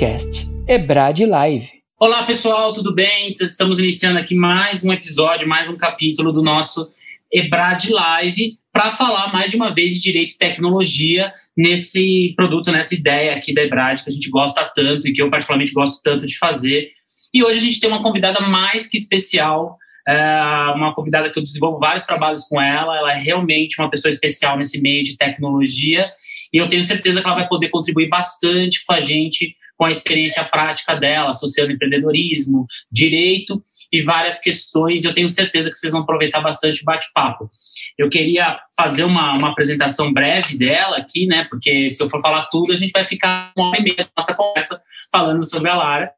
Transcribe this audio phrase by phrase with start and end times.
[0.00, 1.68] podcast Ebrad Live.
[1.98, 3.34] Olá pessoal, tudo bem?
[3.38, 6.90] Estamos iniciando aqui mais um episódio, mais um capítulo do nosso
[7.30, 12.94] Ebrad Live para falar mais de uma vez de direito e tecnologia nesse produto, nessa
[12.94, 16.24] ideia aqui da Ebrad que a gente gosta tanto e que eu particularmente gosto tanto
[16.24, 16.88] de fazer.
[17.34, 19.76] E hoje a gente tem uma convidada mais que especial,
[20.08, 20.14] é,
[20.76, 22.96] uma convidada que eu desenvolvo vários trabalhos com ela.
[22.96, 26.10] Ela é realmente uma pessoa especial nesse meio de tecnologia
[26.50, 29.90] e eu tenho certeza que ela vai poder contribuir bastante com a gente com a
[29.90, 35.04] experiência prática dela, associando empreendedorismo, direito e várias questões.
[35.04, 37.48] Eu tenho certeza que vocês vão aproveitar bastante o bate-papo.
[37.96, 41.46] Eu queria fazer uma, uma apresentação breve dela aqui, né?
[41.48, 44.08] Porque se eu for falar tudo, a gente vai ficar uma hora e meia da
[44.18, 46.10] nossa conversa falando sobre a Lara.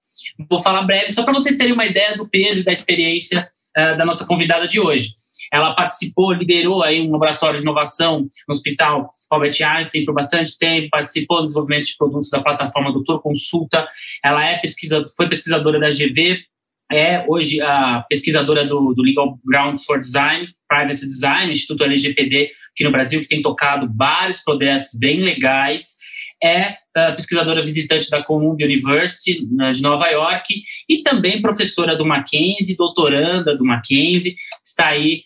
[0.51, 3.48] Vou falar breve, só para vocês terem uma ideia do peso e da experiência
[3.79, 5.15] uh, da nossa convidada de hoje.
[5.52, 10.89] Ela participou, liderou aí um laboratório de inovação no Hospital Albert Einstein por bastante tempo,
[10.91, 13.86] participou do desenvolvimento de produtos da plataforma Doutor Consulta.
[14.25, 16.42] Ela é pesquisa, foi pesquisadora da GV,
[16.91, 22.84] é hoje a pesquisadora do, do Legal Grounds for Design, Privacy Design, Instituto LGPD aqui
[22.84, 26.03] no Brasil, que tem tocado vários projetos bem legais
[26.42, 26.77] é
[27.14, 33.64] pesquisadora visitante da Columbia University de Nova York e também professora do Mackenzie, doutoranda do
[33.64, 35.22] Mackenzie, está aí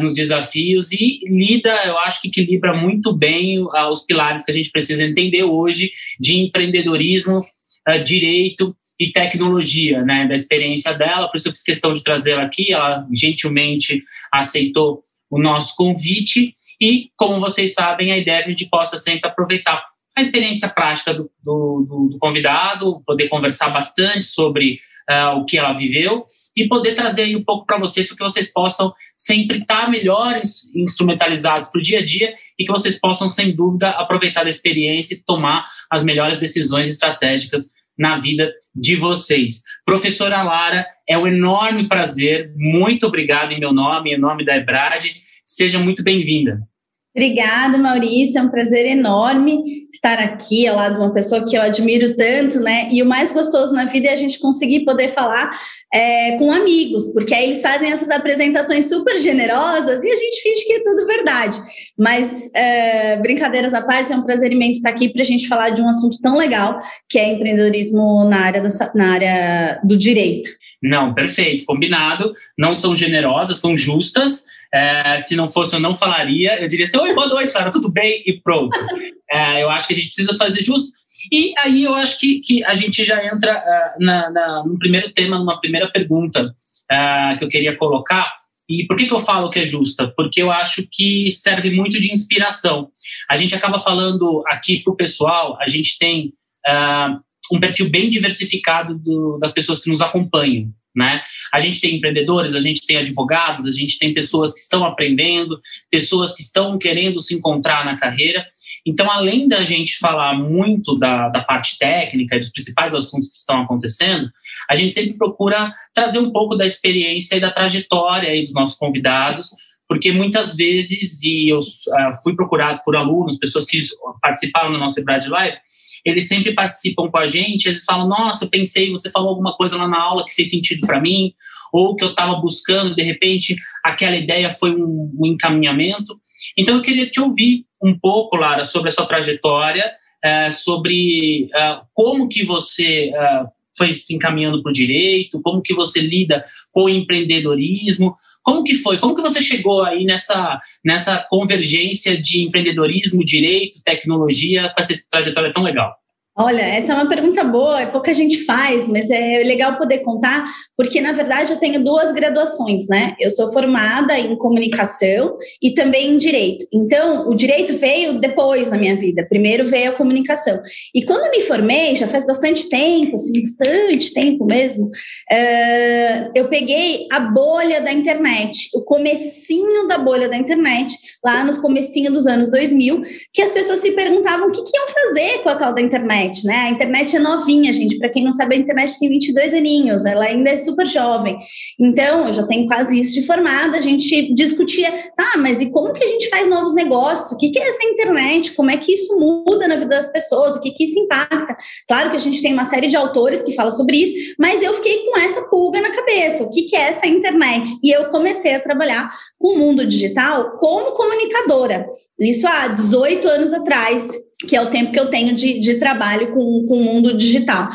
[0.00, 4.54] nos desafios e lida, eu acho que equilibra muito bem uh, os pilares que a
[4.54, 11.28] gente precisa entender hoje de empreendedorismo, uh, direito e tecnologia, né, da experiência dela.
[11.28, 12.72] Por isso eu fiz questão de trazê-la aqui.
[12.72, 18.50] Ela gentilmente aceitou o nosso convite e, como vocês sabem, a ideia é que a
[18.50, 19.82] gente possa sempre aproveitar
[20.16, 25.72] a experiência prática do, do, do convidado, poder conversar bastante sobre uh, o que ela
[25.72, 26.24] viveu
[26.56, 30.70] e poder trazer aí um pouco para vocês, para que vocês possam sempre estar melhores
[30.74, 35.14] instrumentalizados para o dia a dia e que vocês possam, sem dúvida, aproveitar da experiência
[35.14, 39.62] e tomar as melhores decisões estratégicas na vida de vocês.
[39.84, 45.04] Professora Lara, é um enorme prazer, muito obrigado em meu nome, em nome da Ebrad,
[45.44, 46.69] seja muito bem-vinda.
[47.14, 48.38] Obrigada, Maurício.
[48.38, 52.60] É um prazer enorme estar aqui ao lado de uma pessoa que eu admiro tanto,
[52.60, 52.88] né?
[52.92, 55.50] E o mais gostoso na vida é a gente conseguir poder falar
[55.92, 60.64] é, com amigos, porque aí eles fazem essas apresentações super generosas e a gente finge
[60.64, 61.58] que é tudo verdade.
[61.98, 65.70] Mas, é, brincadeiras à parte, é um prazer imenso estar aqui para a gente falar
[65.70, 70.48] de um assunto tão legal que é empreendedorismo na área, da, na área do direito.
[70.80, 72.32] Não, perfeito, combinado.
[72.56, 74.46] Não são generosas, são justas.
[74.72, 76.60] É, se não fosse, eu não falaria.
[76.60, 78.22] Eu diria assim: Oi, boa noite, Clara, tudo bem?
[78.26, 78.76] E pronto.
[79.32, 80.90] É, eu acho que a gente precisa fazer justo.
[81.32, 85.12] E aí eu acho que, que a gente já entra uh, na, na, no primeiro
[85.12, 88.28] tema, numa primeira pergunta uh, que eu queria colocar.
[88.68, 90.12] E por que, que eu falo que é justa?
[90.16, 92.88] Porque eu acho que serve muito de inspiração.
[93.28, 96.32] A gente acaba falando aqui para o pessoal, a gente tem
[96.68, 97.20] uh,
[97.52, 100.72] um perfil bem diversificado do, das pessoas que nos acompanham.
[100.94, 101.22] Né?
[101.54, 105.60] A gente tem empreendedores, a gente tem advogados, a gente tem pessoas que estão aprendendo,
[105.88, 108.44] pessoas que estão querendo se encontrar na carreira.
[108.84, 113.36] Então, além da gente falar muito da, da parte técnica e dos principais assuntos que
[113.36, 114.28] estão acontecendo,
[114.68, 118.76] a gente sempre procura trazer um pouco da experiência e da trajetória aí dos nossos
[118.76, 119.50] convidados,
[119.88, 123.80] porque muitas vezes, e eu uh, fui procurado por alunos, pessoas que
[124.22, 125.56] participaram do nosso Brad Live,
[126.04, 129.76] eles sempre participam com a gente, eles falam: Nossa, eu pensei, você falou alguma coisa
[129.76, 131.32] lá na aula que fez sentido para mim,
[131.72, 136.18] ou que eu estava buscando, de repente aquela ideia foi um, um, encaminhamento.
[136.56, 139.90] Então eu queria te ouvir um pouco, Lara, sobre a sua trajetória,
[140.22, 143.10] é, sobre é, como que você.
[143.14, 143.44] É,
[143.78, 148.14] foi se encaminhando para o direito, como que você lida com o empreendedorismo,
[148.50, 148.98] como que foi?
[148.98, 155.52] Como que você chegou aí nessa, nessa convergência de empreendedorismo, direito, tecnologia, com essa trajetória
[155.52, 155.99] tão legal?
[156.42, 160.42] Olha, essa é uma pergunta boa, é pouca gente faz, mas é legal poder contar,
[160.74, 163.14] porque na verdade eu tenho duas graduações, né?
[163.20, 166.64] Eu sou formada em comunicação e também em direito.
[166.72, 169.26] Então, o direito veio depois na minha vida.
[169.28, 170.58] Primeiro veio a comunicação.
[170.94, 176.48] E quando eu me formei, já faz bastante tempo, assim, bastante tempo mesmo, uh, eu
[176.48, 182.26] peguei a bolha da internet, o comecinho da bolha da internet, lá nos comecinho dos
[182.26, 185.74] anos 2000, que as pessoas se perguntavam o que, que iam fazer com a tal
[185.74, 186.56] da internet internet, né?
[186.56, 187.98] A internet é novinha, gente.
[187.98, 191.38] Para quem não sabe, a internet tem 22 aninhos, ela ainda é super jovem.
[191.78, 193.76] Então, eu já tenho quase isso de formada.
[193.76, 197.32] A gente discutia, tá, mas e como que a gente faz novos negócios?
[197.32, 198.52] O que, que é essa internet?
[198.52, 200.56] Como é que isso muda na vida das pessoas?
[200.56, 201.56] O que, que isso impacta?
[201.88, 204.72] Claro que a gente tem uma série de autores que falam sobre isso, mas eu
[204.74, 206.44] fiquei com essa pulga na cabeça.
[206.44, 207.70] O que, que é essa internet?
[207.82, 211.86] E eu comecei a trabalhar com o mundo digital como comunicadora.
[212.18, 216.32] Isso há 18 anos atrás que é o tempo que eu tenho de, de trabalho
[216.32, 217.68] com, com o mundo digital.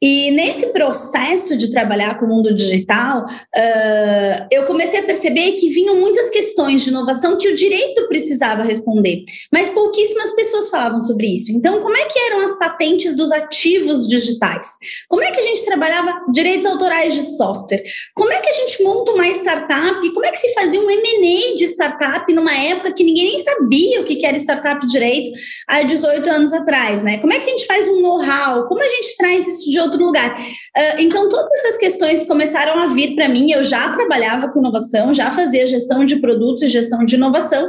[0.00, 5.68] E nesse processo de trabalhar com o mundo digital, uh, eu comecei a perceber que
[5.68, 11.34] vinham muitas questões de inovação que o direito precisava responder, mas pouquíssimas pessoas falavam sobre
[11.34, 11.52] isso.
[11.52, 14.68] Então, como é que eram as patentes dos ativos digitais?
[15.08, 17.82] Como é que a gente trabalhava direitos autorais de software?
[18.14, 20.12] Como é que a gente monta uma startup?
[20.12, 24.00] Como é que se fazia um M&A de startup numa época que ninguém nem sabia
[24.00, 25.32] o que era startup direito
[25.66, 27.18] há 18 anos atrás, né?
[27.18, 28.66] Como é que a gente faz um know-how?
[28.66, 30.38] Como a gente traz isso de outro lugar.
[30.38, 33.50] Uh, então, todas essas questões começaram a vir para mim.
[33.50, 37.68] Eu já trabalhava com inovação, já fazia gestão de produtos e gestão de inovação,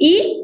[0.00, 0.42] e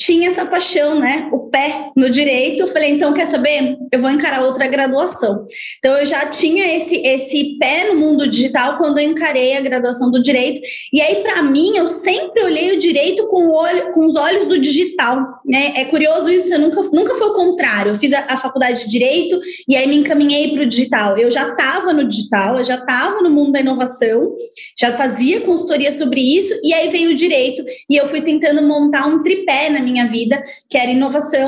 [0.00, 1.28] tinha essa paixão, né?
[1.30, 2.66] O pé no direito.
[2.68, 3.76] Falei, então, quer saber?
[3.92, 5.46] Eu vou encarar outra graduação.
[5.78, 10.10] Então, eu já tinha esse, esse pé no mundo digital quando eu encarei a graduação
[10.10, 10.60] do direito.
[10.92, 14.44] E aí, para mim, eu sempre olhei o direito com, o olho, com os olhos
[14.46, 15.72] do digital, né?
[15.76, 17.92] É curioso isso, eu nunca, nunca foi o contrário.
[17.92, 21.18] Eu fiz a, a faculdade de direito e aí me encaminhei para o digital.
[21.18, 24.34] Eu já estava no digital, eu já estava no mundo da inovação,
[24.78, 29.06] já fazia consultoria sobre isso, e aí veio o direito e eu fui tentando montar
[29.06, 31.39] um tripé na minha vida, que era inovação,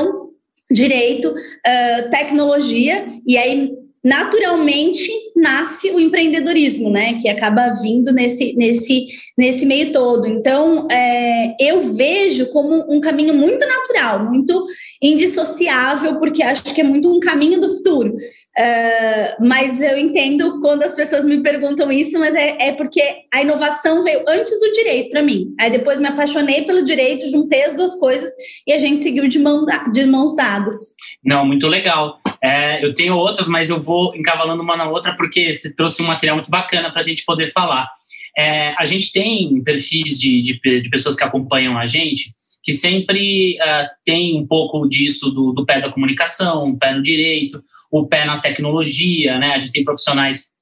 [0.70, 3.70] direito, uh, tecnologia, e aí
[4.04, 7.18] naturalmente nasce o empreendedorismo, né?
[7.20, 9.06] Que acaba vindo nesse, nesse,
[9.38, 10.26] nesse meio todo.
[10.26, 14.66] Então, é, eu vejo como um caminho muito natural, muito
[15.00, 18.16] indissociável, porque acho que é muito um caminho do futuro.
[18.58, 23.02] Uh, mas eu entendo quando as pessoas me perguntam isso, mas é, é porque
[23.32, 25.54] a inovação veio antes do direito para mim.
[25.58, 28.30] Aí depois me apaixonei pelo direito, juntei as duas coisas
[28.66, 30.94] e a gente seguiu de, mão, de mãos dadas.
[31.24, 32.20] Não, muito legal.
[32.44, 36.06] É, eu tenho outras, mas eu vou encavalando uma na outra porque você trouxe um
[36.06, 37.88] material muito bacana para a gente poder falar.
[38.36, 43.56] É, a gente tem perfis de, de, de pessoas que acompanham a gente que sempre
[43.56, 48.06] uh, tem um pouco disso do, do, pé da comunicação, o pé no direito, o
[48.06, 49.52] pé na tecnologia, né?
[49.52, 50.52] A gente tem profissionais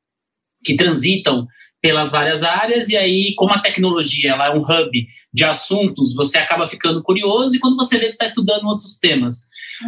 [0.65, 1.47] que transitam
[1.81, 6.39] pelas várias áreas e aí, como a tecnologia ela é um hub de assuntos, você
[6.39, 9.41] acaba ficando curioso e quando você vê, você está estudando outros temas.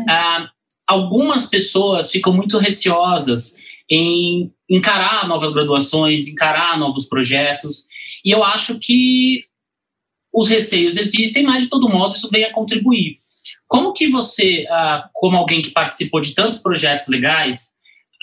[0.03, 0.49] Uh,
[0.87, 3.55] algumas pessoas ficam muito receosas
[3.91, 7.87] em encarar novas graduações, encarar novos projetos,
[8.25, 9.45] e eu acho que
[10.33, 13.19] os receios existem, mas de todo modo isso vem a contribuir.
[13.69, 17.73] Como que você, ah, como alguém que participou de tantos projetos legais,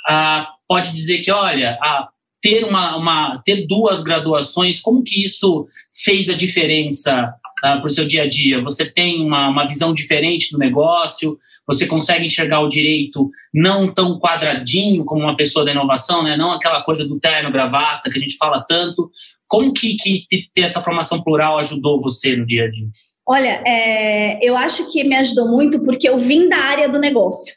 [0.07, 2.09] ah, pode dizer que, olha, ah,
[2.41, 5.67] ter uma, uma, ter duas graduações, como que isso
[6.03, 8.61] fez a diferença para o seu dia a dia?
[8.61, 11.37] Você tem uma, uma visão diferente do negócio?
[11.67, 16.37] Você consegue enxergar o direito não tão quadradinho como uma pessoa da inovação, né?
[16.37, 19.11] Não aquela coisa do terno gravata que a gente fala tanto.
[19.49, 22.87] Como que, que ter essa formação plural ajudou você no dia a dia?
[23.27, 27.53] Olha, é, eu acho que me ajudou muito porque eu vim da área do negócio.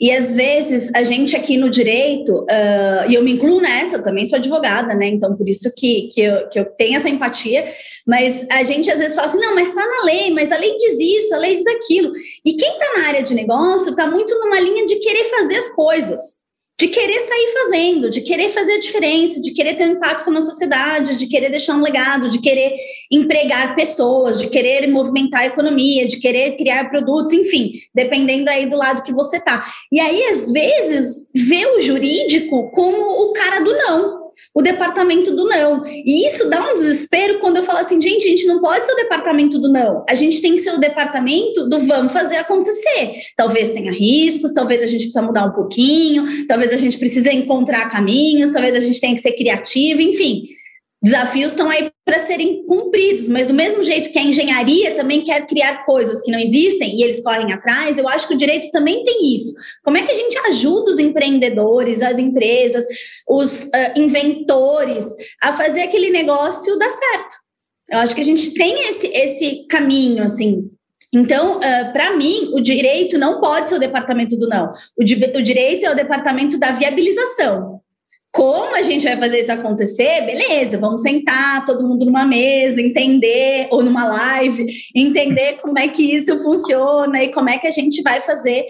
[0.00, 4.02] E às vezes a gente aqui no direito, uh, e eu me incluo nessa, eu
[4.02, 5.06] também sou advogada, né?
[5.06, 7.72] Então por isso que, que, eu, que eu tenho essa empatia,
[8.06, 10.76] mas a gente às vezes fala assim: não, mas está na lei, mas a lei
[10.76, 12.12] diz isso, a lei diz aquilo.
[12.44, 15.68] E quem está na área de negócio está muito numa linha de querer fazer as
[15.68, 16.41] coisas
[16.80, 20.42] de querer sair fazendo, de querer fazer a diferença, de querer ter um impacto na
[20.42, 22.74] sociedade, de querer deixar um legado, de querer
[23.10, 28.76] empregar pessoas, de querer movimentar a economia, de querer criar produtos, enfim, dependendo aí do
[28.76, 29.64] lado que você tá.
[29.92, 34.21] E aí, às vezes, vê o jurídico como o cara do não,
[34.54, 35.84] o departamento do não.
[35.86, 38.92] E isso dá um desespero quando eu falo assim, gente, a gente não pode ser
[38.92, 40.04] o departamento do não.
[40.08, 43.14] A gente tem que ser o departamento do vamos fazer acontecer.
[43.36, 47.90] Talvez tenha riscos, talvez a gente precisa mudar um pouquinho, talvez a gente precise encontrar
[47.90, 50.44] caminhos, talvez a gente tenha que ser criativo, enfim
[51.02, 55.46] desafios estão aí para serem cumpridos, mas do mesmo jeito que a engenharia também quer
[55.46, 59.04] criar coisas que não existem e eles correm atrás, eu acho que o direito também
[59.04, 59.52] tem isso.
[59.84, 62.84] Como é que a gente ajuda os empreendedores, as empresas,
[63.28, 65.06] os uh, inventores
[65.40, 67.36] a fazer aquele negócio dar certo?
[67.90, 70.70] Eu acho que a gente tem esse, esse caminho, assim,
[71.14, 74.70] então, uh, para mim, o direito não pode ser o departamento do não.
[74.96, 77.81] O direito é o departamento da viabilização.
[78.32, 80.22] Como a gente vai fazer isso acontecer?
[80.22, 86.14] Beleza, vamos sentar todo mundo numa mesa, entender, ou numa live, entender como é que
[86.14, 88.64] isso funciona e como é que a gente vai fazer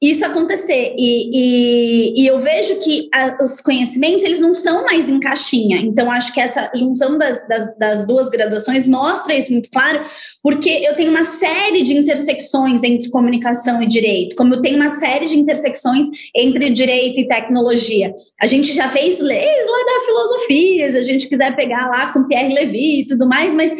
[0.00, 0.94] isso acontecer.
[0.96, 5.78] E, e, e eu vejo que a, os conhecimentos, eles não são mais em caixinha.
[5.78, 10.00] Então, acho que essa junção das, das, das, duas graduações mostra isso muito claro,
[10.42, 14.90] porque eu tenho uma série de intersecções entre comunicação e direito, como eu tenho uma
[14.90, 18.14] série de intersecções entre direito e tecnologia.
[18.40, 22.24] A gente já fez leis lá da filosofia, se a gente quiser pegar lá com
[22.24, 23.74] Pierre Levy e tudo mais, mas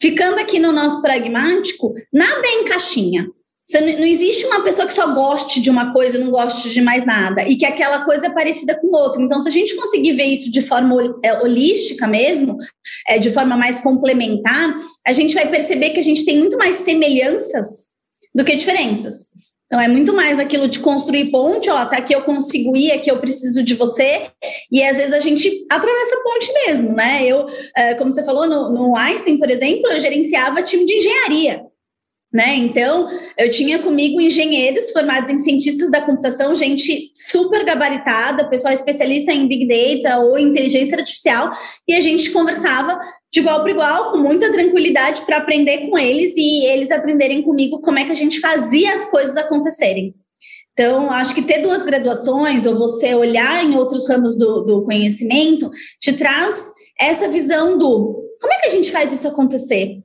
[0.00, 3.26] ficando aqui no nosso pragmático, nada é em caixinha.
[3.64, 6.82] Você, não existe uma pessoa que só goste de uma coisa e não goste de
[6.82, 9.22] mais nada, e que aquela coisa é parecida com outra.
[9.22, 12.56] Então, se a gente conseguir ver isso de forma é, holística mesmo,
[13.08, 14.74] é, de forma mais complementar,
[15.06, 17.92] a gente vai perceber que a gente tem muito mais semelhanças
[18.34, 19.26] do que diferenças.
[19.66, 23.10] Então, é muito mais aquilo de construir ponte, ó, tá aqui eu consigo ir, aqui
[23.10, 24.26] eu preciso de você,
[24.70, 27.24] e às vezes a gente atravessa a ponte mesmo, né?
[27.24, 31.71] Eu, é, como você falou, no, no Einstein, por exemplo, eu gerenciava time de engenharia.
[32.32, 32.56] Né?
[32.56, 39.30] Então, eu tinha comigo engenheiros formados em cientistas da computação, gente super gabaritada, pessoal especialista
[39.30, 41.52] em Big Data ou inteligência artificial,
[41.86, 42.98] e a gente conversava
[43.30, 47.82] de igual para igual, com muita tranquilidade para aprender com eles e eles aprenderem comigo
[47.82, 50.14] como é que a gente fazia as coisas acontecerem.
[50.72, 55.70] Então, acho que ter duas graduações ou você olhar em outros ramos do, do conhecimento
[56.00, 60.02] te traz essa visão do como é que a gente faz isso acontecer?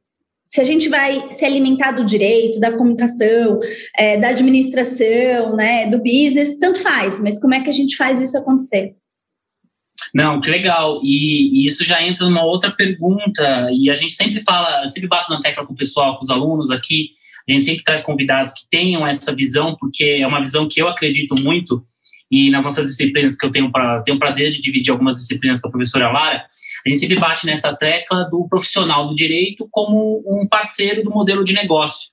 [0.49, 3.59] Se a gente vai se alimentar do direito, da comunicação,
[3.97, 8.21] é, da administração, né, do business, tanto faz, mas como é que a gente faz
[8.21, 8.95] isso acontecer?
[10.13, 10.99] Não, que legal.
[11.03, 13.67] E, e, isso já entra numa outra pergunta.
[13.71, 16.29] E a gente sempre fala, eu sempre bato na tecla com o pessoal, com os
[16.29, 17.09] alunos aqui.
[17.47, 20.87] A gente sempre traz convidados que tenham essa visão, porque é uma visão que eu
[20.87, 21.85] acredito muito.
[22.29, 25.69] E nas nossas disciplinas que eu tenho para tenho prazer de dividir algumas disciplinas com
[25.69, 26.45] a professora Lara,
[26.87, 31.43] a gente sempre bate nessa tecla do profissional do direito como um parceiro do modelo
[31.43, 32.09] de negócio.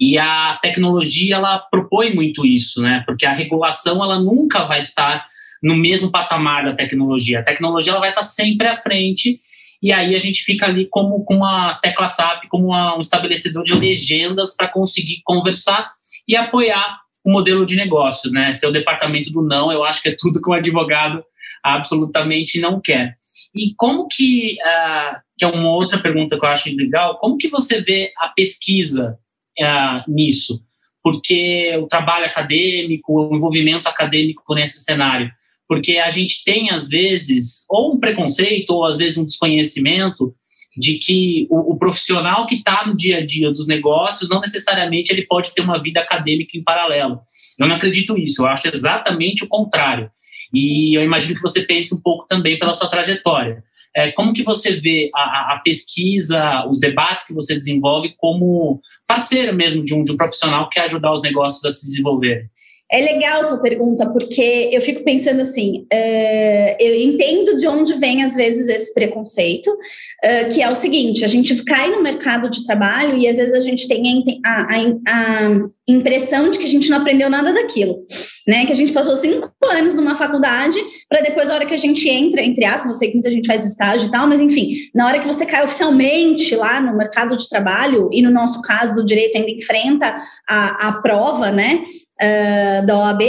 [0.00, 3.04] E a tecnologia ela propõe muito isso, né?
[3.06, 5.26] Porque a regulação ela nunca vai estar
[5.62, 7.38] no mesmo patamar da tecnologia.
[7.38, 9.40] A tecnologia ela vai estar sempre à frente
[9.80, 13.62] e aí a gente fica ali como com uma tecla SAP, como uma, um estabelecedor
[13.62, 15.92] de legendas para conseguir conversar
[16.26, 18.52] e apoiar o modelo de negócio, né?
[18.52, 21.22] Ser o departamento do não, eu acho que é tudo que o advogado
[21.62, 23.16] absolutamente não quer.
[23.54, 27.48] E como que, uh, que é uma outra pergunta que eu acho legal, como que
[27.48, 29.18] você vê a pesquisa
[29.60, 30.62] uh, nisso?
[31.02, 35.30] Porque o trabalho acadêmico, o envolvimento acadêmico nesse cenário,
[35.68, 40.34] porque a gente tem, às vezes, ou um preconceito, ou às vezes um desconhecimento
[40.76, 45.10] de que o, o profissional que está no dia a dia dos negócios, não necessariamente
[45.10, 47.20] ele pode ter uma vida acadêmica em paralelo.
[47.58, 50.10] Eu não acredito nisso, eu acho exatamente o contrário.
[50.56, 53.62] E eu imagino que você pense um pouco também pela sua trajetória.
[53.94, 59.54] É, como que você vê a, a, pesquisa, os debates que você desenvolve como parceiro
[59.54, 62.50] mesmo de um, de um profissional que quer ajudar os negócios a se desenvolver?
[62.90, 68.22] É legal tua pergunta, porque eu fico pensando assim, uh, eu entendo de onde vem
[68.22, 72.64] às vezes esse preconceito, uh, que é o seguinte, a gente cai no mercado de
[72.64, 74.76] trabalho e às vezes a gente tem a, a,
[75.08, 78.04] a impressão de que a gente não aprendeu nada daquilo,
[78.46, 78.64] né?
[78.66, 80.78] Que a gente passou cinco anos numa faculdade
[81.08, 83.48] para depois, a hora que a gente entra, entre aspas, não sei que muita gente
[83.48, 87.36] faz estágio e tal, mas enfim, na hora que você cai oficialmente lá no mercado
[87.36, 90.16] de trabalho, e no nosso caso do direito ainda enfrenta
[90.48, 91.84] a, a prova, né?
[92.22, 93.22] Uh, da OAB,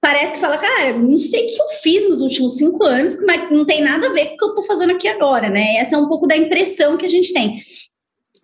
[0.00, 3.50] parece que fala, cara, não sei o que eu fiz nos últimos cinco anos, mas
[3.50, 5.76] não tem nada a ver com o que eu estou fazendo aqui agora, né?
[5.76, 7.62] Essa é um pouco da impressão que a gente tem.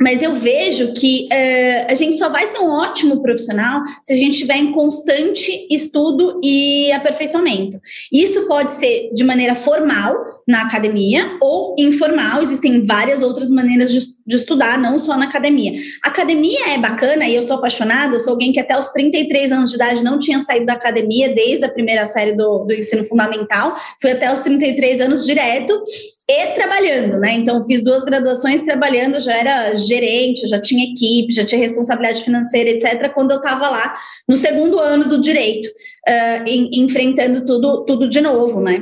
[0.01, 4.17] Mas eu vejo que uh, a gente só vai ser um ótimo profissional se a
[4.17, 7.79] gente estiver em constante estudo e aperfeiçoamento.
[8.11, 10.15] Isso pode ser de maneira formal,
[10.49, 15.73] na academia, ou informal, existem várias outras maneiras de, de estudar, não só na academia.
[16.03, 19.71] academia é bacana e eu sou apaixonada, eu sou alguém que até os 33 anos
[19.71, 23.77] de idade não tinha saído da academia desde a primeira série do, do ensino fundamental,
[24.01, 25.83] fui até os 33 anos direto
[26.29, 27.33] e trabalhando, né?
[27.33, 32.71] Então, fiz duas graduações trabalhando, já era gerente, já tinha equipe, já tinha responsabilidade financeira,
[32.71, 38.09] etc., quando eu estava lá no segundo ano do direito, uh, em, enfrentando tudo, tudo
[38.09, 38.81] de novo, né?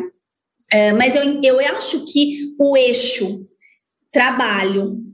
[0.75, 3.49] Uh, mas eu, eu acho que o eixo
[4.13, 5.08] trabalho,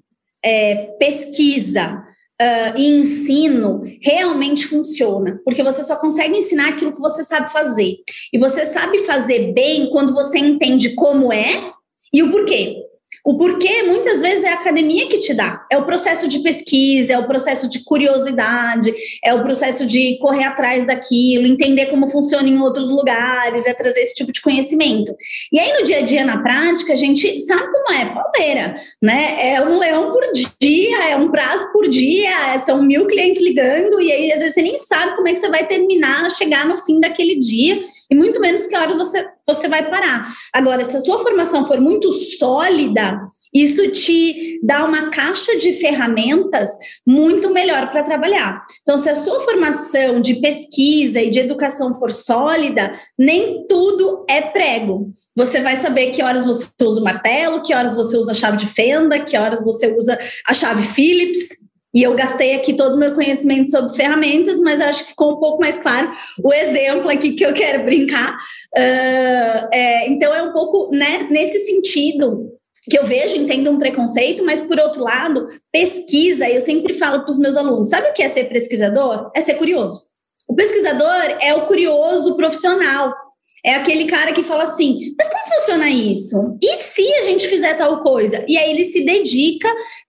[0.45, 7.23] é, pesquisa, Uh, e ensino realmente funciona, porque você só consegue ensinar aquilo que você
[7.23, 7.95] sabe fazer.
[8.33, 11.73] E você sabe fazer bem quando você entende como é
[12.13, 12.84] e o porquê?
[13.25, 15.65] O porquê, muitas vezes, é a academia que te dá.
[15.73, 18.93] É o processo de pesquisa, é o processo de curiosidade,
[19.25, 24.01] é o processo de correr atrás daquilo, entender como funciona em outros lugares, é trazer
[24.01, 25.17] esse tipo de conhecimento.
[25.51, 29.55] E aí, no dia a dia, na prática, a gente sabe como é, pauleira, né?
[29.55, 30.23] É um leão por
[30.61, 34.63] dia, é um prazo por dia, são mil clientes ligando, e aí, às vezes, você
[34.63, 38.41] nem sabe como é que você vai terminar, chegar no fim daquele dia e muito
[38.41, 40.33] menos que hora você, você vai parar.
[40.53, 43.21] Agora, se a sua formação for muito sólida,
[43.53, 46.71] isso te dá uma caixa de ferramentas
[47.07, 48.65] muito melhor para trabalhar.
[48.83, 54.41] Então, se a sua formação de pesquisa e de educação for sólida, nem tudo é
[54.41, 55.13] prego.
[55.37, 58.57] Você vai saber que horas você usa o martelo, que horas você usa a chave
[58.57, 60.19] de fenda, que horas você usa
[60.49, 61.65] a chave Phillips,
[61.95, 65.39] E eu gastei aqui todo o meu conhecimento sobre ferramentas, mas acho que ficou um
[65.39, 66.11] pouco mais claro
[66.43, 68.37] o exemplo aqui que eu quero brincar.
[68.77, 72.53] Uh, é, então, é um pouco né, nesse sentido
[72.91, 77.31] que eu vejo, entendo um preconceito, mas por outro lado, pesquisa, eu sempre falo para
[77.31, 79.31] os meus alunos: sabe o que é ser pesquisador?
[79.35, 80.09] É ser curioso.
[80.49, 83.15] O pesquisador é o curioso profissional.
[83.65, 86.59] É aquele cara que fala assim: mas como funciona isso?
[86.63, 88.45] E se a gente fizer tal coisa?
[88.47, 89.69] E aí ele se dedica,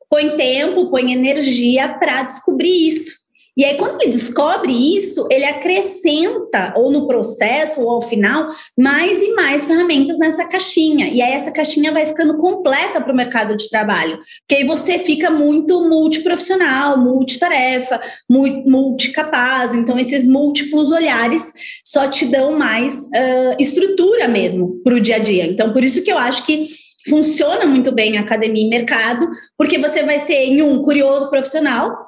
[0.09, 3.24] põe tempo, põe energia para descobrir isso.
[3.57, 8.47] E aí, quando ele descobre isso, ele acrescenta, ou no processo, ou ao final,
[8.77, 11.07] mais e mais ferramentas nessa caixinha.
[11.07, 14.19] E aí, essa caixinha vai ficando completa para o mercado de trabalho.
[14.41, 19.73] Porque aí você fica muito multiprofissional, multitarefa, multicapaz.
[19.73, 25.19] Então, esses múltiplos olhares só te dão mais uh, estrutura mesmo para o dia a
[25.19, 25.45] dia.
[25.45, 26.65] Então, por isso que eu acho que
[27.07, 32.04] funciona muito bem academia e mercado, porque você vai ser, em um, curioso profissional,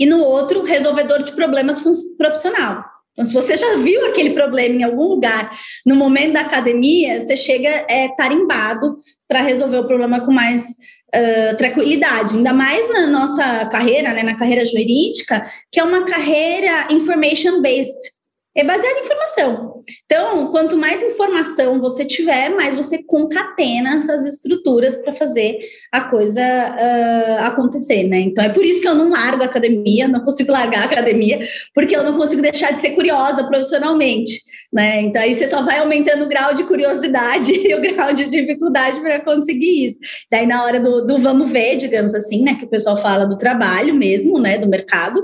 [0.00, 1.80] e no outro, resolvedor de problemas
[2.16, 2.82] profissional.
[3.12, 5.54] Então, se você já viu aquele problema em algum lugar
[5.84, 10.70] no momento da academia, você chega é, tarimbado para resolver o problema com mais
[11.14, 12.36] uh, tranquilidade.
[12.36, 18.19] Ainda mais na nossa carreira, né, na carreira jurídica, que é uma carreira information-based
[18.60, 19.82] é baseado em informação.
[20.04, 25.58] Então, quanto mais informação você tiver, mais você concatena essas estruturas para fazer
[25.92, 28.20] a coisa uh, acontecer, né?
[28.20, 31.40] Então, é por isso que eu não largo a academia, não consigo largar a academia,
[31.74, 34.40] porque eu não consigo deixar de ser curiosa profissionalmente.
[34.72, 35.00] Né?
[35.00, 39.00] Então, aí você só vai aumentando o grau de curiosidade e o grau de dificuldade
[39.00, 39.98] para conseguir isso.
[40.30, 43.36] Daí, na hora do, do vamos ver, digamos assim, né, que o pessoal fala do
[43.36, 45.20] trabalho mesmo, né, do mercado,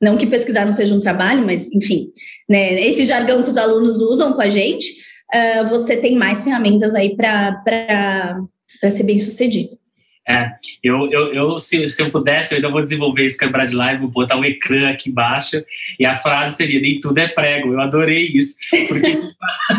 [0.00, 2.08] não que pesquisar não seja um trabalho, mas, enfim,
[2.48, 4.92] né, esse jargão que os alunos usam com a gente,
[5.34, 8.40] uh, você tem mais ferramentas aí para
[8.90, 9.80] ser bem sucedido.
[10.28, 13.74] É, eu, eu, eu se, se, eu pudesse, eu ainda vou desenvolver esse câmera de
[13.74, 15.60] live, vou botar um ecrã aqui embaixo
[15.98, 17.72] e a frase seria: nem tudo é prego.
[17.72, 18.54] Eu adorei isso,
[18.86, 19.18] porque,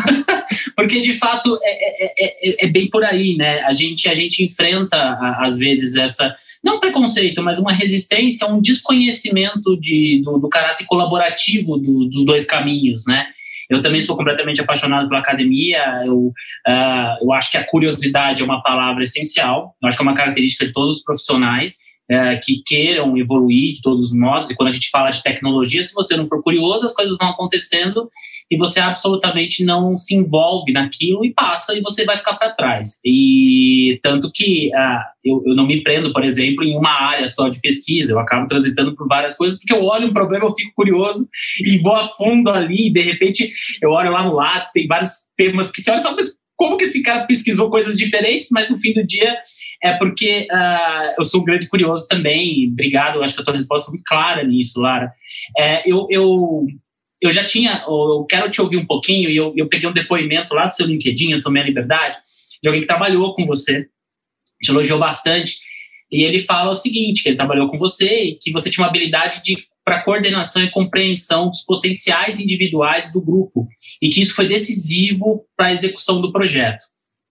[0.76, 3.60] porque de fato é, é, é, é, bem por aí, né?
[3.60, 9.78] A gente, a gente enfrenta, às vezes, essa não preconceito, mas uma resistência, um desconhecimento
[9.78, 13.26] de, do, do caráter colaborativo dos, dos dois caminhos, né?
[13.68, 16.02] Eu também sou completamente apaixonado pela academia.
[16.04, 19.74] Eu, uh, eu acho que a curiosidade é uma palavra essencial.
[19.82, 21.78] Eu acho que é uma característica de todos os profissionais
[22.10, 24.50] é, que queiram evoluir de todos os modos.
[24.50, 27.30] E quando a gente fala de tecnologia, se você não for curioso, as coisas vão
[27.30, 28.08] acontecendo
[28.50, 33.00] e você absolutamente não se envolve naquilo e passa e você vai ficar para trás.
[33.04, 37.48] E tanto que ah, eu, eu não me prendo, por exemplo, em uma área só
[37.48, 40.72] de pesquisa, eu acabo transitando por várias coisas, porque eu olho um problema, eu fico
[40.74, 41.26] curioso
[41.64, 45.28] e vou a fundo ali, e de repente eu olho lá no Lattes, tem vários
[45.36, 48.68] temas que você olha e fala, mas como que esse cara pesquisou coisas diferentes, mas
[48.68, 49.36] no fim do dia
[49.82, 52.68] é porque uh, eu sou um grande curioso também.
[52.72, 55.12] Obrigado, acho que a tua resposta foi muito clara nisso, Lara.
[55.58, 56.66] É, eu, eu,
[57.20, 60.54] eu já tinha, eu quero te ouvir um pouquinho, e eu, eu peguei um depoimento
[60.54, 62.18] lá do seu LinkedIn, eu tomei a liberdade,
[62.62, 63.88] de alguém que trabalhou com você,
[64.62, 65.58] te elogiou bastante,
[66.10, 68.90] e ele fala o seguinte, que ele trabalhou com você e que você tinha uma
[68.90, 73.68] habilidade de para coordenação e compreensão dos potenciais individuais do grupo
[74.00, 76.84] e que isso foi decisivo para a execução do projeto,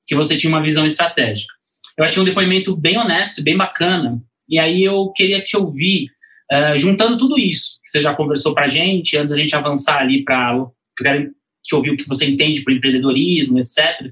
[0.06, 1.54] que você tinha uma visão estratégica.
[1.98, 6.08] Eu achei um depoimento bem honesto, bem bacana, e aí eu queria te ouvir,
[6.52, 10.00] uh, juntando tudo isso que você já conversou para a gente, antes da gente avançar
[10.00, 10.54] ali para.
[10.56, 11.32] Eu quero
[11.64, 14.12] te ouvir o que você entende por empreendedorismo, etc.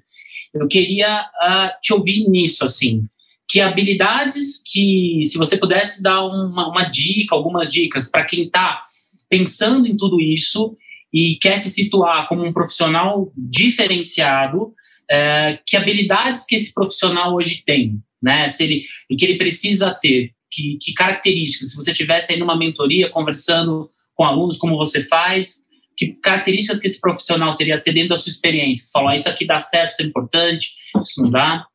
[0.54, 3.04] Eu queria uh, te ouvir nisso, assim
[3.50, 8.84] que habilidades que, se você pudesse dar uma, uma dica, algumas dicas para quem está
[9.28, 10.78] pensando em tudo isso
[11.12, 14.72] e quer se situar como um profissional diferenciado,
[15.10, 18.48] é, que habilidades que esse profissional hoje tem, né?
[18.48, 22.56] Se ele, e que ele precisa ter, que, que características, se você tivesse aí numa
[22.56, 25.56] mentoria conversando com alunos, como você faz,
[25.98, 28.88] que características que esse profissional teria ter dentro da sua experiência?
[28.96, 30.68] Ah, isso aqui dá certo, isso é importante,
[31.02, 31.66] isso não dá.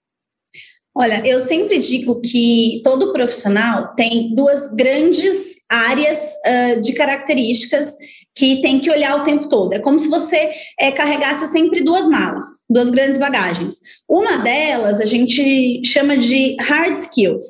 [0.96, 7.96] Olha, eu sempre digo que todo profissional tem duas grandes áreas uh, de características
[8.32, 9.72] que tem que olhar o tempo todo.
[9.72, 13.80] É como se você é, carregasse sempre duas malas, duas grandes bagagens.
[14.08, 17.42] Uma delas a gente chama de hard skills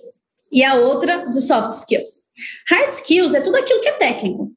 [0.50, 2.24] e a outra de soft skills.
[2.68, 4.52] Hard skills é tudo aquilo que é técnico.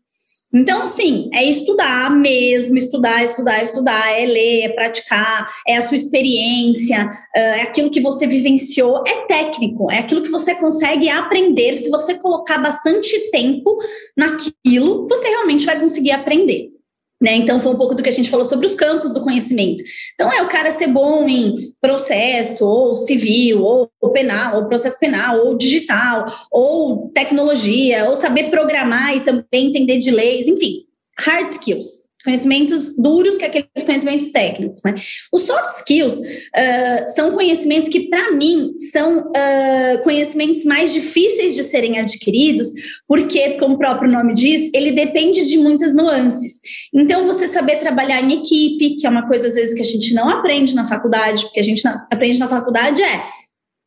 [0.53, 5.97] Então, sim, é estudar mesmo, estudar, estudar, estudar, é ler, é praticar, é a sua
[5.97, 11.73] experiência, é aquilo que você vivenciou, é técnico, é aquilo que você consegue aprender.
[11.73, 13.77] Se você colocar bastante tempo
[14.15, 16.76] naquilo, você realmente vai conseguir aprender.
[17.21, 17.35] Né?
[17.35, 19.83] Então, foi um pouco do que a gente falou sobre os campos do conhecimento.
[20.13, 24.99] Então, é o cara ser bom em processo, ou civil, ou, ou penal, ou processo
[24.99, 30.83] penal, ou digital, ou tecnologia, ou saber programar e também entender de leis, enfim,
[31.19, 34.95] hard skills conhecimentos duros que aqueles conhecimentos técnicos, né?
[35.31, 41.63] Os soft skills uh, são conhecimentos que, para mim, são uh, conhecimentos mais difíceis de
[41.63, 42.67] serem adquiridos,
[43.07, 46.59] porque, como o próprio nome diz, ele depende de muitas nuances.
[46.93, 50.13] Então, você saber trabalhar em equipe, que é uma coisa, às vezes, que a gente
[50.13, 53.23] não aprende na faculdade, porque a gente aprende na faculdade é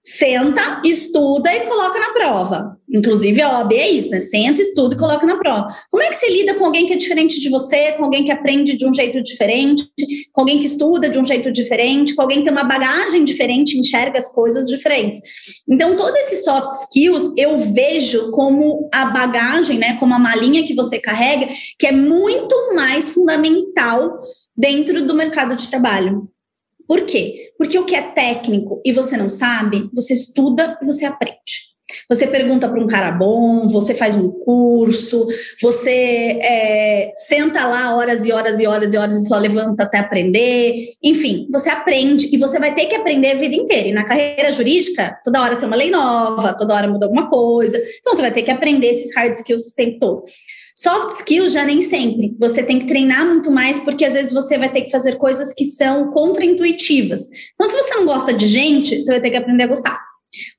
[0.03, 2.77] senta, estuda e coloca na prova.
[2.93, 4.19] Inclusive, a OAB é isso, né?
[4.19, 5.67] Senta, estuda e coloca na prova.
[5.91, 8.33] Como é que você lida com alguém que é diferente de você, com alguém que
[8.33, 9.85] aprende de um jeito diferente,
[10.33, 13.79] com alguém que estuda de um jeito diferente, com alguém que tem uma bagagem diferente,
[13.79, 15.21] enxerga as coisas diferentes?
[15.69, 19.97] Então, todos esses soft skills eu vejo como a bagagem, né?
[19.99, 21.47] Como a malinha que você carrega,
[21.79, 24.19] que é muito mais fundamental
[24.57, 26.29] dentro do mercado de trabalho.
[26.91, 27.53] Por quê?
[27.57, 31.71] Porque o que é técnico e você não sabe, você estuda e você aprende.
[32.09, 35.29] Você pergunta para um cara bom, você faz um curso,
[35.63, 39.99] você é, senta lá horas e horas e horas e horas e só levanta até
[39.99, 40.75] aprender.
[41.01, 43.87] Enfim, você aprende e você vai ter que aprender a vida inteira.
[43.87, 47.81] E na carreira jurídica, toda hora tem uma lei nova, toda hora muda alguma coisa.
[48.01, 50.25] Então você vai ter que aprender esses hard skills o tempo todo.
[50.77, 52.35] Soft skills já nem sempre.
[52.39, 55.53] Você tem que treinar muito mais, porque às vezes você vai ter que fazer coisas
[55.53, 57.29] que são contraintuitivas.
[57.55, 60.01] Então, se você não gosta de gente, você vai ter que aprender a gostar.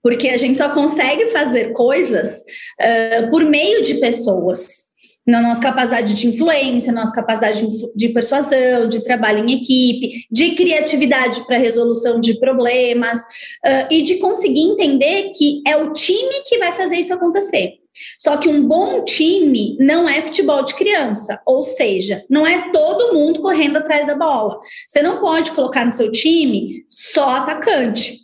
[0.03, 2.41] Porque a gente só consegue fazer coisas
[2.79, 4.91] uh, por meio de pessoas.
[5.25, 11.45] Na nossa capacidade de influência, nossa capacidade de persuasão, de trabalho em equipe, de criatividade
[11.45, 16.73] para resolução de problemas uh, e de conseguir entender que é o time que vai
[16.73, 17.80] fazer isso acontecer.
[18.17, 23.13] Só que um bom time não é futebol de criança, ou seja, não é todo
[23.13, 24.59] mundo correndo atrás da bola.
[24.87, 28.19] Você não pode colocar no seu time só atacante.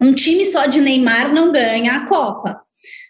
[0.00, 2.60] Um time só de Neymar não ganha a Copa.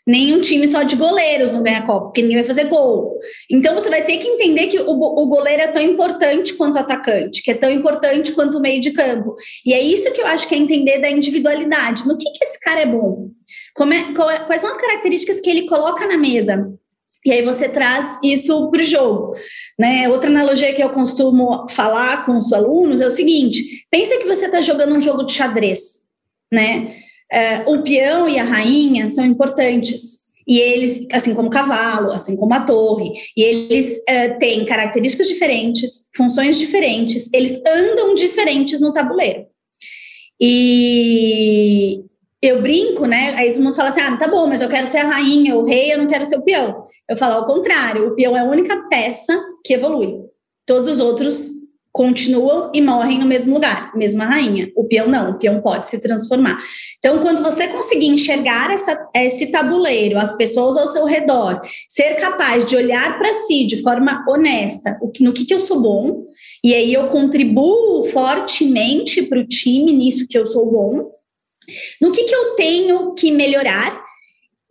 [0.07, 3.19] Nem um time só de goleiros não ganha a Copa, porque ninguém vai fazer gol.
[3.51, 6.79] Então você vai ter que entender que o, o goleiro é tão importante quanto o
[6.79, 9.35] atacante, que é tão importante quanto o meio de campo.
[9.67, 12.07] E é isso que eu acho que é entender da individualidade.
[12.07, 13.29] No que, que esse cara é bom?
[14.31, 16.73] É, quais são as características que ele coloca na mesa?
[17.25, 19.35] E aí você traz isso para o jogo.
[19.79, 20.09] Né?
[20.09, 24.47] Outra analogia que eu costumo falar com os alunos é o seguinte: pensa que você
[24.47, 26.07] está jogando um jogo de xadrez.
[26.53, 26.97] Né?
[27.31, 30.27] É, o peão e a rainha são importantes.
[30.47, 35.29] E eles, assim como o cavalo, assim como a torre, e eles é, têm características
[35.29, 39.45] diferentes, funções diferentes, eles andam diferentes no tabuleiro.
[40.41, 42.03] E,
[42.41, 43.35] eu brinco, né?
[43.37, 45.65] Aí todo mundo fala assim: ah, tá bom, mas eu quero ser a rainha, o
[45.65, 46.85] rei, eu não quero ser o peão.
[47.09, 50.21] Eu falo ao contrário: o peão é a única peça que evolui.
[50.65, 51.59] Todos os outros
[51.91, 54.71] continuam e morrem no mesmo lugar, mesma rainha.
[54.77, 56.63] O peão não, o peão pode se transformar.
[56.99, 62.65] Então, quando você conseguir enxergar essa, esse tabuleiro, as pessoas ao seu redor, ser capaz
[62.65, 66.25] de olhar para si de forma honesta, no que, que eu sou bom,
[66.63, 71.18] e aí eu contribuo fortemente para o time nisso que eu sou bom
[72.01, 74.03] no que, que eu tenho que melhorar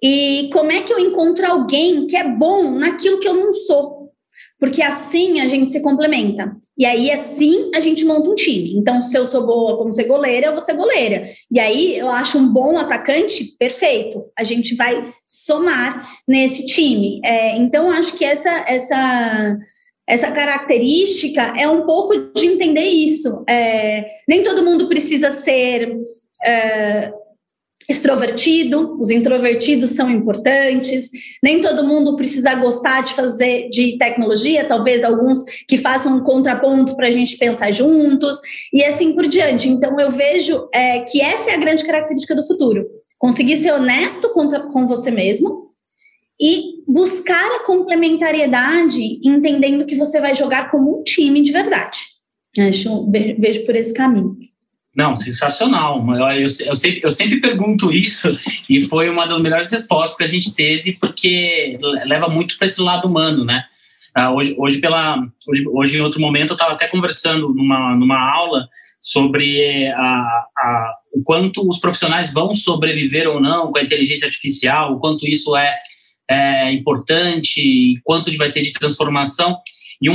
[0.01, 4.11] e como é que eu encontro alguém que é bom naquilo que eu não sou.
[4.59, 6.55] Porque assim a gente se complementa.
[6.77, 8.75] E aí, assim, a gente monta um time.
[8.75, 11.23] Então, se eu sou boa como ser goleira, eu vou ser goleira.
[11.51, 14.25] E aí, eu acho um bom atacante, perfeito.
[14.37, 17.19] A gente vai somar nesse time.
[17.25, 19.57] É, então, acho que essa, essa,
[20.07, 23.43] essa característica é um pouco de entender isso.
[23.49, 25.97] É, nem todo mundo precisa ser
[26.43, 27.11] é,
[27.89, 31.09] extrovertido, os introvertidos são importantes,
[31.41, 36.95] nem todo mundo precisa gostar de fazer de tecnologia, talvez alguns que façam um contraponto
[36.95, 38.39] para a gente pensar juntos,
[38.73, 39.69] e assim por diante.
[39.69, 42.85] Então, eu vejo é, que essa é a grande característica do futuro:
[43.17, 45.67] conseguir ser honesto com, com você mesmo
[46.39, 51.99] e buscar a complementariedade, entendendo que você vai jogar como um time de verdade.
[52.59, 54.35] Acho, vejo por esse caminho.
[54.97, 56.03] Não, sensacional.
[56.15, 58.27] Eu, eu, eu, sempre, eu sempre pergunto isso
[58.67, 62.81] e foi uma das melhores respostas que a gente teve, porque leva muito para esse
[62.81, 63.63] lado humano, né?
[64.15, 68.19] Ah, hoje, hoje, pela, hoje, hoje, em outro momento, eu estava até conversando numa, numa
[68.19, 68.67] aula
[68.99, 74.93] sobre a, a, o quanto os profissionais vão sobreviver ou não com a inteligência artificial,
[74.93, 75.77] o quanto isso é,
[76.27, 79.59] é importante, quanto vai ter de transformação.
[80.01, 80.09] E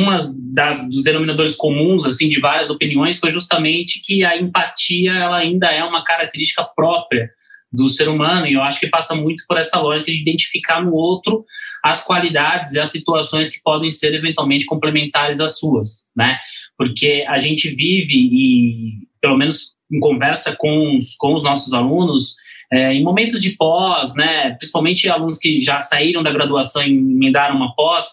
[0.53, 5.71] das, dos denominadores comuns, assim, de várias opiniões, foi justamente que a empatia ela ainda
[5.73, 7.31] é uma característica própria
[7.73, 10.93] do ser humano, e eu acho que passa muito por essa lógica de identificar no
[10.93, 11.45] outro
[11.83, 16.39] as qualidades e as situações que podem ser eventualmente complementares às suas, né?
[16.77, 22.37] Porque a gente vive e, pelo menos em conversa com os, com os nossos alunos,
[22.73, 27.57] é, em momentos de pós, né, principalmente alunos que já saíram da graduação e emendaram
[27.57, 28.07] uma pós,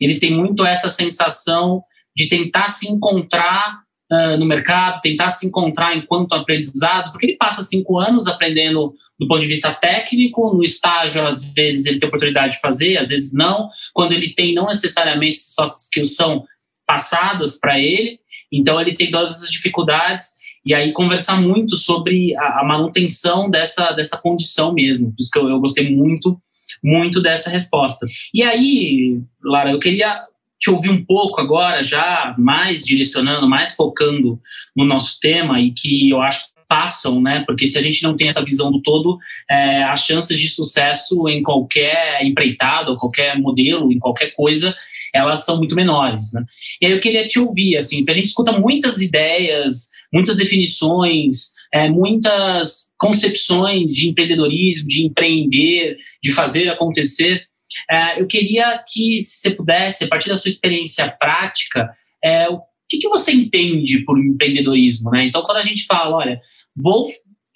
[0.00, 1.82] eles têm muito essa sensação
[2.14, 7.62] de tentar se encontrar uh, no mercado, tentar se encontrar enquanto aprendizado, porque ele passa
[7.62, 12.56] cinco anos aprendendo do ponto de vista técnico, no estágio, às vezes ele tem oportunidade
[12.56, 13.68] de fazer, às vezes não.
[13.92, 16.44] Quando ele tem, não necessariamente soft skills são
[16.86, 18.18] passadas para ele,
[18.52, 24.16] então ele tem todas essas dificuldades e aí conversar muito sobre a, manutenção dessa, dessa
[24.16, 25.10] condição mesmo.
[25.10, 26.40] Por isso que eu, eu gostei muito,
[26.82, 28.06] muito dessa resposta.
[28.32, 30.24] E aí, Lara, eu queria
[30.58, 34.40] te ouvir um pouco agora, já mais direcionando, mais focando
[34.74, 37.44] no nosso tema e que eu acho que passam, né?
[37.46, 41.28] Porque se a gente não tem essa visão do todo, é, as chances de sucesso
[41.28, 44.74] em qualquer empreitado, qualquer modelo, em qualquer coisa,
[45.14, 46.44] elas são muito menores, né?
[46.80, 51.54] E aí eu queria te ouvir, assim, porque a gente escuta muitas ideias, muitas definições,
[51.76, 57.42] é, muitas concepções de empreendedorismo, de empreender, de fazer acontecer,
[57.90, 61.90] é, eu queria que, se você pudesse, a partir da sua experiência prática,
[62.24, 65.10] é, o que, que você entende por empreendedorismo?
[65.10, 65.26] Né?
[65.26, 66.40] Então, quando a gente fala, olha,
[66.74, 67.08] vou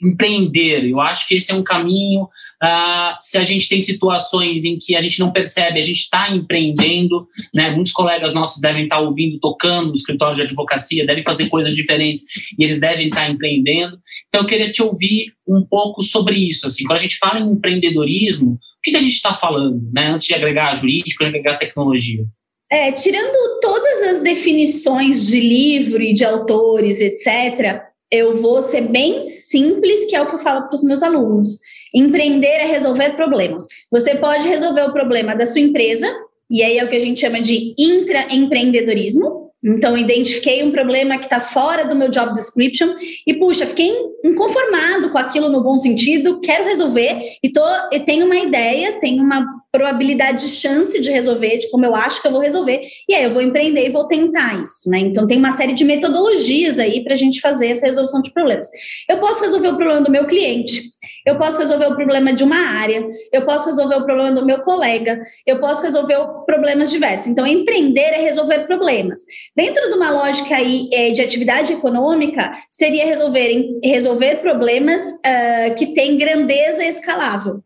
[0.02, 0.84] empreender.
[0.84, 2.22] Eu acho que esse é um caminho.
[2.22, 6.30] Uh, se a gente tem situações em que a gente não percebe, a gente está
[6.30, 7.70] empreendendo, né?
[7.70, 11.74] Muitos colegas nossos devem estar tá ouvindo, tocando no escritório de advocacia, devem fazer coisas
[11.74, 12.24] diferentes
[12.58, 13.98] e eles devem estar tá empreendendo.
[14.28, 16.66] Então, eu queria te ouvir um pouco sobre isso.
[16.66, 20.08] Assim, quando a gente fala em empreendedorismo, o que, que a gente está falando, né?
[20.08, 22.24] Antes de agregar jurídico, agregar tecnologia.
[22.72, 29.23] É, tirando todas as definições de livro e de autores, etc., eu vou ser bem
[29.23, 31.59] simples, que é o que eu falo para os meus alunos.
[31.94, 33.66] Empreender é resolver problemas.
[33.90, 36.07] Você pode resolver o problema da sua empresa,
[36.51, 39.51] e aí é o que a gente chama de intraempreendedorismo.
[39.62, 42.94] Então, identifiquei um problema que está fora do meu job description
[43.27, 43.92] e, puxa, fiquei
[44.25, 49.23] inconformado com aquilo no bom sentido, quero resolver e, tô, e tenho uma ideia, tenho
[49.23, 53.14] uma probabilidade de chance de resolver, de como eu acho que eu vou resolver, e
[53.14, 54.98] aí eu vou empreender e vou tentar isso, né?
[54.98, 58.68] Então tem uma série de metodologias aí para a gente fazer essa resolução de problemas.
[59.09, 60.83] Eu posso resolver o problema do meu cliente,
[61.26, 64.61] eu posso resolver o problema de uma área, eu posso resolver o problema do meu
[64.61, 67.26] colega, eu posso resolver problemas diversos.
[67.26, 69.20] Então, empreender é resolver problemas.
[69.56, 75.88] Dentro de uma lógica aí é, de atividade econômica, seria resolver, resolver problemas uh, que
[75.88, 77.62] têm grandeza escalável.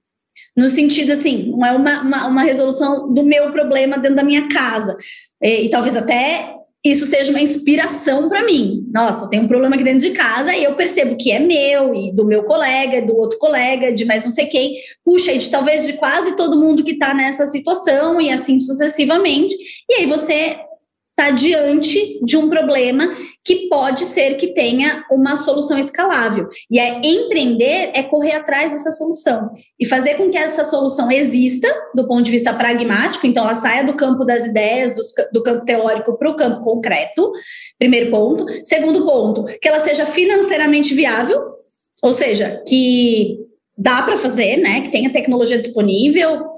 [0.57, 4.49] No sentido assim, não é uma, uma, uma resolução do meu problema dentro da minha
[4.49, 4.97] casa.
[5.43, 8.87] E, e talvez até isso seja uma inspiração para mim.
[8.93, 12.13] Nossa, tem um problema aqui dentro de casa e eu percebo que é meu e
[12.13, 14.75] do meu colega, do outro colega, de mais não sei quem.
[15.03, 19.57] Puxa, e de talvez de quase todo mundo que está nessa situação e assim sucessivamente.
[19.91, 20.59] E aí você
[21.17, 23.09] está diante de um problema
[23.45, 26.49] que pode ser que tenha uma solução escalável.
[26.69, 31.73] E é empreender é correr atrás dessa solução e fazer com que essa solução exista
[31.95, 35.65] do ponto de vista pragmático, então ela saia do campo das ideias, do, do campo
[35.65, 37.31] teórico para o campo concreto.
[37.79, 38.45] Primeiro ponto.
[38.65, 41.41] Segundo ponto, que ela seja financeiramente viável,
[42.03, 43.39] ou seja, que
[43.79, 46.54] dá para fazer, né, que tenha tecnologia disponível,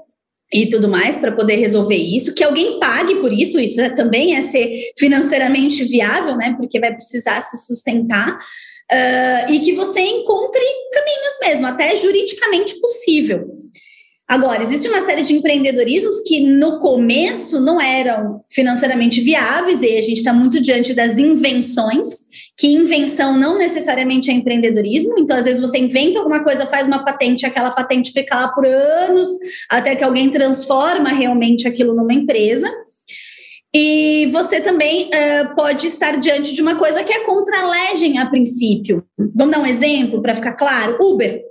[0.51, 4.35] e tudo mais para poder resolver isso, que alguém pague por isso, isso é, também
[4.35, 6.55] é ser financeiramente viável, né?
[6.57, 8.37] Porque vai precisar se sustentar.
[8.89, 10.61] Uh, e que você encontre
[10.93, 13.45] caminhos mesmo, até juridicamente possível.
[14.25, 20.01] Agora, existe uma série de empreendedorismos que no começo não eram financeiramente viáveis, e a
[20.01, 22.26] gente está muito diante das invenções,
[22.57, 27.05] que invenção não necessariamente é empreendedorismo, então às vezes você inventa alguma coisa, faz uma
[27.05, 29.29] patente, aquela patente fica lá por anos,
[29.69, 32.67] até que alguém transforma realmente aquilo numa empresa.
[33.75, 38.17] E você também uh, pode estar diante de uma coisa que é contra a legem
[38.17, 39.05] a princípio.
[39.35, 40.97] Vamos dar um exemplo para ficar claro?
[40.99, 41.43] Uber.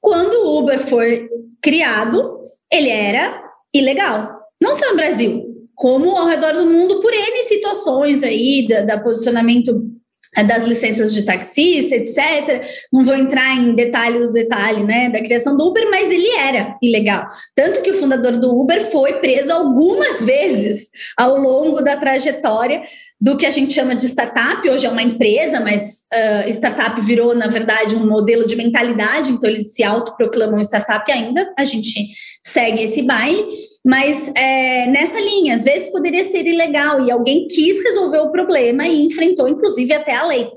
[0.00, 1.28] Quando o Uber foi
[1.62, 2.40] criado,
[2.72, 4.40] ele era ilegal.
[4.60, 8.98] Não só no Brasil, como ao redor do mundo, por N situações aí, da, da
[8.98, 9.95] posicionamento
[10.42, 12.64] das licenças de taxista, etc.
[12.92, 16.76] Não vou entrar em detalhe do detalhe, né, da criação do Uber, mas ele era
[16.82, 17.26] ilegal.
[17.54, 22.82] Tanto que o fundador do Uber foi preso algumas vezes ao longo da trajetória
[23.20, 24.68] do que a gente chama de startup.
[24.68, 29.48] Hoje é uma empresa, mas uh, startup virou, na verdade, um modelo de mentalidade, então
[29.48, 31.52] eles se autoproclamam startup ainda.
[31.58, 32.08] A gente
[32.42, 33.46] segue esse baile.
[33.84, 38.86] Mas é, nessa linha, às vezes poderia ser ilegal e alguém quis resolver o problema
[38.86, 40.50] e enfrentou, inclusive, até a lei.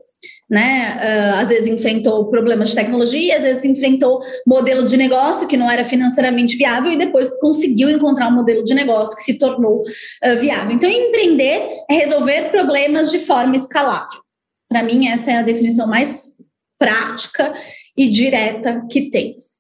[0.50, 0.98] Né?
[0.98, 5.70] Uh, às vezes enfrentou problemas de tecnologia, às vezes enfrentou modelo de negócio que não
[5.70, 10.38] era financeiramente viável e depois conseguiu encontrar um modelo de negócio que se tornou uh,
[10.40, 10.76] viável.
[10.76, 14.20] Então, empreender é resolver problemas de forma escalável.
[14.68, 16.36] Para mim, essa é a definição mais
[16.78, 17.54] prática
[17.96, 19.60] e direta que tens.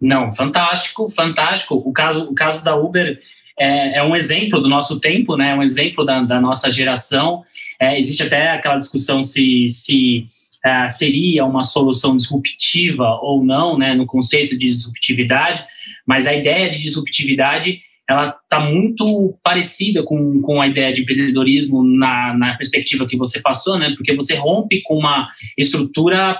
[0.00, 1.74] Não, fantástico, fantástico.
[1.74, 3.20] O caso, o caso da Uber
[3.58, 5.50] é, é um exemplo do nosso tempo, né?
[5.50, 7.42] É um exemplo da, da nossa geração.
[7.80, 10.26] É, existe até aquela discussão se, se
[10.64, 13.94] é, seria uma solução disruptiva ou não, né?
[13.94, 15.64] No conceito de disruptividade,
[16.06, 21.82] mas a ideia de disruptividade ela está muito parecida com, com a ideia de empreendedorismo
[21.82, 23.94] na, na perspectiva que você passou, né?
[23.96, 26.38] Porque você rompe com uma estrutura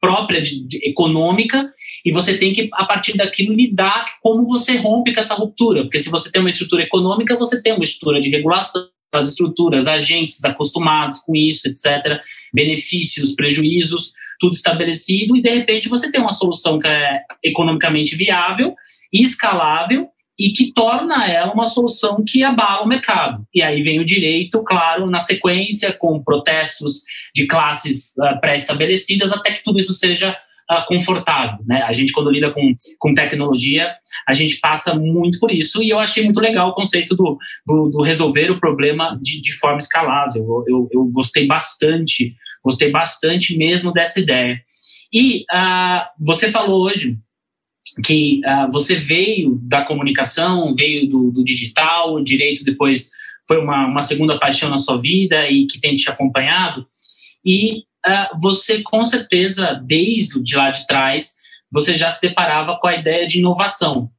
[0.00, 1.72] própria de, de, econômica
[2.04, 5.82] e você tem que, a partir daquilo, lidar como você rompe com essa ruptura.
[5.82, 9.86] Porque se você tem uma estrutura econômica, você tem uma estrutura de regulação, as estruturas,
[9.86, 12.20] agentes acostumados com isso, etc.,
[12.52, 18.74] benefícios, prejuízos, tudo estabelecido, e de repente você tem uma solução que é economicamente viável
[19.12, 23.44] e escalável e que torna ela uma solução que abala o mercado.
[23.52, 27.02] E aí vem o direito, claro, na sequência, com protestos
[27.34, 30.30] de classes uh, pré-estabelecidas, até que tudo isso seja
[30.70, 31.58] uh, confortável.
[31.66, 31.82] Né?
[31.82, 33.92] A gente, quando lida com, com tecnologia,
[34.28, 37.90] a gente passa muito por isso, e eu achei muito legal o conceito do, do,
[37.90, 40.42] do resolver o problema de, de forma escalável.
[40.42, 44.60] Eu, eu, eu, gostei bastante, gostei bastante mesmo dessa ideia.
[45.12, 47.18] E uh, você falou hoje
[48.04, 53.10] que uh, você veio da comunicação, veio do, do, digital, o direito depois
[53.46, 56.86] foi uma, uma segunda paixão na sua vida e que tem te acompanhado.
[57.44, 61.36] E uh, você, com certeza, desde de lá de trás,
[61.72, 64.10] você já se deparava com a ideia de inovação.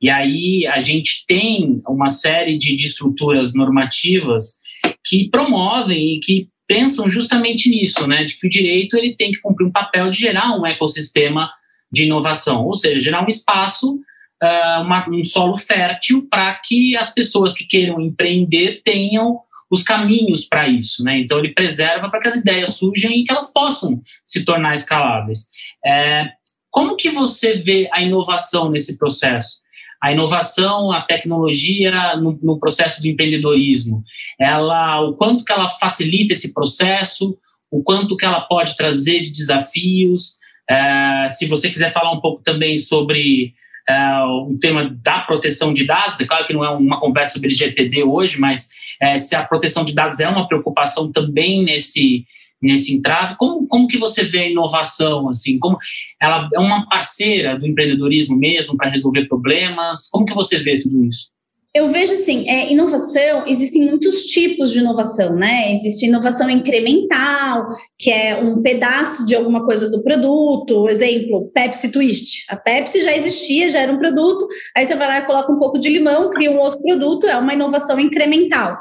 [0.00, 4.60] E aí a gente tem uma série de, de estruturas normativas
[5.04, 9.40] que promovem e que pensam justamente nisso, né, de que o direito ele tem que
[9.40, 11.50] cumprir um papel de gerar um ecossistema
[11.92, 13.94] de inovação, ou seja, gerar um espaço,
[14.42, 20.44] uh, uma, um solo fértil para que as pessoas que queiram empreender tenham os caminhos
[20.44, 21.18] para isso, né?
[21.18, 25.48] Então ele preserva para que as ideias surjam e que elas possam se tornar escaláveis.
[25.84, 26.30] É,
[26.70, 29.62] como que você vê a inovação nesse processo?
[30.02, 34.02] A inovação, a tecnologia no, no processo do empreendedorismo,
[34.38, 37.38] ela, o quanto que ela facilita esse processo,
[37.70, 42.42] o quanto que ela pode trazer de desafios, é, se você quiser falar um pouco
[42.42, 43.54] também sobre
[43.88, 43.94] é,
[44.24, 48.04] o tema da proteção de dados, é claro que não é uma conversa sobre GPD
[48.04, 48.70] hoje, mas
[49.00, 52.24] é, se a proteção de dados é uma preocupação também nesse
[52.62, 55.76] nesse entrave, como, como que você vê a inovação, assim, como
[56.20, 61.04] ela é uma parceira do empreendedorismo mesmo para resolver problemas, como que você vê tudo
[61.04, 61.32] isso?
[61.74, 65.72] Eu vejo assim, é, inovação, existem muitos tipos de inovação, né?
[65.72, 67.66] Existe inovação incremental,
[67.98, 72.44] que é um pedaço de alguma coisa do produto, exemplo, Pepsi Twist.
[72.50, 75.58] A Pepsi já existia, já era um produto, aí você vai lá e coloca um
[75.58, 78.76] pouco de limão, cria um outro produto, é uma inovação incremental.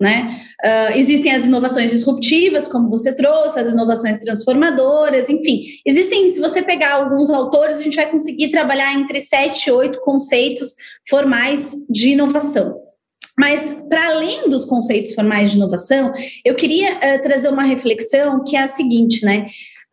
[0.00, 0.28] Né?
[0.64, 5.62] Uh, existem as inovações disruptivas, como você trouxe, as inovações transformadoras, enfim.
[5.86, 10.00] Existem, se você pegar alguns autores, a gente vai conseguir trabalhar entre sete e oito
[10.00, 10.74] conceitos
[11.08, 12.80] formais de inovação.
[13.38, 16.12] Mas, para além dos conceitos formais de inovação,
[16.44, 19.46] eu queria uh, trazer uma reflexão que é a seguinte, né?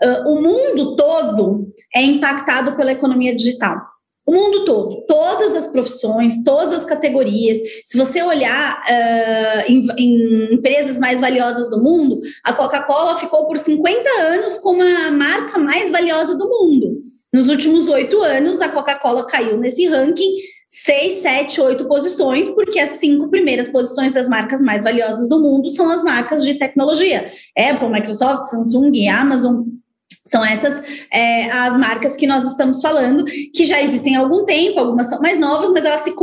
[0.04, 3.91] Uh, o mundo todo é impactado pela economia digital.
[4.32, 7.58] O mundo todo, todas as profissões, todas as categorias.
[7.84, 13.58] Se você olhar uh, em, em, empresas mais valiosas do mundo, a Coca-Cola ficou por
[13.58, 17.02] 50 anos como a marca mais valiosa do mundo.
[17.34, 20.38] Nos últimos oito anos, a Coca-Cola caiu nesse ranking
[20.70, 25.70] seis, sete, oito posições, porque as cinco primeiras posições das marcas mais valiosas do mundo
[25.70, 29.64] são as marcas de tecnologia: Apple, Microsoft, Samsung, Amazon,
[30.26, 34.80] são essas é, as marcas que nós estamos falando, que já existem há algum tempo,
[34.80, 36.14] algumas são mais novas, mas elas se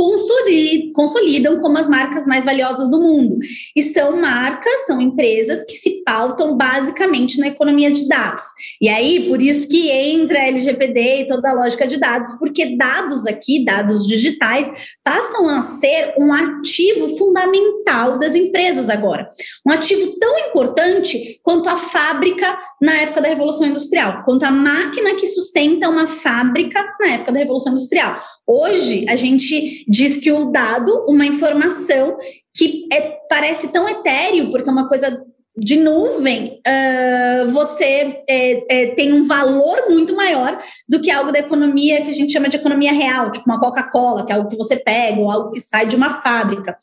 [0.93, 3.37] consolidam, como as marcas mais valiosas do mundo.
[3.75, 8.43] E são marcas, são empresas que se pautam basicamente na economia de dados.
[8.81, 12.77] E aí, por isso que entra a LGPD e toda a lógica de dados, porque
[12.77, 14.71] dados aqui, dados digitais,
[15.03, 19.29] passam a ser um ativo fundamental das empresas agora.
[19.65, 24.51] Um ativo tão importante quanto a fábrica na época da Revolução Industrial Industrial, quanto a
[24.51, 28.21] máquina que sustenta uma fábrica na época da Revolução Industrial.
[28.45, 32.17] Hoje, a gente diz que o dado, uma informação
[32.55, 35.23] que é, parece tão etéreo, porque é uma coisa
[35.59, 41.39] de nuvem, uh, você é, é, tem um valor muito maior do que algo da
[41.39, 44.57] economia que a gente chama de economia real, tipo uma Coca-Cola, que é algo que
[44.57, 46.77] você pega, ou algo que sai de uma fábrica.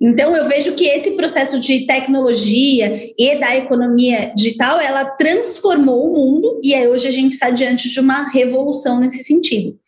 [0.00, 6.14] Então, eu vejo que esse processo de tecnologia e da economia digital, ela transformou o
[6.14, 9.78] mundo, e aí hoje a gente está diante de uma revolução nesse sentido.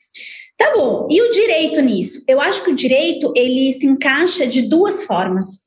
[0.57, 2.25] Tá bom, e o direito nisso?
[2.27, 5.66] Eu acho que o direito, ele se encaixa de duas formas.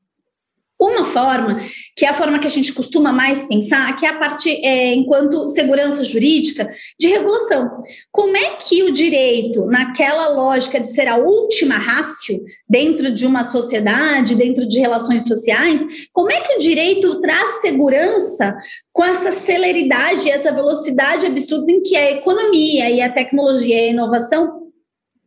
[0.80, 1.58] Uma forma,
[1.94, 4.94] que é a forma que a gente costuma mais pensar, que é a parte, é,
[4.94, 7.70] enquanto segurança jurídica, de regulação.
[8.10, 13.44] Como é que o direito, naquela lógica de ser a última rácio dentro de uma
[13.44, 18.56] sociedade, dentro de relações sociais, como é que o direito traz segurança
[18.90, 23.90] com essa celeridade, essa velocidade absurda em que a economia e a tecnologia e a
[23.90, 24.59] inovação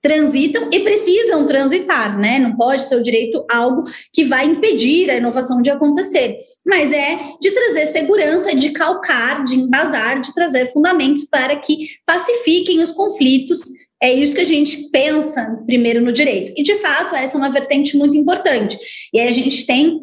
[0.03, 2.37] transitam e precisam transitar, né?
[2.37, 7.17] Não pode ser o direito algo que vai impedir a inovação de acontecer, mas é
[7.39, 13.61] de trazer segurança, de calcar, de embasar, de trazer fundamentos para que pacifiquem os conflitos.
[14.01, 16.51] É isso que a gente pensa primeiro no direito.
[16.57, 18.77] E, de fato, essa é uma vertente muito importante.
[19.13, 20.01] E aí a gente tem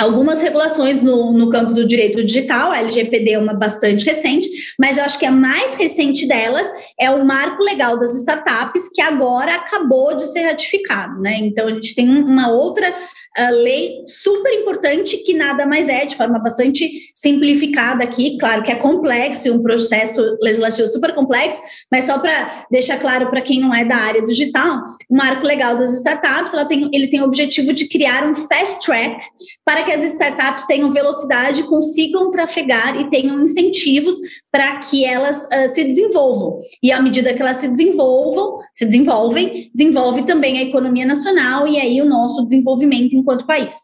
[0.00, 4.98] algumas regulações no, no campo do direito digital, a LGPD é uma bastante recente, mas
[4.98, 6.70] eu acho que a mais recente delas
[7.00, 11.38] é o marco legal das startups, que agora acabou de ser ratificado, né?
[11.38, 16.16] Então a gente tem uma outra uh, lei super importante que nada mais é, de
[16.16, 22.18] forma bastante simplificada aqui, claro que é complexo, um processo legislativo super complexo, mas só
[22.18, 26.52] para deixar claro para quem não é da área digital, o marco legal das startups,
[26.68, 29.24] tem, ele tem o objetivo de criar um fast track
[29.64, 34.16] para que as startups tenham velocidade, consigam trafegar e tenham incentivos
[34.52, 36.58] para que elas uh, se desenvolvam.
[36.82, 41.78] E à medida que elas se desenvolvam, se desenvolvem, desenvolve também a economia nacional e
[41.78, 43.74] aí o nosso desenvolvimento enquanto país.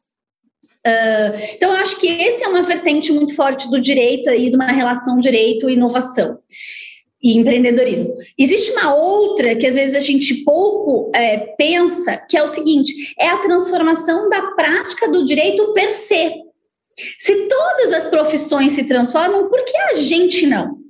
[0.85, 4.67] Uh, então, acho que esse é uma vertente muito forte do direito aí, de uma
[4.67, 6.39] relação direito e inovação
[7.23, 8.15] e empreendedorismo.
[8.37, 13.15] Existe uma outra que às vezes a gente pouco é, pensa, que é o seguinte:
[13.19, 16.33] é a transformação da prática do direito per se.
[17.19, 20.83] Se todas as profissões se transformam, por que a gente não?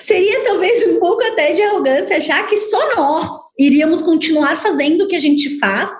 [0.00, 5.08] Seria talvez um pouco até de arrogância achar que só nós iríamos continuar fazendo o
[5.08, 5.92] que a gente faz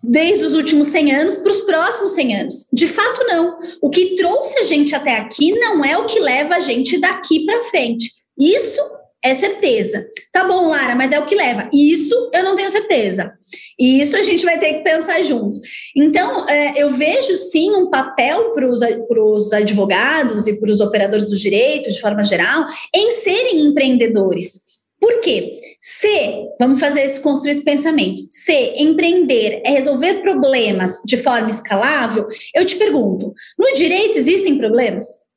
[0.00, 2.66] desde os últimos 100 anos para os próximos 100 anos.
[2.72, 3.58] De fato, não.
[3.82, 7.44] O que trouxe a gente até aqui não é o que leva a gente daqui
[7.44, 8.12] para frente.
[8.38, 8.80] Isso
[9.24, 10.06] é certeza.
[10.32, 11.68] Tá bom, Lara, mas é o que leva.
[11.72, 13.32] Isso eu não tenho certeza.
[13.78, 15.58] E isso a gente vai ter que pensar juntos.
[15.96, 21.36] Então, é, eu vejo sim um papel para os advogados e para os operadores do
[21.36, 24.68] direito, de forma geral, em serem empreendedores.
[25.00, 25.60] Por quê?
[25.80, 32.26] Se, vamos fazer esse, construir esse pensamento, se empreender é resolver problemas de forma escalável,
[32.54, 35.27] eu te pergunto: no direito existem problemas?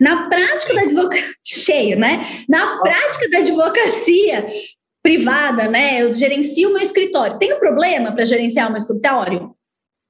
[0.00, 2.26] Na prática da advocacia, cheio, né?
[2.48, 4.46] Na prática da advocacia
[5.02, 6.02] privada, né?
[6.02, 7.38] Eu gerencio meu escritório.
[7.38, 9.54] Tem um problema para gerenciar o meu escritório?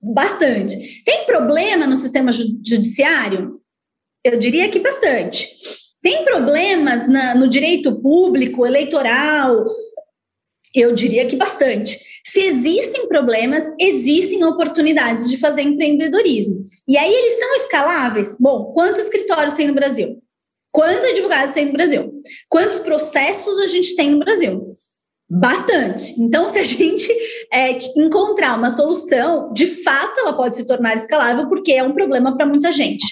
[0.00, 1.02] Bastante.
[1.04, 3.60] Tem problema no sistema judiciário?
[4.24, 5.48] Eu diria que bastante.
[6.00, 9.64] Tem problemas na, no direito público, eleitoral?
[10.74, 11.98] Eu diria que bastante.
[12.30, 16.66] Se existem problemas, existem oportunidades de fazer empreendedorismo.
[16.86, 18.36] E aí eles são escaláveis?
[18.38, 20.22] Bom, quantos escritórios tem no Brasil?
[20.70, 22.12] Quantos advogados tem no Brasil?
[22.50, 24.74] Quantos processos a gente tem no Brasil?
[25.30, 26.14] Bastante.
[26.20, 27.10] Então, se a gente
[27.50, 32.36] é, encontrar uma solução, de fato ela pode se tornar escalável, porque é um problema
[32.36, 33.06] para muita gente.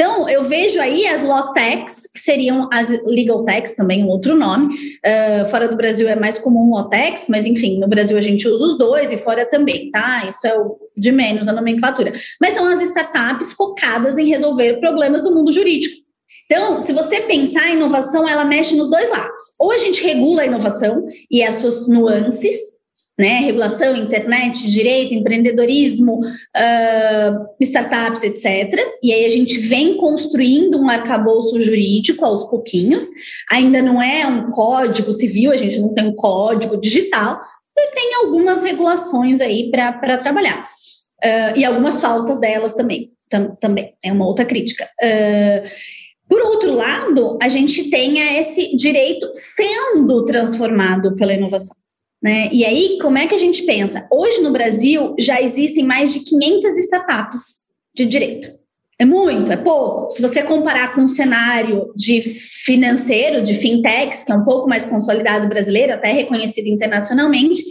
[0.00, 4.34] Então, eu vejo aí as law techs, que seriam as legal techs, também um outro
[4.34, 4.74] nome.
[5.04, 8.48] Uh, fora do Brasil é mais comum law techs, mas enfim, no Brasil a gente
[8.48, 10.24] usa os dois e fora também, tá?
[10.26, 12.12] Isso é o de menos a nomenclatura.
[12.40, 15.96] Mas são as startups focadas em resolver problemas do mundo jurídico.
[16.46, 19.38] Então, se você pensar a inovação, ela mexe nos dois lados.
[19.60, 22.56] Ou a gente regula a inovação e as suas nuances,
[23.20, 23.40] né?
[23.40, 28.80] Regulação, internet, direito, empreendedorismo, uh, startups, etc.
[29.02, 33.04] E aí a gente vem construindo um arcabouço jurídico aos pouquinhos.
[33.52, 37.42] Ainda não é um código civil, a gente não tem um código digital,
[37.76, 40.64] mas tem algumas regulações aí para trabalhar.
[41.22, 43.12] Uh, e algumas faltas delas também.
[43.28, 44.88] Tam, também é uma outra crítica.
[45.00, 45.68] Uh,
[46.26, 51.79] por outro lado, a gente tem esse direito sendo transformado pela inovação.
[52.22, 52.48] Né?
[52.52, 54.06] E aí, como é que a gente pensa?
[54.10, 57.42] Hoje no Brasil já existem mais de 500 startups
[57.94, 58.60] de direito.
[58.98, 60.10] É muito, é pouco.
[60.10, 64.84] Se você comparar com o cenário de financeiro, de fintechs, que é um pouco mais
[64.84, 67.62] consolidado brasileiro, até reconhecido internacionalmente,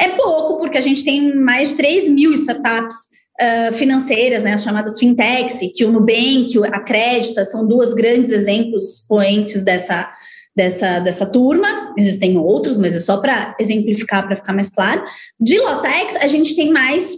[0.00, 2.96] é pouco, porque a gente tem mais de 3 mil startups
[3.38, 9.04] uh, financeiras, né, as chamadas fintechs, que o Nubank, a Crédita, são duas grandes exemplos
[9.06, 10.10] poentes dessa,
[10.54, 11.92] dessa, dessa turma.
[11.96, 15.02] Existem outros, mas é só para exemplificar, para ficar mais claro.
[15.38, 17.16] De Lotex, a gente tem mais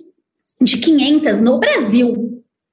[0.61, 2.31] de 500 no Brasil.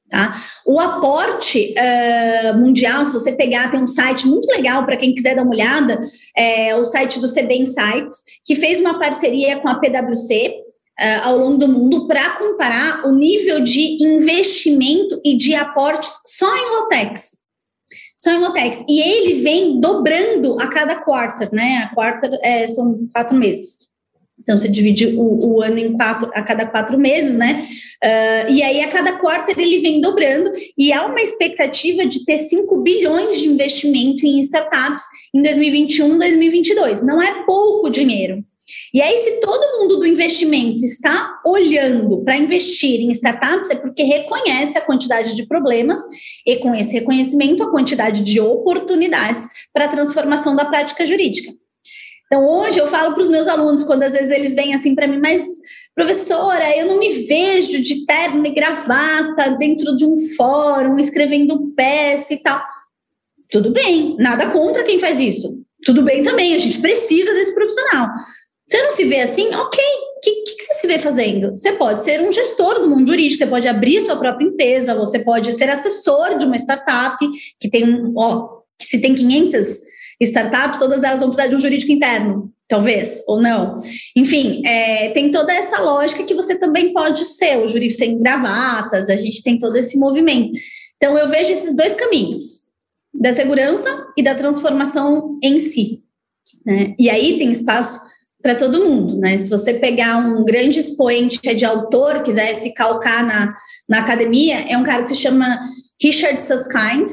[0.09, 0.41] Tá?
[0.65, 5.35] O aporte uh, mundial, se você pegar, tem um site muito legal para quem quiser
[5.35, 5.99] dar uma olhada,
[6.35, 10.53] é o site do CB Insights, que fez uma parceria com a PwC
[10.99, 16.55] uh, ao longo do mundo para comparar o nível de investimento e de aportes só
[16.55, 17.37] em Lotex.
[18.17, 18.83] Só em Lotex.
[18.89, 21.83] E ele vem dobrando a cada quarter, né?
[21.83, 23.87] A quarter é, são quatro meses.
[24.39, 27.67] Então, você divide o, o, ano em quatro, a cada quatro meses, né?
[28.01, 32.37] Uh, e aí, a cada quarter, ele vem dobrando, e há uma expectativa de ter
[32.37, 35.03] 5 bilhões de investimento em startups
[35.33, 37.01] em 2021, 2022.
[37.01, 38.41] Não é pouco dinheiro.
[38.93, 44.03] E aí, se todo mundo do investimento está olhando para investir em startups, é porque
[44.03, 45.99] reconhece a quantidade de problemas
[46.45, 51.51] e, com esse reconhecimento, a quantidade de oportunidades para a transformação da prática jurídica.
[52.25, 55.07] Então, hoje eu falo para os meus alunos, quando às vezes eles vêm assim para
[55.07, 55.45] mim, mas
[55.95, 62.33] professora, eu não me vejo de terno e gravata dentro de um fórum, escrevendo peça
[62.33, 62.61] e tal.
[63.49, 65.63] Tudo bem, nada contra quem faz isso.
[65.85, 68.09] Tudo bem também, a gente precisa desse profissional.
[68.69, 69.53] Você não se vê assim?
[69.53, 69.83] Ok.
[70.17, 71.51] O que, que, você se vê fazendo?
[71.51, 75.19] Você pode ser um gestor do mundo jurídico, você pode abrir sua própria empresa, você
[75.19, 77.17] pode ser assessor de uma startup
[77.59, 79.81] que tem um, ó, se tem 500
[80.19, 83.77] startups, todas elas vão precisar de um jurídico interno, talvez, ou não.
[84.15, 89.09] Enfim, é, tem toda essa lógica que você também pode ser o jurídico sem gravatas,
[89.09, 90.59] a gente tem todo esse movimento.
[90.97, 92.67] Então, eu vejo esses dois caminhos,
[93.13, 96.01] da segurança e da transformação em si.
[96.65, 96.95] Né?
[96.99, 97.99] E aí tem espaço
[98.47, 99.35] para todo mundo, né?
[99.35, 103.53] Se você pegar um grande expoente de autor, quiser se calcar na,
[103.89, 105.59] na academia, é um cara que se chama
[106.01, 107.09] Richard Susskind,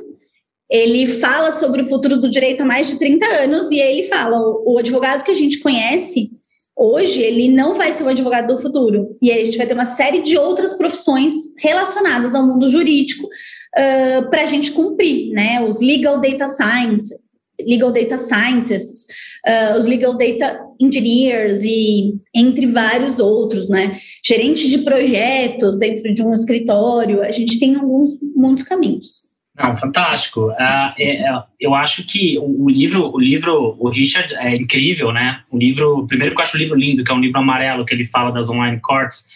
[0.70, 4.38] ele fala sobre o futuro do direito há mais de 30 anos e ele fala:
[4.38, 6.30] o, o advogado que a gente conhece
[6.76, 9.16] hoje, ele não vai ser o advogado do futuro.
[9.20, 13.26] E aí a gente vai ter uma série de outras profissões relacionadas ao mundo jurídico
[13.26, 15.60] uh, para a gente cumprir, né?
[15.64, 17.12] Os legal data science,
[17.60, 19.06] legal data scientists,
[19.46, 23.98] uh, os legal data engineers e entre vários outros, né?
[24.24, 29.32] Gerente de projetos dentro de um escritório, a gente tem alguns muitos caminhos.
[29.56, 30.48] Não, fantástico.
[30.48, 35.42] Uh, eu acho que o, o, livro, o livro, o Richard é incrível, né?
[35.52, 37.94] O livro, primeiro que eu acho o livro lindo, que é um livro amarelo que
[37.94, 39.28] ele fala das online courts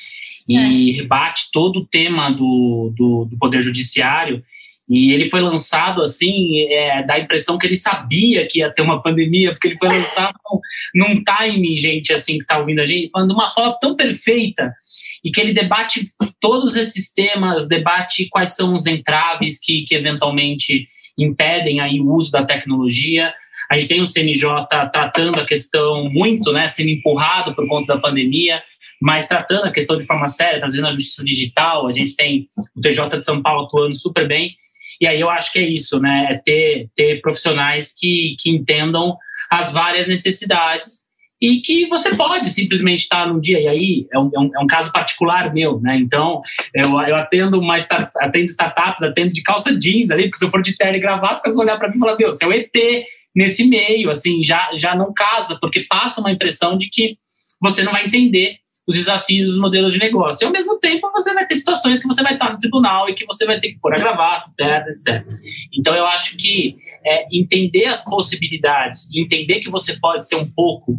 [0.48, 0.96] e é.
[0.96, 4.42] rebate todo o tema do, do, do, poder judiciário.
[4.88, 8.80] E ele foi lançado assim, é, dá a impressão que ele sabia que ia ter
[8.80, 10.38] uma pandemia, porque ele foi lançado
[10.94, 14.72] num timing, gente, assim, que tá ouvindo a gente, de uma forma tão perfeita
[15.22, 16.08] e que ele debate
[16.40, 22.30] todos esses temas, debate quais são os entraves que, que eventualmente impedem aí o uso
[22.30, 23.34] da tecnologia.
[23.70, 28.00] A gente tem o CNJ tratando a questão muito, né, sendo empurrado por conta da
[28.00, 28.62] pandemia,
[29.00, 31.86] mas tratando a questão de forma séria, trazendo a justiça digital.
[31.86, 34.56] A gente tem o TJ de São Paulo atuando super bem.
[35.00, 36.28] E aí eu acho que é isso, né?
[36.30, 39.16] É ter, ter profissionais que, que entendam
[39.50, 41.08] as várias necessidades
[41.40, 44.58] e que você pode simplesmente estar num dia, e aí é um, é um, é
[44.58, 45.96] um caso particular meu, né?
[45.96, 46.42] Então,
[46.74, 50.62] eu, eu atendo start, atendo startups, atendo de calça jeans ali, porque se eu for
[50.62, 52.74] de terno e caras vão olhar para mim e falar, meu, você é o ET
[53.34, 57.16] nesse meio, assim, já, já não casa, porque passa uma impressão de que
[57.60, 58.56] você não vai entender
[58.88, 60.42] os desafios dos modelos de negócio.
[60.42, 63.14] E ao mesmo tempo, você vai ter situações que você vai estar no tribunal e
[63.14, 64.50] que você vai ter que pôr a gravata,
[64.88, 65.22] etc.
[65.78, 70.98] Então, eu acho que é, entender as possibilidades, entender que você pode ser um pouco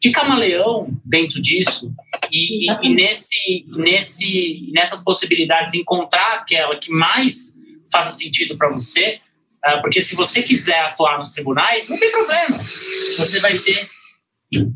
[0.00, 1.94] de camaleão dentro disso
[2.30, 7.60] e, e, e, nesse, nesse, nessas possibilidades encontrar aquela que mais
[7.92, 9.20] faça sentido para você,
[9.64, 12.58] uh, porque se você quiser atuar nos tribunais, não tem problema.
[13.18, 13.88] Você vai ter,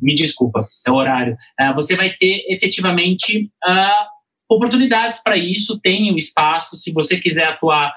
[0.01, 4.07] me desculpa, é o horário, uh, você vai ter efetivamente uh,
[4.49, 6.77] oportunidades para isso, tem o espaço.
[6.77, 7.93] Se você quiser atuar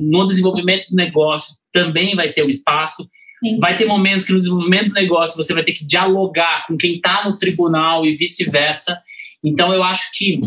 [0.00, 3.08] no desenvolvimento do negócio, também vai ter o espaço.
[3.60, 6.96] Vai ter momentos que no desenvolvimento do negócio você vai ter que dialogar com quem
[6.96, 9.00] está no tribunal e vice-versa.
[9.44, 10.40] Então, eu acho que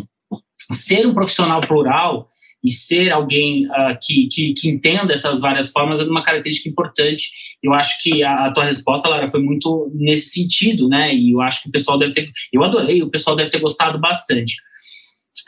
[0.72, 2.28] ser um profissional plural
[2.68, 7.32] e ser alguém uh, que, que, que, entenda essas várias formas é uma característica importante.
[7.64, 11.16] Eu acho que a, a, tua resposta, Lara, foi muito nesse sentido, né?
[11.16, 12.30] E eu acho que o pessoal deve ter.
[12.52, 14.56] Eu adorei, o pessoal deve ter gostado bastante.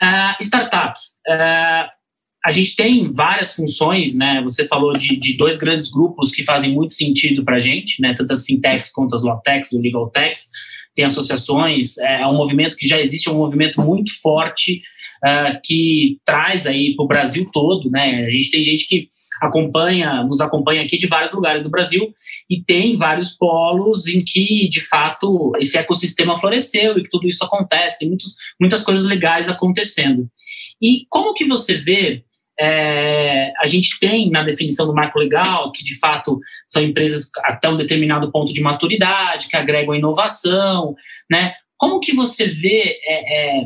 [0.02, 1.20] Uh, startups.
[1.28, 1.90] Uh,
[2.42, 4.40] a gente tem várias funções, né?
[4.42, 8.14] Você falou de, de dois grandes grupos que fazem muito sentido para a gente, né?
[8.14, 10.46] Tanto as fintechs quanto as lawtechs, o legaltechs.
[10.94, 14.80] Tem associações, é, é um movimento que já existe, é um movimento muito forte
[15.24, 18.24] uh, que traz aí para o Brasil todo, né?
[18.26, 19.08] A gente tem gente que
[19.40, 22.12] acompanha, nos acompanha aqui de vários lugares do Brasil
[22.48, 27.42] e tem vários polos em que, de fato, esse ecossistema floresceu e que tudo isso
[27.44, 30.28] acontece, tem muitos, muitas coisas legais acontecendo.
[30.80, 32.24] E como que você vê
[32.62, 37.70] é, a gente tem na definição do marco legal que, de fato, são empresas até
[37.70, 40.94] um determinado ponto de maturidade, que agregam inovação,
[41.30, 41.54] né?
[41.78, 43.64] Como que você vê é, é,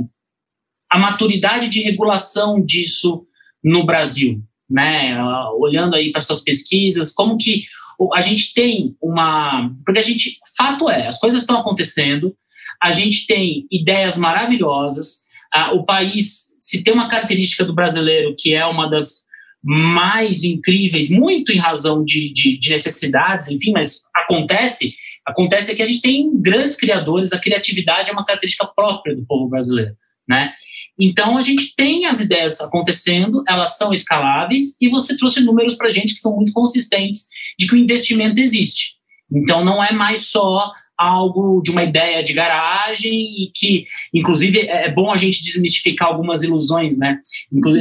[0.94, 3.26] a maturidade de regulação disso
[3.62, 4.40] no Brasil?
[4.70, 5.16] Né?
[5.58, 7.64] Olhando aí para suas pesquisas, como que
[8.12, 9.70] a gente tem uma.
[9.84, 10.38] Porque a gente.
[10.56, 12.32] Fato é, as coisas estão acontecendo,
[12.80, 15.24] a gente tem ideias maravilhosas,
[15.72, 19.24] o país, se tem uma característica do brasileiro que é uma das
[19.60, 24.94] mais incríveis, muito em razão de, de, de necessidades, enfim, mas acontece,
[25.26, 29.48] acontece que a gente tem grandes criadores, a criatividade é uma característica própria do povo
[29.48, 29.96] brasileiro,
[30.28, 30.52] né?
[30.98, 35.88] Então a gente tem as ideias acontecendo, elas são escaláveis e você trouxe números para
[35.88, 37.26] a gente que são muito consistentes
[37.58, 38.94] de que o investimento existe.
[39.32, 44.86] Então não é mais só algo de uma ideia de garagem e que, inclusive, é,
[44.86, 47.18] é bom a gente desmistificar algumas ilusões, né?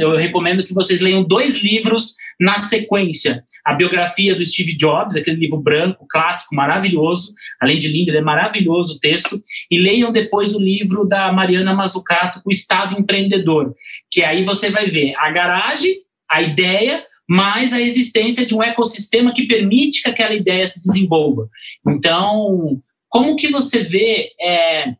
[0.00, 3.44] Eu recomendo que vocês leiam dois livros na sequência.
[3.64, 8.22] A biografia do Steve Jobs, aquele livro branco, clássico, maravilhoso, além de lindo, ele é
[8.22, 9.40] maravilhoso o texto,
[9.70, 13.74] e leiam depois o livro da Mariana Mazzucato, O Estado Empreendedor,
[14.10, 15.94] que aí você vai ver a garagem,
[16.28, 21.48] a ideia, mais a existência de um ecossistema que permite que aquela ideia se desenvolva.
[21.88, 22.80] Então,
[23.14, 24.96] como que você vê é,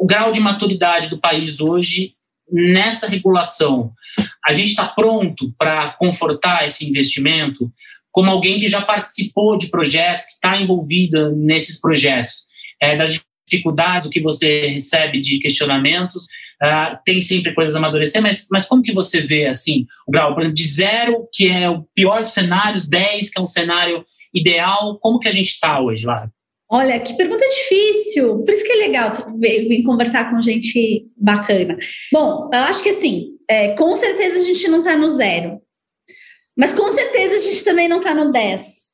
[0.00, 2.14] o grau de maturidade do país hoje
[2.50, 3.92] nessa regulação?
[4.42, 7.70] A gente está pronto para confortar esse investimento?
[8.10, 12.46] Como alguém que já participou de projetos, que está envolvida nesses projetos,
[12.80, 16.24] é, das dificuldades, o que você recebe de questionamentos,
[16.62, 20.32] uh, tem sempre coisas a amadurecer, mas, mas como que você vê assim o grau,
[20.32, 24.06] por exemplo, de zero, que é o pior dos cenários, 10, que é um cenário
[24.34, 26.30] ideal, como que a gente está hoje lá?
[26.68, 28.42] Olha, que pergunta difícil.
[28.42, 31.78] Por isso que é legal vir conversar com gente bacana.
[32.12, 35.60] Bom, eu acho que assim, é, com certeza a gente não está no zero.
[36.56, 38.86] Mas com certeza a gente também não está no 10.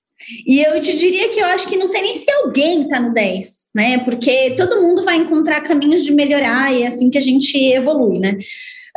[0.46, 3.12] E eu te diria que eu acho que não sei nem se alguém está no
[3.12, 3.98] 10, né?
[3.98, 8.18] Porque todo mundo vai encontrar caminhos de melhorar e é assim que a gente evolui,
[8.18, 8.36] né?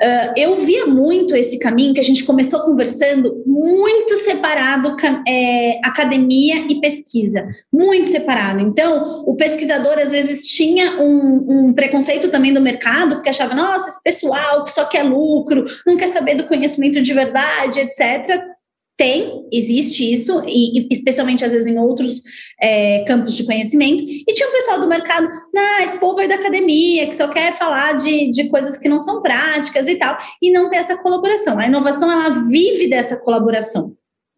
[0.01, 6.65] Uh, eu via muito esse caminho que a gente começou conversando, muito separado é, academia
[6.69, 8.59] e pesquisa, muito separado.
[8.59, 13.87] Então, o pesquisador às vezes tinha um, um, preconceito também do mercado, porque achava, nossa,
[13.87, 18.54] esse pessoal que só quer lucro, não quer saber do conhecimento de verdade, etc.
[18.97, 22.21] Tem, existe isso, e, especialmente às vezes em outros
[22.61, 24.01] é, campos de conhecimento.
[24.03, 27.57] E tinha um pessoal do mercado, não, esse povo aí da academia, que só quer
[27.57, 31.59] falar de, de coisas que não são práticas e tal, e não ter essa colaboração.
[31.59, 33.93] A inovação, ela vive dessa colaboração.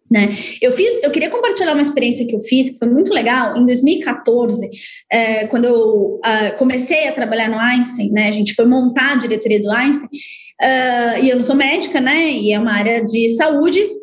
[0.10, 0.30] Né?
[0.62, 3.58] Eu fiz, eu queria compartilhar uma experiência que eu fiz que foi muito legal.
[3.58, 4.70] Em 2014,
[5.12, 9.18] é, quando eu uh, comecei a trabalhar no Einstein, né, a gente foi montar a
[9.18, 12.32] diretoria do Einstein, uh, e eu não sou médica, né?
[12.32, 13.97] E é uma área de saúde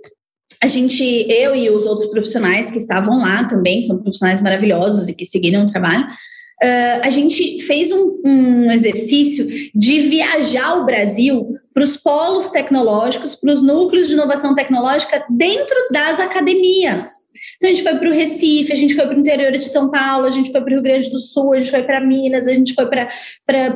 [0.64, 5.14] a gente, eu e os outros profissionais que estavam lá também, são profissionais maravilhosos e
[5.14, 11.50] que seguiram o trabalho, uh, a gente fez um, um, exercício de viajar o Brasil
[11.74, 17.24] para os polos tecnológicos, para os núcleos de inovação tecnológica dentro das academias.
[17.58, 19.90] Então, a gente foi para o Recife, a gente foi para o interior de São
[19.90, 22.48] Paulo, a gente foi para o Rio Grande do Sul, a gente foi para Minas,
[22.48, 23.10] a gente foi para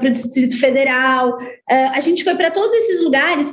[0.03, 3.53] o Distrito Federal, uh, a gente foi para todos esses lugares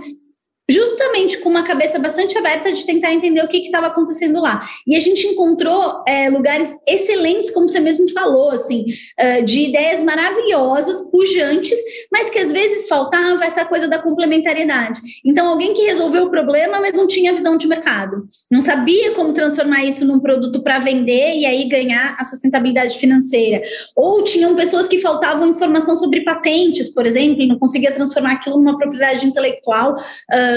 [0.70, 4.68] justamente com uma cabeça bastante aberta de tentar entender o que estava acontecendo lá.
[4.88, 8.86] E a gente encontrou é, lugares excelentes, como você mesmo falou, assim,
[9.20, 11.78] uh, de ideias maravilhosas, pujantes,
[12.12, 15.00] mas que às vezes faltava essa coisa da complementariedade.
[15.24, 19.34] Então, alguém que resolveu o problema, mas não tinha visão de mercado, não sabia como
[19.34, 23.62] transformar isso num produto para vender e aí ganhar a sustentabilidade financeira.
[23.96, 28.58] Ou tinham pessoas que faltavam informação sobre patentes, por exemplo, e não conseguia transformar aquilo
[28.58, 29.94] numa propriedade intelectual.
[29.94, 30.55] Uh,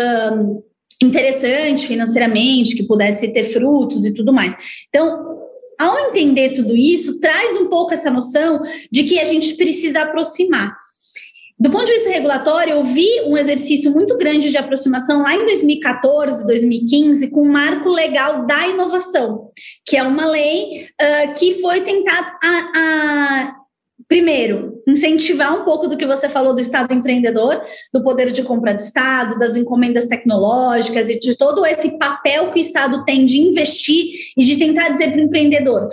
[1.03, 4.55] interessante financeiramente, que pudesse ter frutos e tudo mais.
[4.89, 5.39] Então,
[5.79, 10.77] ao entender tudo isso, traz um pouco essa noção de que a gente precisa aproximar.
[11.61, 15.45] Do ponto de vista regulatório, eu vi um exercício muito grande de aproximação lá em
[15.45, 19.51] 2014, 2015, com o marco legal da inovação,
[19.85, 23.58] que é uma lei uh, que foi tentar a, a
[24.09, 27.61] primeiro, incentivar um pouco do que você falou do Estado empreendedor,
[27.93, 32.59] do poder de compra do Estado, das encomendas tecnológicas e de todo esse papel que
[32.59, 35.89] o Estado tem de investir e de tentar dizer para o empreendedor: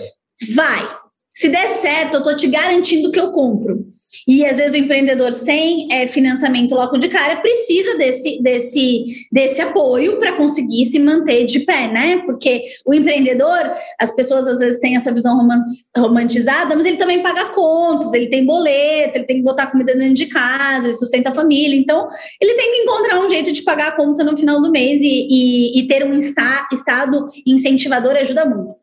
[0.54, 0.98] vai,
[1.34, 3.86] se der certo, eu estou te garantindo que eu compro.
[4.28, 9.62] E às vezes o empreendedor sem é, financiamento logo de cara precisa desse, desse, desse
[9.62, 12.18] apoio para conseguir se manter de pé, né?
[12.26, 15.38] Porque o empreendedor, as pessoas às vezes têm essa visão
[15.96, 20.16] romantizada, mas ele também paga contas, ele tem boleto, ele tem que botar comida dentro
[20.16, 21.78] de casa, ele sustenta a família.
[21.78, 22.08] Então,
[22.42, 25.28] ele tem que encontrar um jeito de pagar a conta no final do mês e,
[25.30, 28.76] e, e ter um está, estado incentivador ajuda muito.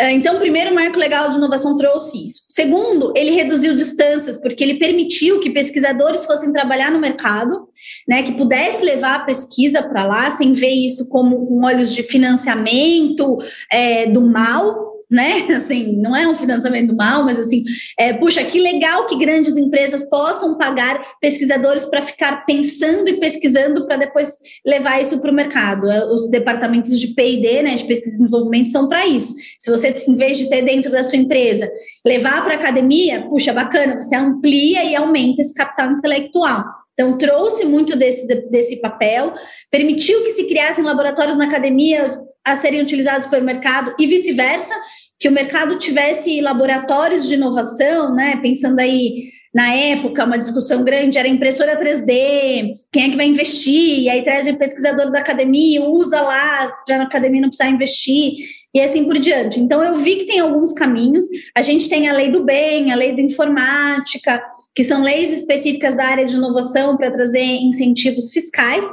[0.00, 2.42] É, então, o primeiro marco legal de inovação trouxe isso.
[2.48, 7.68] Segundo, ele reduziu distâncias, porque ele permitiu que pesquisadores fossem trabalhar no mercado,
[8.06, 12.04] né, que pudesse levar a pesquisa para lá, sem ver isso como com olhos de
[12.04, 13.38] financiamento
[13.72, 15.46] é, do mal, né?
[15.56, 17.64] Assim, não é um financiamento mal, mas assim,
[17.98, 23.86] é, puxa, que legal que grandes empresas possam pagar pesquisadores para ficar pensando e pesquisando
[23.86, 25.90] para depois levar isso para o mercado.
[25.90, 29.34] É, os departamentos de P&D, né, de pesquisa e desenvolvimento, são para isso.
[29.58, 31.70] Se você, em vez de ter dentro da sua empresa,
[32.06, 36.64] levar para a academia, puxa, bacana, você amplia e aumenta esse capital intelectual.
[36.98, 39.32] Então, trouxe muito desse, desse papel,
[39.70, 44.74] permitiu que se criassem laboratórios na academia a serem utilizados pelo mercado e vice-versa,
[45.16, 48.40] que o mercado tivesse laboratórios de inovação, né?
[48.42, 54.00] Pensando aí na época, uma discussão grande era impressora 3D, quem é que vai investir?
[54.00, 58.34] E aí traz o pesquisador da academia, usa lá, já na academia não precisa investir,
[58.74, 59.58] e assim por diante.
[59.58, 61.26] Então, eu vi que tem alguns caminhos.
[61.54, 64.42] A gente tem a lei do bem, a lei da informática,
[64.74, 68.86] que são leis específicas da área de inovação para trazer incentivos fiscais.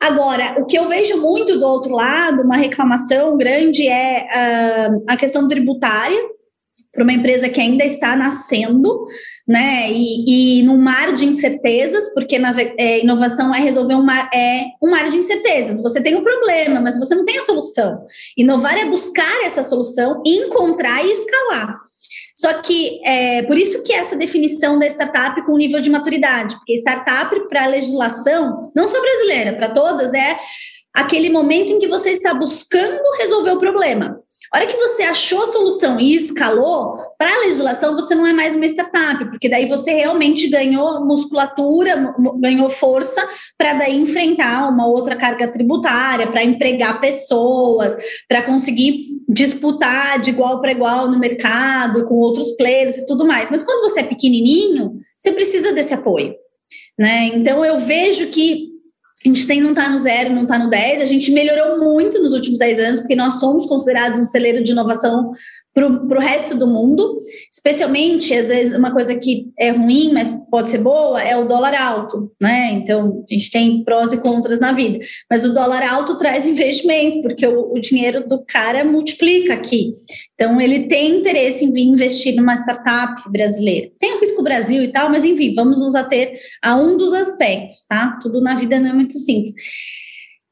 [0.00, 4.26] Agora, o que eu vejo muito do outro lado, uma reclamação grande, é
[4.90, 6.34] uh, a questão tributária
[6.94, 9.04] para uma empresa que ainda está nascendo,
[9.46, 9.90] né?
[9.90, 14.66] E, e num mar de incertezas, porque na é, inovação é resolver um mar, é
[14.80, 15.82] um mar de incertezas.
[15.82, 18.00] Você tem um problema, mas você não tem a solução.
[18.36, 21.76] Inovar é buscar essa solução, encontrar e escalar.
[22.36, 26.74] Só que é por isso que essa definição da startup com nível de maturidade, porque
[26.74, 30.36] startup para a legislação, não só brasileira, para todas, é
[30.92, 34.20] aquele momento em que você está buscando resolver o problema.
[34.52, 38.32] A hora que você achou a solução e escalou, para a legislação você não é
[38.32, 43.26] mais uma startup, porque daí você realmente ganhou musculatura, ganhou força
[43.56, 47.96] para daí enfrentar uma outra carga tributária, para empregar pessoas,
[48.28, 53.50] para conseguir disputar de igual para igual no mercado com outros players e tudo mais.
[53.50, 56.34] Mas quando você é pequenininho, você precisa desse apoio.
[56.98, 57.26] Né?
[57.34, 58.73] Então eu vejo que
[59.24, 61.00] a gente tem não está no zero, não está no 10.
[61.00, 64.72] A gente melhorou muito nos últimos 10 anos, porque nós somos considerados um celeiro de
[64.72, 65.32] inovação
[65.74, 67.18] para o resto do mundo.
[67.52, 71.74] Especialmente, às vezes, uma coisa que é ruim, mas pode ser boa, é o dólar
[71.74, 72.70] alto, né?
[72.72, 75.00] Então, a gente tem prós e contras na vida.
[75.28, 79.92] Mas o dólar alto traz investimento, porque o, o dinheiro do cara multiplica aqui.
[80.34, 83.90] Então, ele tem interesse em vir investir numa startup brasileira.
[83.98, 87.84] Tem o risco Brasil e tal, mas enfim, vamos nos ater a um dos aspectos,
[87.88, 88.16] tá?
[88.22, 89.52] Tudo na vida não é muito simples.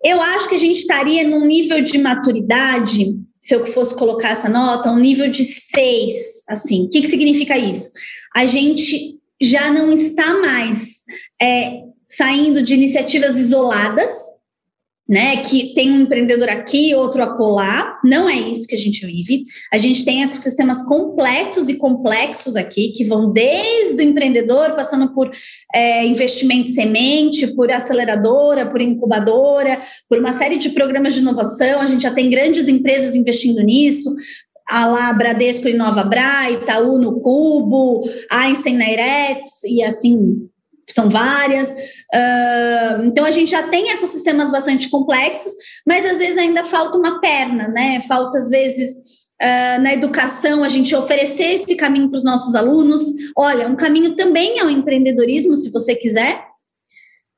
[0.04, 4.49] Eu acho que a gente estaria num nível de maturidade, se eu fosse colocar essa
[4.49, 6.84] nota, um nível de seis, assim.
[6.84, 7.90] O que, que significa isso?
[8.34, 11.03] A gente já não está mais
[11.40, 14.12] é, saindo de iniciativas isoladas,
[15.12, 18.00] né, que tem um empreendedor aqui, outro acolá.
[18.02, 19.42] Não é isso que a gente vive.
[19.70, 25.30] A gente tem ecossistemas completos e complexos aqui, que vão desde o empreendedor, passando por
[25.74, 31.82] é, investimento em semente, por aceleradora, por incubadora, por uma série de programas de inovação.
[31.82, 34.14] A gente já tem grandes empresas investindo nisso,
[34.66, 38.00] a lá Bradesco Inova Bra, Itaú no Cubo,
[38.30, 40.48] Einstein na Eretz, e assim
[40.90, 41.70] são várias.
[41.70, 45.52] Uh, então a gente já tem ecossistemas bastante complexos,
[45.86, 48.00] mas às vezes ainda falta uma perna, né?
[48.02, 53.02] Falta às vezes uh, na educação a gente oferecer esse caminho para os nossos alunos.
[53.36, 56.44] Olha, um caminho também é o empreendedorismo, se você quiser.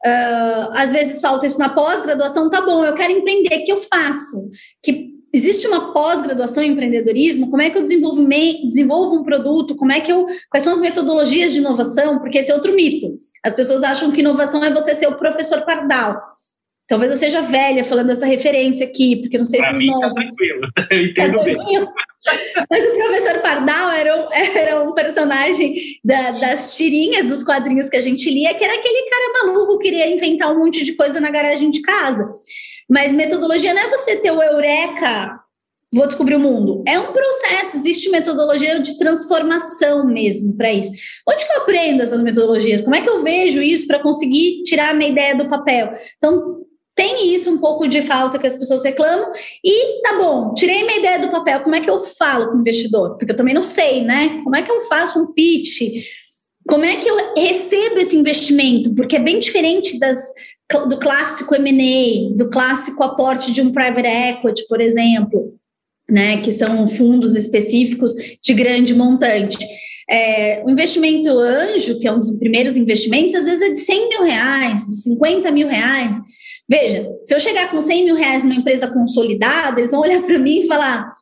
[0.05, 4.51] Uh, às vezes falta isso na pós-graduação, tá bom, eu quero empreender, que eu faço?
[4.83, 7.51] Que existe uma pós-graduação em empreendedorismo?
[7.51, 9.75] Como é que eu desenvolvo um produto?
[9.75, 12.21] Como é que eu, quais são as metodologias de inovação?
[12.21, 13.19] Porque esse é outro mito.
[13.43, 16.23] As pessoas acham que inovação é você ser o professor Pardal.
[16.87, 19.99] Talvez eu seja velha falando essa referência aqui, porque não sei pra se os tá
[19.99, 20.15] novos.
[20.15, 21.89] Tá tranquilo, eu entendo tá bem.
[22.71, 25.75] Mas o professor Pardal era um, era um personagem
[26.05, 29.85] da, das tirinhas dos quadrinhos que a gente lia, que era aquele cara maluco que
[29.85, 32.29] queria inventar um monte de coisa na garagem de casa.
[32.89, 35.41] Mas metodologia não é você ter o eureka,
[35.95, 36.83] vou descobrir o mundo.
[36.87, 40.91] É um processo, existe metodologia de transformação mesmo para isso.
[41.29, 42.83] Onde que eu aprendo essas metodologias?
[42.83, 45.93] Como é que eu vejo isso para conseguir tirar a minha ideia do papel?
[46.17, 46.65] Então,
[46.97, 49.31] tem isso um pouco de falta que as pessoas reclamam.
[49.65, 51.61] E tá bom, tirei minha ideia do papel.
[51.61, 53.17] Como é que eu falo com o investidor?
[53.17, 54.41] Porque eu também não sei, né?
[54.43, 55.81] Como é que eu faço um pitch?
[56.67, 58.95] como é que eu recebo esse investimento?
[58.95, 60.19] Porque é bem diferente das,
[60.89, 65.55] do clássico M&A, do clássico aporte de um private equity, por exemplo,
[66.09, 69.59] né, que são fundos específicos de grande montante.
[70.09, 74.09] É, o investimento anjo, que é um dos primeiros investimentos, às vezes é de 100
[74.09, 76.17] mil reais, de 50 mil reais.
[76.69, 80.39] Veja, se eu chegar com 100 mil reais numa empresa consolidada, eles vão olhar para
[80.39, 81.13] mim e falar: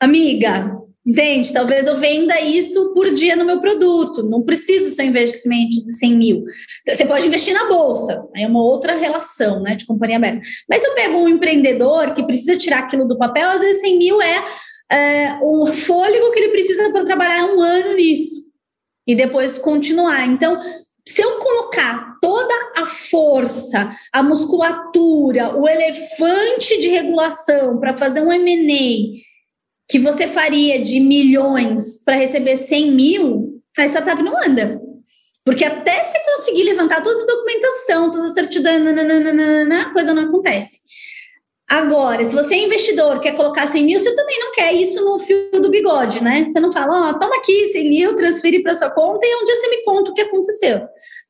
[0.00, 0.76] amiga,
[1.06, 1.52] entende?
[1.52, 5.92] Talvez eu venda isso por dia no meu produto, não preciso ser um investimento de
[5.98, 6.44] 100 mil.
[6.88, 10.40] Você pode investir na bolsa, é uma outra relação né, de companhia aberta.
[10.68, 13.98] Mas se eu pego um empreendedor que precisa tirar aquilo do papel, às vezes 100
[13.98, 14.44] mil é,
[14.90, 18.44] é o fôlego que ele precisa para trabalhar um ano nisso
[19.06, 20.26] e depois continuar.
[20.26, 20.58] Então,
[21.06, 28.32] se eu colocar toda a força, a musculatura, o elefante de regulação para fazer um
[28.32, 29.33] M&A
[29.88, 34.80] que você faria de milhões para receber 100 mil, a startup não anda.
[35.44, 40.80] Porque até você conseguir levantar toda a documentação, toda a certidão, nananana, coisa não acontece.
[41.74, 45.18] Agora, se você é investidor, quer colocar 100 mil, você também não quer isso no
[45.18, 46.46] fio do bigode, né?
[46.48, 49.44] Você não fala, ó, oh, toma aqui 100 mil, transfere para sua conta e um
[49.44, 50.82] dia você me conta o que aconteceu.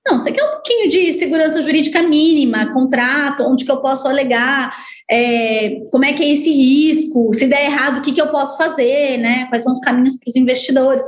[0.07, 4.71] Não, você quer um pouquinho de segurança jurídica mínima, contrato, onde que eu posso alegar,
[5.11, 8.59] é, como é que é esse risco, se der errado, o que, que eu posso
[8.59, 9.47] fazer, né?
[9.49, 11.03] Quais são os caminhos para os investidores.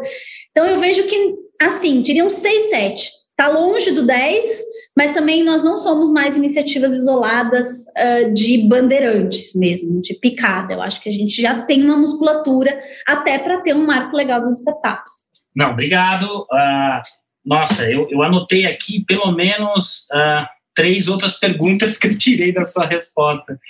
[0.51, 3.11] Então, eu vejo que, assim, um 6, 7.
[3.33, 4.63] Está longe do 10,
[4.97, 10.73] mas também nós não somos mais iniciativas isoladas uh, de bandeirantes mesmo, de picada.
[10.73, 14.41] Eu acho que a gente já tem uma musculatura até para ter um marco legal
[14.41, 15.13] das startups.
[15.55, 16.25] Não, obrigado.
[16.25, 17.03] Uh,
[17.45, 22.65] nossa, eu, eu anotei aqui pelo menos uh, três outras perguntas que eu tirei da
[22.65, 23.61] sua resposta.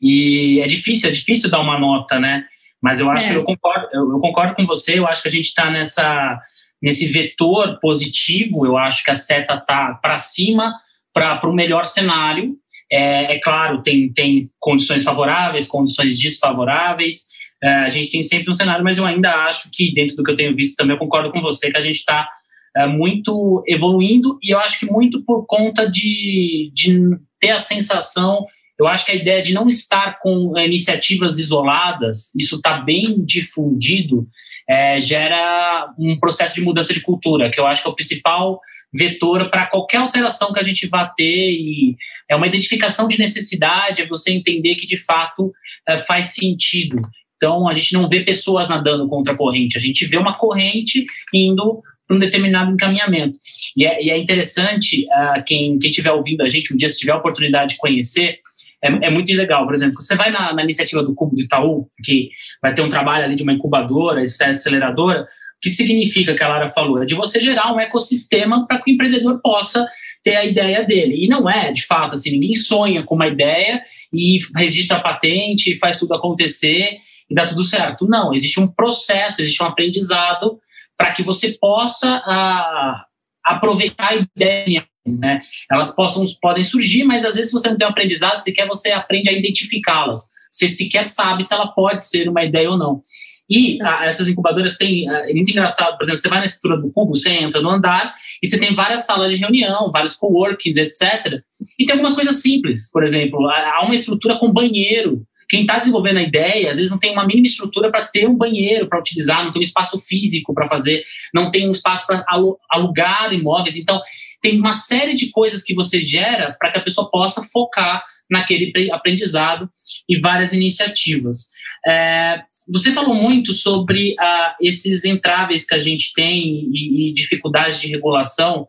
[0.00, 2.44] E é difícil, é difícil dar uma nota, né?
[2.80, 3.36] Mas eu acho, é.
[3.36, 6.40] eu, concordo, eu, eu, concordo com você, eu acho que a gente está nessa
[6.82, 10.72] nesse vetor positivo, eu acho que a seta está para cima
[11.12, 12.56] para o melhor cenário.
[12.92, 17.26] É, é, claro, tem, tem condições favoráveis, condições desfavoráveis.
[17.62, 20.30] É, a gente tem sempre um cenário, mas eu ainda acho que, dentro do que
[20.30, 22.28] eu tenho visto também, eu concordo com você que a gente está
[22.76, 27.00] é, muito evoluindo e eu acho que muito por conta de, de
[27.40, 28.44] ter a sensação.
[28.78, 34.28] Eu acho que a ideia de não estar com iniciativas isoladas, isso está bem difundido,
[34.68, 38.60] é, gera um processo de mudança de cultura, que eu acho que é o principal
[38.94, 41.96] vetor para qualquer alteração que a gente vá ter e
[42.28, 45.52] é uma identificação de necessidade, é você entender que de fato
[45.86, 47.00] é, faz sentido.
[47.36, 51.04] Então a gente não vê pessoas nadando contra a corrente, a gente vê uma corrente
[51.32, 53.38] indo para um determinado encaminhamento.
[53.76, 57.12] E é, e é interessante, uh, quem estiver ouvindo a gente, um dia se tiver
[57.12, 58.38] a oportunidade de conhecer,
[58.82, 59.64] é, é muito legal.
[59.64, 62.30] Por exemplo, você vai na, na, iniciativa do Cubo do Itaú, que
[62.62, 65.26] vai ter um trabalho ali de uma incubadora, de aceleradora, o
[65.60, 67.02] que significa que a Lara falou?
[67.02, 69.86] É de você gerar um ecossistema para que o empreendedor possa
[70.22, 71.24] ter a ideia dele.
[71.24, 75.72] E não é, de fato, assim, ninguém sonha com uma ideia e registra a patente
[75.72, 76.98] e faz tudo acontecer
[77.30, 78.06] e dá tudo certo.
[78.06, 80.58] Não, existe um processo, existe um aprendizado
[80.96, 83.04] para que você possa ah,
[83.44, 84.84] aproveitar ideias,
[85.20, 85.40] né?
[85.70, 89.28] Elas possam, podem surgir, mas às vezes você não tem um aprendizado, sequer você aprende
[89.28, 90.28] a identificá-las.
[90.50, 93.00] Você sequer sabe se ela pode ser uma ideia ou não.
[93.48, 96.44] E a, ah, essas incubadoras têm, ah, é muito engraçado, por exemplo, você vai na
[96.46, 100.14] estrutura do cubo, você entra no andar e você tem várias salas de reunião, vários
[100.16, 101.40] coworkings, etc.
[101.78, 106.16] E tem algumas coisas simples, por exemplo, há uma estrutura com banheiro, quem está desenvolvendo
[106.16, 109.44] a ideia, às vezes não tem uma mínima estrutura para ter um banheiro para utilizar,
[109.44, 112.24] não tem um espaço físico para fazer, não tem um espaço para
[112.68, 113.76] alugar imóveis.
[113.76, 114.00] Então,
[114.40, 118.72] tem uma série de coisas que você gera para que a pessoa possa focar naquele
[118.92, 119.70] aprendizado
[120.08, 121.50] e várias iniciativas.
[121.86, 127.80] É, você falou muito sobre ah, esses entraves que a gente tem e, e dificuldades
[127.80, 128.68] de regulação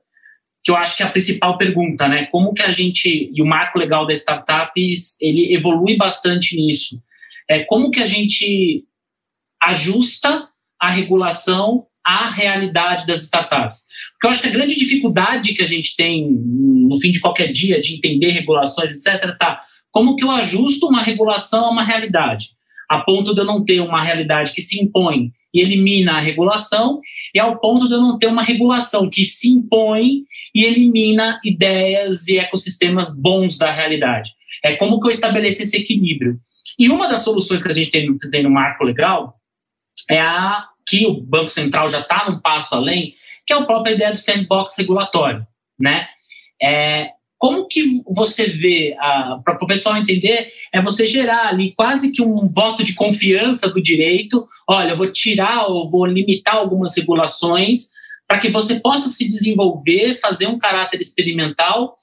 [0.68, 2.26] que eu acho que é a principal pergunta, né?
[2.26, 7.02] Como que a gente, e o marco legal das startups, ele evolui bastante nisso.
[7.50, 8.84] É como que a gente
[9.64, 13.86] ajusta a regulação à realidade das startups.
[14.14, 17.52] Porque eu acho que a grande dificuldade que a gente tem no fim de qualquer
[17.52, 19.60] dia de entender regulações, etc., tá
[19.92, 22.50] como que eu ajusto uma regulação a uma realidade,
[22.90, 27.02] a ponto de eu não ter uma realidade que se impõe e elimina a regulação,
[27.34, 30.24] e ao ponto de eu não ter uma regulação que se impõe
[30.56, 34.32] e elimina ideias e ecossistemas bons da realidade.
[34.64, 36.40] É como que eu estabeleço esse equilíbrio.
[36.80, 39.36] E uma das soluções que a gente tem, tem no marco legal
[40.10, 43.14] é a que o Banco Central já está num passo além,
[43.46, 45.46] que é a própria ideia do sandbox regulatório,
[45.80, 46.08] né?
[46.62, 48.96] É, como que você vê,
[49.46, 53.82] para o pessoal entender, é você gerar ali quase que um voto de confiança do
[53.82, 54.48] direito.
[54.68, 57.90] Olha, eu vou tirar ou vou limitar algumas regulações
[58.28, 61.96] para que você possa se desenvolver, fazer um caráter experimental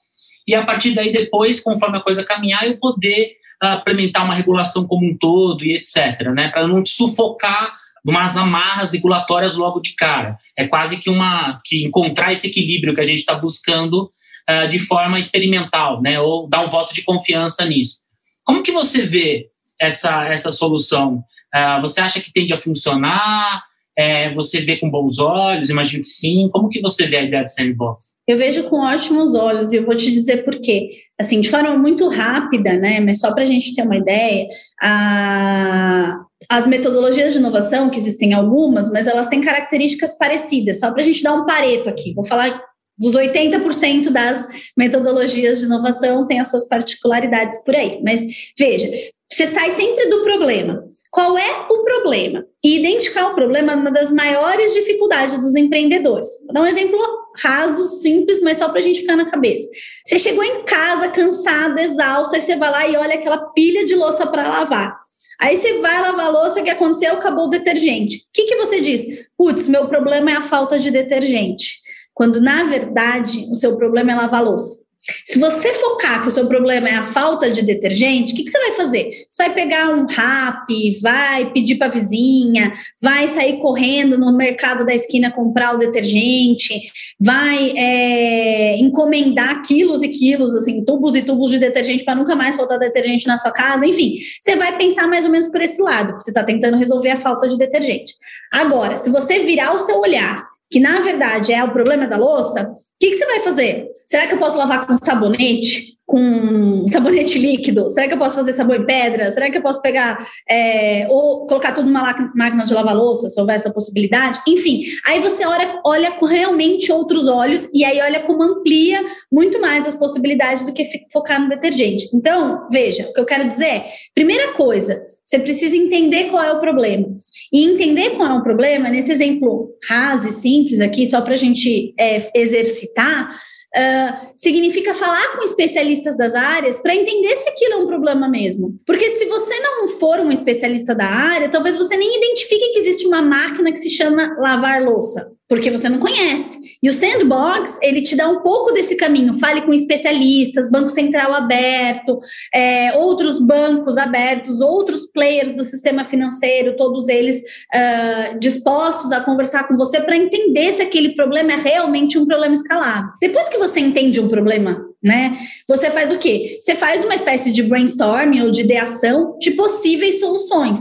[0.47, 4.87] e a partir daí depois, conforme a coisa caminhar, eu poder uh, implementar uma regulação
[4.87, 7.75] como um todo e etc, né, para não te sufocar
[8.05, 10.37] umas amarras regulatórias logo de cara.
[10.55, 14.11] É quase que uma que encontrar esse equilíbrio que a gente está buscando
[14.49, 18.01] uh, de forma experimental, né, ou dar um voto de confiança nisso.
[18.43, 19.47] Como que você vê
[19.81, 21.23] essa essa solução?
[21.53, 23.63] Uh, você acha que tende a funcionar?
[23.97, 25.69] É, você vê com bons olhos?
[25.69, 26.49] Imagino que sim.
[26.51, 28.15] Como que você vê a ideia do sandbox?
[28.27, 30.89] Eu vejo com ótimos olhos e eu vou te dizer por quê.
[31.17, 32.99] Assim, de forma muito rápida, né?
[32.99, 34.47] Mas só para a gente ter uma ideia,
[34.81, 36.17] a,
[36.49, 40.79] as metodologias de inovação, que existem algumas, mas elas têm características parecidas.
[40.79, 42.13] Só para a gente dar um pareto aqui.
[42.13, 42.61] Vou falar
[42.97, 47.99] dos 80% das metodologias de inovação tem as suas particularidades por aí.
[48.03, 48.25] Mas
[48.57, 48.89] veja,
[49.31, 50.83] você sai sempre do problema.
[51.11, 52.45] Qual é o problema?
[52.63, 56.29] E identificar o problema é uma das maiores dificuldades dos empreendedores.
[56.45, 56.97] Vou dar um exemplo
[57.37, 59.67] raso, simples, mas só para a gente ficar na cabeça.
[60.05, 63.95] Você chegou em casa cansado, exausto, aí você vai lá e olha aquela pilha de
[63.95, 65.04] louça para lavar.
[65.39, 67.13] Aí você vai lavar a louça, o que aconteceu?
[67.13, 68.17] Acabou o detergente.
[68.17, 69.05] O que, que você diz?
[69.37, 71.79] Putz, meu problema é a falta de detergente.
[72.13, 74.84] Quando, na verdade, o seu problema é lavar a louça.
[75.23, 78.49] Se você focar que o seu problema é a falta de detergente, o que, que,
[78.49, 79.25] você vai fazer?
[79.29, 84.83] Você vai pegar um rap, vai pedir para a vizinha, vai sair correndo no mercado
[84.83, 91.51] da esquina comprar o detergente, vai é, encomendar quilos e quilos, assim, tubos e tubos
[91.51, 93.85] de detergente para nunca mais faltar detergente na sua casa.
[93.85, 97.21] Enfim, você vai pensar mais ou menos por esse lado, você está tentando resolver a
[97.21, 98.15] falta de detergente.
[98.51, 102.63] Agora, se você virar o seu olhar que na verdade é o problema da louça,
[102.63, 103.87] o que, que, você vai fazer?
[104.05, 105.95] Será que eu posso lavar com sabonete?
[106.05, 107.89] Com sabonete líquido?
[107.89, 109.29] Será que eu posso fazer sabão em pedra?
[109.31, 110.17] Será que eu posso pegar
[110.49, 112.01] é, ou colocar tudo numa
[112.35, 114.39] máquina de lavar louça, se houver essa possibilidade?
[114.47, 119.59] Enfim, aí você olha, olha com realmente outros olhos e aí olha como amplia muito
[119.59, 122.07] mais as possibilidades do que focar no detergente.
[122.13, 126.51] Então, veja, o que eu quero dizer é: primeira coisa, você precisa entender qual é
[126.51, 127.07] o problema.
[127.51, 131.37] E entender qual é o problema, nesse exemplo raso e simples aqui, só para a
[131.37, 133.35] gente é, exercitar,
[133.75, 138.79] uh, significa falar com especialistas das áreas para entender se aquilo é um problema mesmo.
[138.85, 143.07] Porque se você não for um especialista da área, talvez você nem identifique que existe
[143.07, 146.64] uma máquina que se chama lavar louça, porque você não conhece.
[146.85, 149.33] E o Sandbox, ele te dá um pouco desse caminho.
[149.33, 152.19] Fale com especialistas, Banco Central aberto,
[152.53, 159.67] é, outros bancos abertos, outros players do sistema financeiro, todos eles uh, dispostos a conversar
[159.67, 163.09] com você para entender se aquele problema é realmente um problema escalável.
[163.19, 165.37] Depois que você entende um problema né?
[165.67, 166.57] Você faz o quê?
[166.59, 170.79] Você faz uma espécie de brainstorming ou de ideação de possíveis soluções.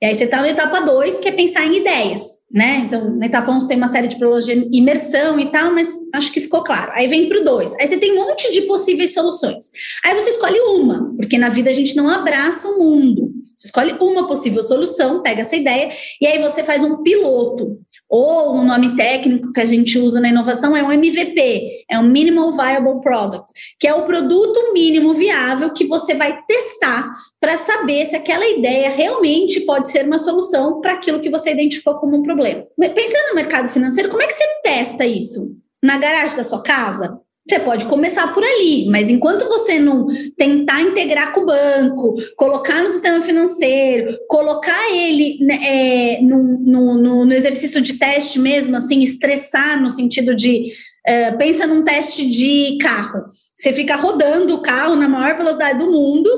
[0.00, 2.82] E aí você está na etapa 2, que é pensar em ideias né?
[2.86, 6.32] Então, na etapa 1 tem uma série de problemas de imersão e tal, mas acho
[6.32, 6.92] que ficou claro.
[6.94, 7.74] Aí vem para o 2.
[7.80, 9.72] Aí você tem um monte de possíveis soluções.
[10.04, 13.32] Aí você escolhe uma, porque na vida a gente não abraça o mundo.
[13.56, 15.90] Você escolhe uma possível solução, pega essa ideia,
[16.20, 17.76] e aí você faz um piloto.
[18.08, 22.08] Ou um nome técnico que a gente usa na inovação é um MVP, é um
[22.08, 23.50] Minimal Viable Product,
[23.80, 28.90] que é o produto mínimo viável que você vai testar para saber se aquela ideia
[28.90, 32.66] realmente pode ser uma solução para aquilo que você identificou como um problema problema.
[32.94, 35.56] Pensando no mercado financeiro, como é que você testa isso?
[35.82, 37.18] Na garagem da sua casa?
[37.46, 42.82] Você pode começar por ali, mas enquanto você não tentar integrar com o banco, colocar
[42.82, 49.02] no sistema financeiro, colocar ele né, é, no, no, no, exercício de teste mesmo, assim,
[49.02, 50.72] estressar no sentido de.
[51.06, 53.26] É, pensa num teste de carro.
[53.54, 56.30] Você fica rodando o carro na maior velocidade do mundo,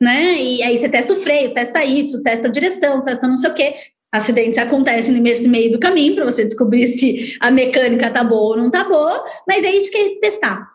[0.00, 0.40] né?
[0.40, 3.54] E aí você testa o freio, testa isso, testa a direção, testa não sei o
[3.54, 3.74] quê
[4.16, 8.56] acidentes acontecem nesse meio do caminho para você descobrir se a mecânica tá boa ou
[8.56, 10.66] não tá boa, mas é isso que é testar.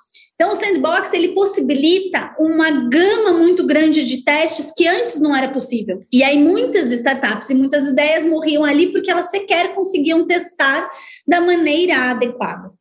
[0.41, 5.49] Então, o sandbox ele possibilita uma gama muito grande de testes que antes não era
[5.49, 5.99] possível.
[6.11, 10.89] E aí muitas startups e muitas ideias morriam ali porque elas sequer conseguiam testar
[11.27, 12.71] da maneira adequada.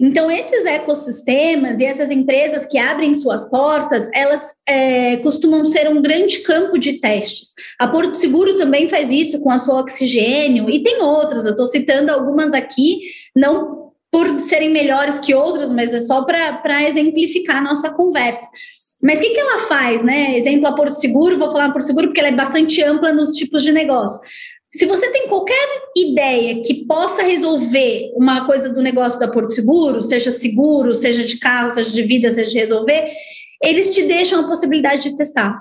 [0.00, 6.00] Então, esses ecossistemas e essas empresas que abrem suas portas, elas é, costumam ser um
[6.00, 7.50] grande campo de testes.
[7.78, 11.66] A Porto Seguro também faz isso com a sua oxigênio, e tem outras, eu estou
[11.66, 13.00] citando algumas aqui,
[13.36, 18.48] não por serem melhores que outras, mas é só para exemplificar a nossa conversa.
[19.02, 20.36] Mas o que, que ela faz, né?
[20.36, 23.62] Exemplo, a Porto Seguro, vou falar Porto Seguro porque ela é bastante ampla nos tipos
[23.62, 24.20] de negócio.
[24.72, 30.00] Se você tem qualquer ideia que possa resolver uma coisa do negócio da Porto Seguro,
[30.00, 33.10] seja seguro, seja de carro, seja de vida, seja de resolver,
[33.62, 35.60] eles te deixam a possibilidade de testar.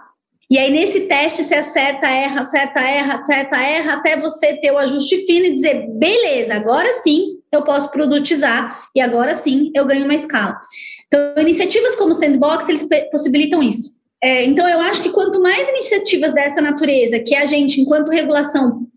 [0.51, 4.79] E aí, nesse teste, você acerta, erra, acerta, erra, acerta, erra, até você ter o
[4.79, 10.05] ajuste fino e dizer: beleza, agora sim, eu posso produtizar e agora sim eu ganho
[10.05, 10.59] uma escala.
[11.07, 13.99] Então, iniciativas como o Sandbox, eles possibilitam isso.
[14.21, 18.87] É, então, eu acho que quanto mais iniciativas dessa natureza que a gente, enquanto regulação,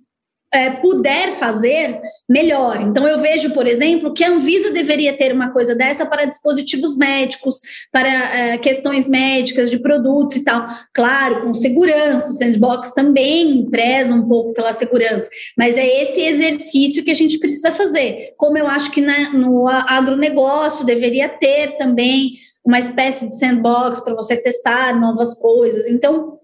[0.52, 2.80] é, puder fazer, melhor.
[2.80, 6.96] Então, eu vejo, por exemplo, que a Anvisa deveria ter uma coisa dessa para dispositivos
[6.96, 10.66] médicos, para é, questões médicas de produtos e tal.
[10.92, 17.02] Claro, com segurança, o sandbox também preza um pouco pela segurança, mas é esse exercício
[17.02, 18.34] que a gente precisa fazer.
[18.36, 22.32] Como eu acho que na, no agronegócio deveria ter também
[22.64, 25.88] uma espécie de sandbox para você testar novas coisas.
[25.88, 26.38] Então,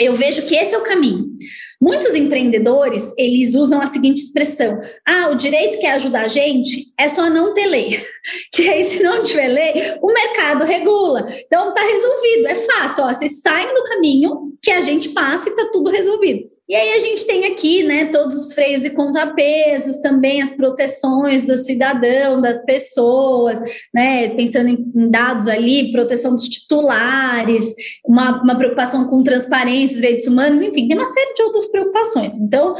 [0.00, 1.26] eu vejo que esse é o caminho.
[1.80, 7.08] Muitos empreendedores, eles usam a seguinte expressão: "Ah, o direito quer ajudar a gente, é
[7.08, 8.00] só não ter lei".
[8.52, 9.72] Que aí se não tiver lei,
[10.02, 11.26] o mercado regula.
[11.46, 15.56] Então tá resolvido, é fácil, ó, vocês saem do caminho que a gente passa e
[15.56, 16.50] tá tudo resolvido.
[16.70, 21.44] E aí a gente tem aqui, né, todos os freios e contrapesos, também as proteções
[21.44, 23.58] do cidadão, das pessoas,
[23.92, 27.74] né, pensando em, dados ali, proteção dos titulares,
[28.06, 32.38] uma, uma preocupação com transparência, direitos humanos, enfim, tem uma série de outras preocupações.
[32.38, 32.76] Então,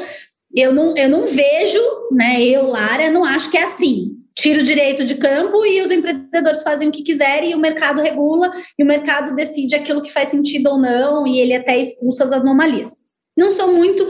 [0.55, 1.81] eu não, eu não vejo,
[2.13, 4.13] né, eu, Lara, não acho que é assim.
[4.37, 8.01] Tira o direito de campo e os empreendedores fazem o que quiserem e o mercado
[8.01, 12.23] regula e o mercado decide aquilo que faz sentido ou não e ele até expulsa
[12.23, 13.00] as anomalias.
[13.37, 14.07] Não sou muito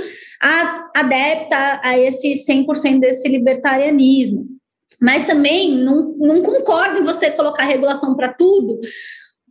[0.95, 4.47] adepta a esse 100% desse libertarianismo,
[5.01, 8.81] mas também não, não concordo em você colocar regulação para tudo,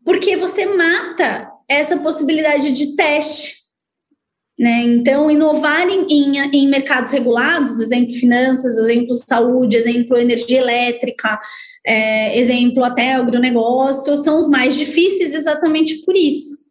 [0.03, 3.59] porque você mata essa possibilidade de teste.
[4.59, 4.81] Né?
[4.81, 11.39] Então, inovar em, em, em, mercados regulados, exemplo finanças, exemplo saúde, exemplo energia elétrica,
[11.87, 16.68] é, exemplo até agronegócio, são os mais difíceis exatamente por isso.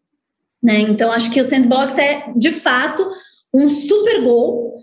[0.63, 0.81] Né?
[0.81, 3.09] Então, acho que o sandbox é, de fato,
[3.53, 4.77] um super gol.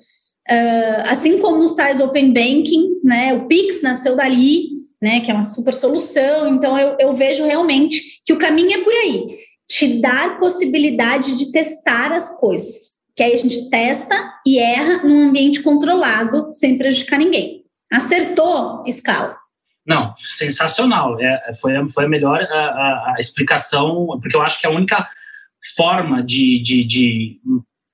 [0.50, 3.34] Uh, assim como os tais open banking, né?
[3.34, 4.70] O Pix nasceu dali,
[5.02, 5.20] né?
[5.20, 6.48] Que é uma super solução.
[6.48, 9.28] Então, eu, eu vejo realmente que o caminho é por aí.
[9.68, 12.96] Te dar possibilidade de testar as coisas.
[13.16, 14.16] Que aí a gente testa
[14.46, 17.64] e erra num ambiente controlado, sem prejudicar ninguém.
[17.92, 19.36] Acertou, escala.
[19.86, 21.20] Não, sensacional.
[21.20, 25.08] É, foi, foi a melhor a, a, a explicação, porque eu acho que a única
[25.76, 27.40] forma de, de, de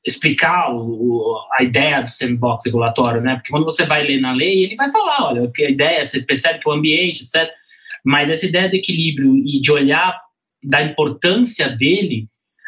[0.05, 3.35] explicar o, a ideia do sandbox regulatório, né?
[3.35, 6.21] Porque quando você vai ler na lei, ele vai falar, olha, que a ideia, você
[6.21, 7.49] percebe que o ambiente, etc.
[8.03, 10.19] Mas essa ideia do equilíbrio e de olhar
[10.63, 12.27] da importância dele,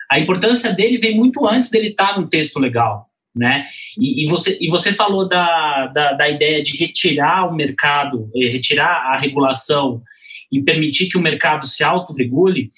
[0.10, 3.66] a importância dele vem muito antes dele estar no texto legal, né?
[3.97, 8.47] E, e, você, e você falou da, da, da ideia de retirar o mercado, eh,
[8.47, 10.04] retirar a regulação
[10.51, 12.70] e permitir que o mercado se autorregule.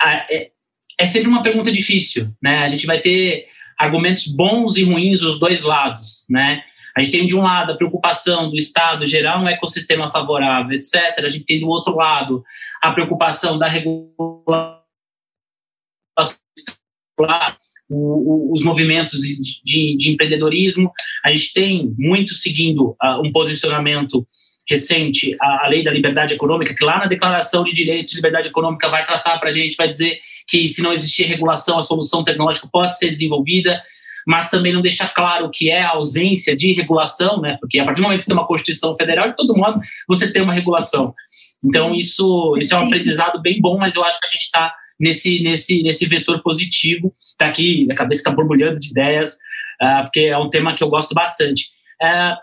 [0.00, 0.52] É,
[0.98, 2.58] é sempre uma pergunta difícil, né?
[2.58, 3.46] A gente vai ter
[3.78, 6.62] argumentos bons e ruins dos dois lados, né?
[6.96, 10.94] A gente tem de um lado a preocupação do Estado gerar um ecossistema favorável, etc.
[11.18, 12.44] A gente tem do outro lado
[12.80, 14.80] a preocupação da regulação,
[17.90, 19.20] os movimentos
[19.64, 20.92] de, de, empreendedorismo.
[21.24, 24.24] A gente tem muito seguindo uh, um posicionamento
[24.70, 28.88] recente, a lei da liberdade econômica, que lá na Declaração de Direitos de Liberdade Econômica
[28.88, 32.68] vai tratar para a gente, vai dizer que se não existir regulação, a solução tecnológica
[32.70, 33.82] pode ser desenvolvida,
[34.26, 37.56] mas também não deixa claro o que é a ausência de regulação, né?
[37.60, 40.32] Porque a partir do momento que você tem uma Constituição Federal, de todo modo, você
[40.32, 41.14] tem uma regulação.
[41.64, 44.74] Então, isso, isso é um aprendizado bem bom, mas eu acho que a gente está
[44.98, 47.12] nesse, nesse, nesse vetor positivo.
[47.24, 49.34] Está aqui, a cabeça está borbulhando de ideias,
[49.82, 51.68] uh, porque é um tema que eu gosto bastante.
[52.02, 52.36] Uh,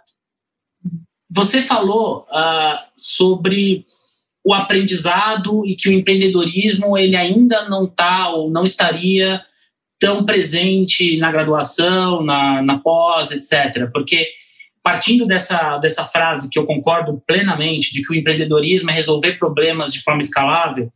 [1.30, 3.86] você falou uh, sobre
[4.44, 9.44] o aprendizado e que o empreendedorismo ele ainda não está ou não estaria
[10.00, 13.90] tão presente na graduação, na, na pós, etc.
[13.94, 14.28] Porque
[14.84, 19.94] partindo dessa, dessa frase que eu concordo plenamente de que o empreendedorismo é resolver problemas
[19.94, 20.92] de forma escalável,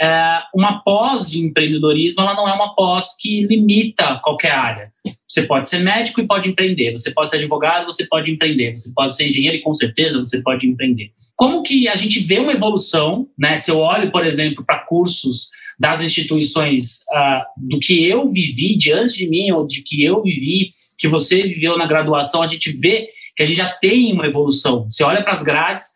[0.00, 4.92] é, uma pós de empreendedorismo ela não é uma pós que limita qualquer área.
[5.32, 8.92] Você pode ser médico e pode empreender, você pode ser advogado, você pode empreender, você
[8.94, 11.10] pode ser engenheiro e com certeza você pode empreender.
[11.34, 13.56] Como que a gente vê uma evolução, né?
[13.56, 15.48] Se eu olho, por exemplo, para cursos
[15.80, 20.68] das instituições uh, do que eu vivi diante de mim ou de que eu vivi,
[20.98, 24.84] que você viveu na graduação, a gente vê que a gente já tem uma evolução.
[24.84, 25.86] Você olha para as grades,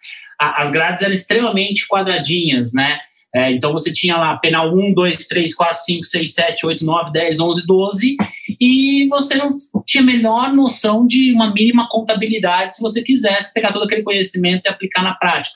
[0.40, 2.98] as grades eram extremamente quadradinhas, né?
[3.36, 7.12] É, então você tinha lá penal 1, 2, 3, 4, 5, 6, 7, 8, 9,
[7.12, 8.16] 10, 11, 12,
[8.58, 9.54] e você não
[9.84, 14.64] tinha a menor noção de uma mínima contabilidade se você quisesse pegar todo aquele conhecimento
[14.64, 15.54] e aplicar na prática.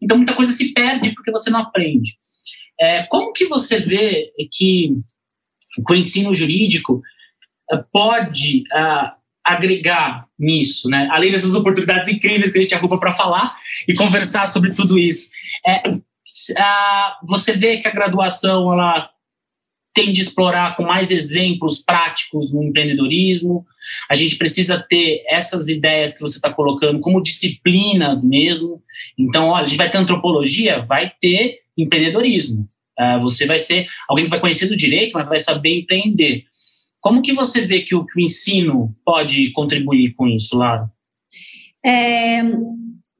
[0.00, 2.12] Então muita coisa se perde porque você não aprende.
[2.80, 4.92] É, como que você vê que
[5.90, 7.02] o ensino jurídico
[7.72, 9.10] é, pode uh,
[9.44, 11.08] agregar nisso, né?
[11.10, 13.56] Além dessas oportunidades incríveis que a gente arruma para falar
[13.88, 15.28] e conversar sobre tudo isso.
[15.66, 15.82] É,
[16.58, 19.10] a, você vê que a graduação ela
[19.94, 23.64] tem de explorar com mais exemplos práticos no empreendedorismo.
[24.10, 28.82] A gente precisa ter essas ideias que você está colocando como disciplinas mesmo.
[29.18, 32.68] Então, olha, a gente vai ter antropologia, vai ter empreendedorismo.
[32.98, 36.44] Uh, você vai ser alguém que vai conhecer do direito, mas vai saber empreender.
[37.00, 40.90] Como que você vê que o, que o ensino pode contribuir com isso, Lara?
[41.84, 42.42] É,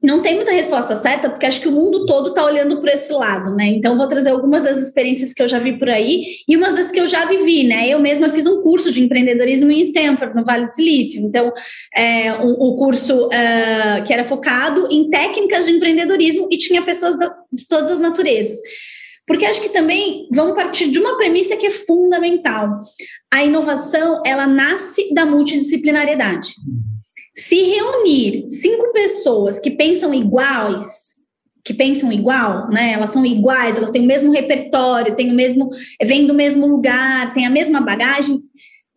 [0.01, 3.11] não tem muita resposta certa, porque acho que o mundo todo está olhando por esse
[3.11, 3.65] lado, né?
[3.65, 6.91] Então, vou trazer algumas das experiências que eu já vi por aí e umas das
[6.91, 7.89] que eu já vivi, né?
[7.89, 11.21] Eu mesma fiz um curso de empreendedorismo em Stanford, no Vale do Silício.
[11.21, 11.51] Então,
[11.95, 17.17] é, o, o curso uh, que era focado em técnicas de empreendedorismo e tinha pessoas
[17.17, 18.59] da, de todas as naturezas.
[19.25, 22.79] Porque acho que também vamos partir de uma premissa que é fundamental.
[23.33, 26.53] A inovação, ela nasce da multidisciplinariedade.
[27.37, 31.17] Se reunir cinco pessoas que pensam iguais,
[31.63, 32.93] que pensam igual, né?
[32.93, 35.69] Elas são iguais, elas têm o mesmo repertório, têm o mesmo,
[36.03, 38.41] vêm do mesmo lugar, têm a mesma bagagem,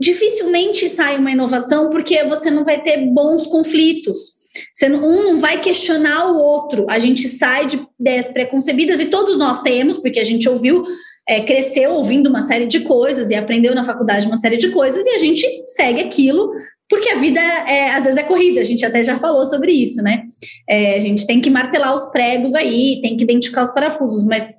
[0.01, 4.40] dificilmente sai uma inovação porque você não vai ter bons conflitos.
[4.85, 6.87] Um não vai questionar o outro.
[6.89, 10.83] A gente sai de ideias preconcebidas e todos nós temos, porque a gente ouviu,
[11.29, 15.05] é, cresceu ouvindo uma série de coisas e aprendeu na faculdade uma série de coisas
[15.07, 16.51] e a gente segue aquilo
[16.91, 20.03] porque a vida é, às vezes é corrida, a gente até já falou sobre isso,
[20.03, 20.25] né?
[20.69, 24.51] É, a gente tem que martelar os pregos aí, tem que identificar os parafusos, mas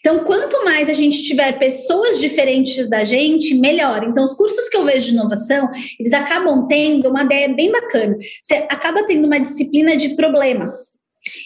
[0.00, 4.04] Então, quanto mais a gente tiver pessoas diferentes da gente, melhor.
[4.04, 8.16] Então, os cursos que eu vejo de inovação, eles acabam tendo uma ideia bem bacana.
[8.42, 11.00] Você acaba tendo uma disciplina de problemas.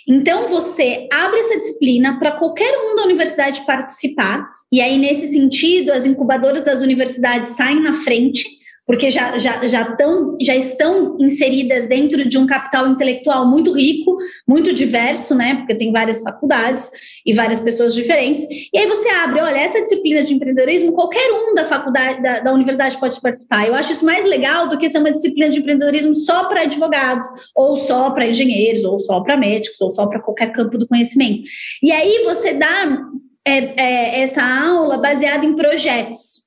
[0.09, 5.93] Então, você abre essa disciplina para qualquer um da universidade participar, e aí, nesse sentido,
[5.93, 8.56] as incubadoras das universidades saem na frente
[8.87, 14.17] porque já, já, já, tão, já estão inseridas dentro de um capital intelectual muito rico,
[14.47, 15.57] muito diverso, né?
[15.57, 16.91] Porque tem várias faculdades
[17.27, 18.47] e várias pessoas diferentes.
[18.73, 22.53] E aí você abre, olha, essa disciplina de empreendedorismo, qualquer um da faculdade, da, da
[22.53, 23.67] universidade pode participar.
[23.67, 27.27] Eu acho isso mais legal do que ser uma disciplina de empreendedorismo só para advogados,
[27.57, 31.43] ou só para engenheiros, ou só para médicos, ou só para qualquer campo do conhecimento.
[31.83, 33.01] E aí você dá
[33.45, 36.45] é, é, essa aula baseada em projetos.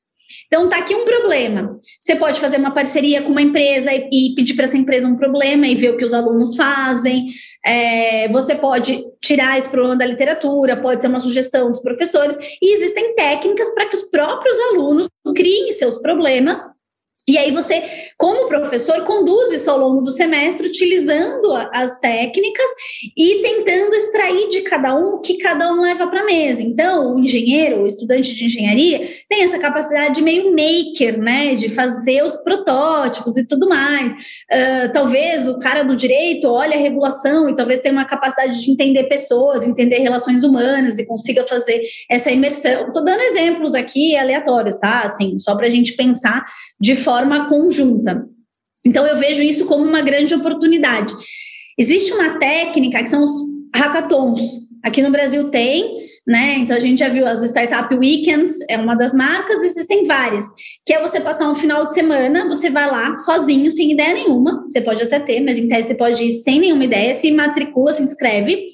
[0.52, 1.78] Então, tá aqui um problema.
[2.02, 5.16] Você pode fazer uma parceria com uma empresa e, e pedir para essa empresa um
[5.16, 7.28] problema e ver o que os alunos fazem.
[7.64, 12.36] É, você pode tirar esse problema da literatura, pode ser uma sugestão dos professores.
[12.60, 16.60] E existem técnicas para que os próprios alunos criem seus problemas
[17.30, 17.84] e aí você,
[18.18, 22.66] como professor, conduz isso ao longo do semestre, utilizando as técnicas
[23.16, 26.64] e tentando extrair de cada um o que cada um leva para a mesa.
[26.64, 31.54] Então, o engenheiro, o estudante de engenharia, tem essa capacidade de meio maker, né?
[31.54, 34.12] De fazer os protótipos e tudo mais.
[34.12, 38.72] Uh, talvez o cara do direito olhe a regulação e talvez tenha uma capacidade de
[38.72, 41.80] entender pessoas, entender relações humanas e consiga fazer
[42.10, 42.88] essa imersão.
[42.88, 45.04] Estou dando exemplos aqui aleatórios, tá?
[45.04, 46.44] Assim, só para a gente pensar
[46.82, 47.09] de forma
[47.48, 48.26] conjunta.
[48.86, 51.14] Então, eu vejo isso como uma grande oportunidade.
[51.78, 53.32] Existe uma técnica que são os
[53.76, 54.70] hackathons.
[54.84, 56.58] Aqui no Brasil tem, né?
[56.60, 60.46] Então a gente já viu as Startup Weekends, é uma das marcas, existem várias.
[60.86, 64.66] Que é você passar um final de semana, você vai lá sozinho, sem ideia nenhuma.
[64.70, 67.94] Você pode até ter, mas em tese você pode ir sem nenhuma ideia, se matricula,
[67.94, 68.66] se inscreve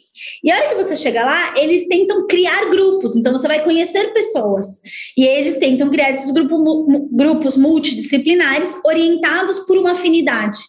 [0.46, 3.16] e a hora que você chega lá, eles tentam criar grupos.
[3.16, 4.80] Então, você vai conhecer pessoas.
[5.18, 10.60] E eles tentam criar esses grupo, grupos multidisciplinares orientados por uma afinidade.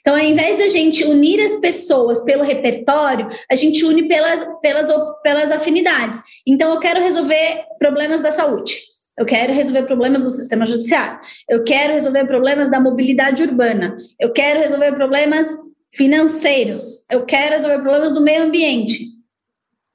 [0.00, 4.86] Então, ao invés da gente unir as pessoas pelo repertório, a gente une pelas, pelas,
[5.24, 6.22] pelas afinidades.
[6.46, 8.78] Então, eu quero resolver problemas da saúde.
[9.18, 11.18] Eu quero resolver problemas do sistema judiciário.
[11.48, 13.96] Eu quero resolver problemas da mobilidade urbana.
[14.20, 15.48] Eu quero resolver problemas
[15.92, 19.06] financeiros, eu quero resolver problemas do meio ambiente.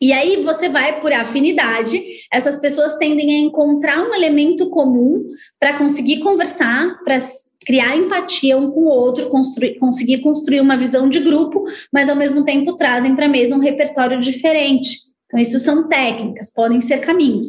[0.01, 2.01] E aí você vai por afinidade,
[2.31, 5.25] essas pessoas tendem a encontrar um elemento comum
[5.57, 7.17] para conseguir conversar, para
[7.65, 12.15] criar empatia um com o outro, construir, conseguir construir uma visão de grupo, mas ao
[12.15, 14.99] mesmo tempo trazem para a mesa um repertório diferente.
[15.25, 17.47] Então, isso são técnicas, podem ser caminhos.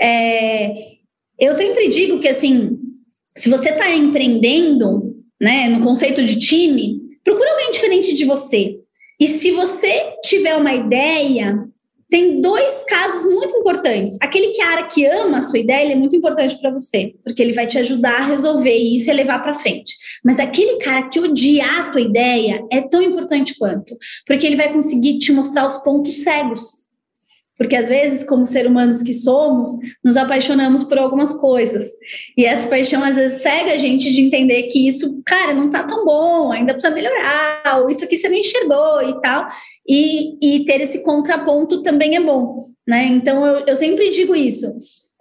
[0.00, 0.74] É,
[1.38, 2.78] eu sempre digo que, assim,
[3.34, 8.78] se você está empreendendo, né, no conceito de time, Procura alguém diferente de você.
[9.18, 11.58] E se você tiver uma ideia,
[12.08, 14.16] tem dois casos muito importantes.
[14.20, 17.66] Aquele cara que ama a sua ideia, é muito importante para você, porque ele vai
[17.66, 19.96] te ajudar a resolver isso e levar para frente.
[20.24, 24.72] Mas aquele cara que odiar a tua ideia é tão importante quanto, porque ele vai
[24.72, 26.85] conseguir te mostrar os pontos cegos.
[27.56, 29.68] Porque às vezes, como ser humanos que somos,
[30.04, 31.86] nos apaixonamos por algumas coisas.
[32.36, 35.82] E essa paixão às vezes cega a gente de entender que isso, cara, não tá
[35.84, 39.48] tão bom, ainda precisa melhorar, ou isso aqui você não enxergou e tal.
[39.88, 43.06] E, e ter esse contraponto também é bom, né?
[43.06, 44.66] Então eu, eu sempre digo isso.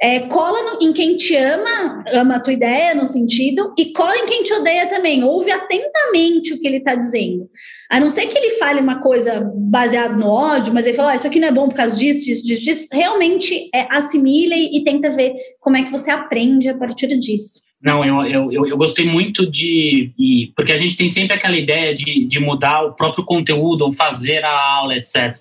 [0.02, 4.18] É, cola no, em quem te ama, ama a tua ideia no sentido, e cola
[4.18, 5.24] em quem te odeia também.
[5.24, 7.50] Ouve atentamente o que ele está dizendo.
[7.90, 11.16] A não ser que ele fale uma coisa baseada no ódio, mas ele fala, ah,
[11.16, 12.88] isso aqui não é bom por causa disso, disso, disso, disso.
[12.92, 17.66] Realmente é, e, e, tenta ver como é que você aprende a partir disso.
[17.82, 20.12] Não, eu, eu, eu, gostei muito de.
[20.56, 24.44] Porque a gente tem sempre aquela ideia de, de mudar o próprio conteúdo ou fazer
[24.44, 25.38] a aula, etc.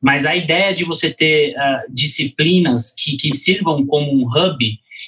[0.00, 4.58] Mas a ideia de você ter uh, disciplinas que, que sirvam como um hub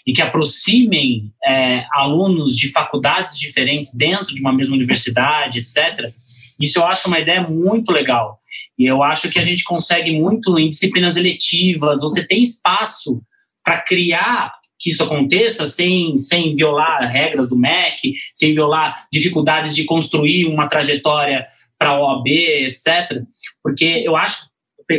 [0.07, 6.13] e que aproximem é, alunos de faculdades diferentes dentro de uma mesma universidade, etc.,
[6.61, 8.39] isso eu acho uma ideia muito legal.
[8.79, 13.23] E eu acho que a gente consegue muito em disciplinas eletivas, você tem espaço
[13.65, 19.85] para criar que isso aconteça sem, sem violar regras do MEC, sem violar dificuldades de
[19.85, 21.47] construir uma trajetória
[21.79, 23.23] para a OAB, etc.
[23.63, 24.50] Porque eu acho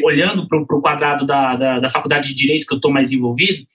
[0.04, 3.66] olhando para o quadrado da, da, da, faculdade de Direito que eu estou mais envolvido,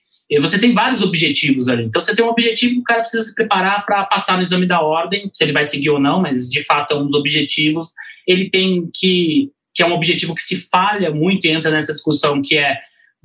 [0.40, 1.84] você tem vários objetivos ali.
[1.84, 4.66] Então, você tem um objetivo que o cara precisa se preparar para passar no exame
[4.66, 7.92] da ordem, se ele vai seguir ou não, mas de fato é um dos objetivos.
[8.26, 12.42] Ele tem que, que é um objetivo que se falha muito e entra nessa discussão,
[12.42, 12.76] que é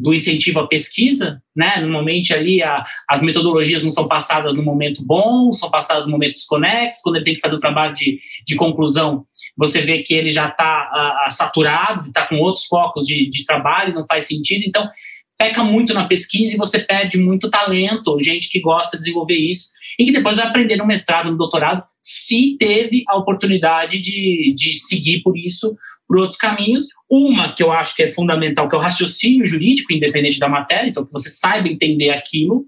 [0.02, 1.80] do incentivo à pesquisa, né?
[1.80, 6.34] Normalmente ali a, as metodologias não são passadas no momento bom, são passadas no momento
[6.34, 7.02] desconexo.
[7.04, 9.26] Quando ele tem que fazer o trabalho de, de conclusão,
[9.56, 14.06] você vê que ele já está saturado, está com outros focos de, de trabalho, não
[14.08, 14.64] faz sentido.
[14.66, 14.90] Então,
[15.38, 19.70] peca muito na pesquisa e você perde muito talento, gente que gosta de desenvolver isso
[20.00, 24.74] e que depois vai aprender no mestrado, no doutorado, se teve a oportunidade de, de
[24.74, 25.76] seguir por isso
[26.12, 26.88] por outros caminhos.
[27.10, 30.90] Uma que eu acho que é fundamental, que é o raciocínio jurídico, independente da matéria,
[30.90, 32.66] então que você saiba entender aquilo.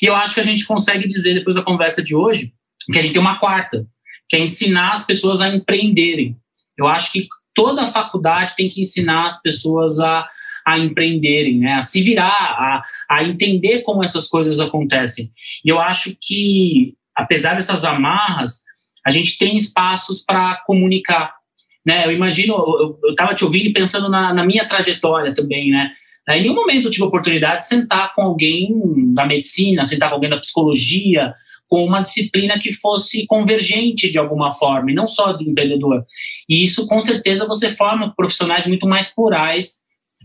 [0.00, 2.50] E eu acho que a gente consegue dizer, depois da conversa de hoje,
[2.90, 3.86] que a gente tem uma quarta,
[4.26, 6.34] que é ensinar as pessoas a empreenderem.
[6.78, 10.26] Eu acho que toda faculdade tem que ensinar as pessoas a,
[10.66, 11.74] a empreenderem, né?
[11.74, 15.30] a se virar, a, a entender como essas coisas acontecem.
[15.62, 18.62] E eu acho que, apesar dessas amarras,
[19.06, 21.37] a gente tem espaços para comunicar.
[21.86, 22.06] Né?
[22.06, 22.54] Eu imagino,
[23.02, 25.92] eu estava te ouvindo e pensando na, na, minha trajetória também, né?
[26.30, 28.68] Em nenhum momento eu tive oportunidade de sentar com alguém
[29.14, 31.34] da medicina, sentar com alguém da psicologia,
[31.66, 36.04] com uma disciplina que fosse convergente de alguma forma, e não só do empreendedor.
[36.48, 39.80] E isso, com certeza, você forma profissionais muito mais plurais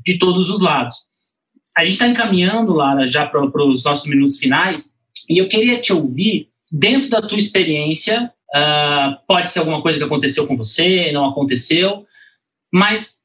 [0.06, 0.96] de todos os lados.
[1.78, 4.96] A gente está encaminhando, Lara, já para os nossos minutos finais,
[5.30, 10.04] e eu queria te ouvir, dentro da tua experiência, Uh, pode ser alguma coisa que
[10.04, 12.06] aconteceu com você, não aconteceu.
[12.72, 13.22] Mas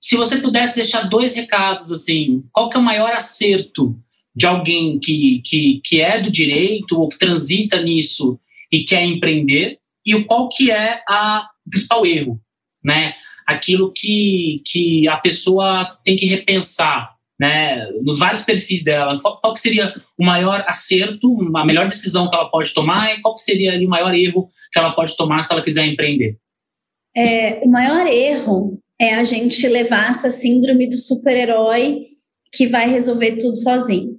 [0.00, 3.98] se você pudesse deixar dois recados, assim, qual que é o maior acerto
[4.34, 8.38] de alguém que, que, que é do direito ou que transita nisso
[8.70, 9.78] e quer empreender?
[10.06, 12.40] E qual que é a, o principal erro,
[12.84, 13.14] né?
[13.46, 19.54] Aquilo que, que a pessoa tem que repensar né, nos vários perfis dela, qual, qual
[19.54, 23.86] seria o maior acerto, a melhor decisão que ela pode tomar e qual seria ali,
[23.86, 26.36] o maior erro que ela pode tomar se ela quiser empreender?
[27.16, 32.08] É, o maior erro é a gente levar essa síndrome do super-herói
[32.52, 34.16] que vai resolver tudo sozinho.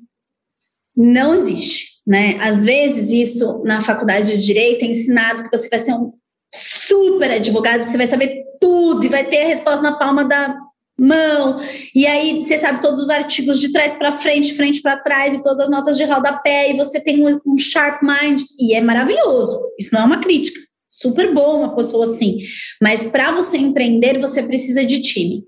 [0.96, 2.38] Não existe, né?
[2.40, 6.14] Às vezes isso na faculdade de direito é ensinado que você vai ser um
[6.54, 10.58] super advogado, que você vai saber tudo e vai ter a resposta na palma da
[11.00, 11.60] mão,
[11.96, 15.44] e aí você sabe todos os artigos de trás para frente, frente para trás, e
[15.44, 19.60] todas as notas de rodapé, e você tem um, um sharp mind, e é maravilhoso.
[19.80, 20.60] Isso não é uma crítica.
[20.90, 22.40] Super bom uma pessoa assim.
[22.82, 25.44] Mas para você empreender, você precisa de time.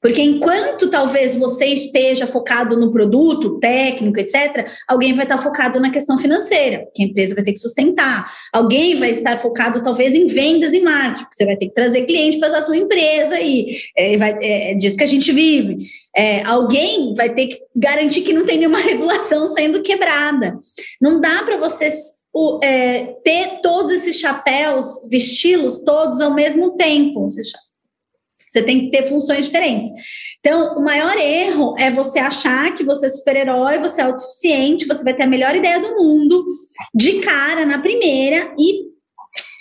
[0.00, 5.90] Porque enquanto talvez você esteja focado no produto técnico, etc., alguém vai estar focado na
[5.90, 8.32] questão financeira, que a empresa vai ter que sustentar.
[8.52, 12.02] Alguém vai estar focado talvez em vendas e marketing, porque você vai ter que trazer
[12.02, 15.76] cliente para a sua empresa e é, vai, é, é disso que a gente vive.
[16.16, 20.58] É, alguém vai ter que garantir que não tem nenhuma regulação sendo quebrada.
[21.00, 21.90] Não dá para você
[22.32, 27.26] o, é, ter todos esses chapéus, vesti-los todos ao mesmo tempo.
[28.50, 29.88] Você tem que ter funções diferentes.
[30.40, 35.04] Então, o maior erro é você achar que você é super-herói, você é autossuficiente, você
[35.04, 36.44] vai ter a melhor ideia do mundo
[36.92, 38.86] de cara na primeira e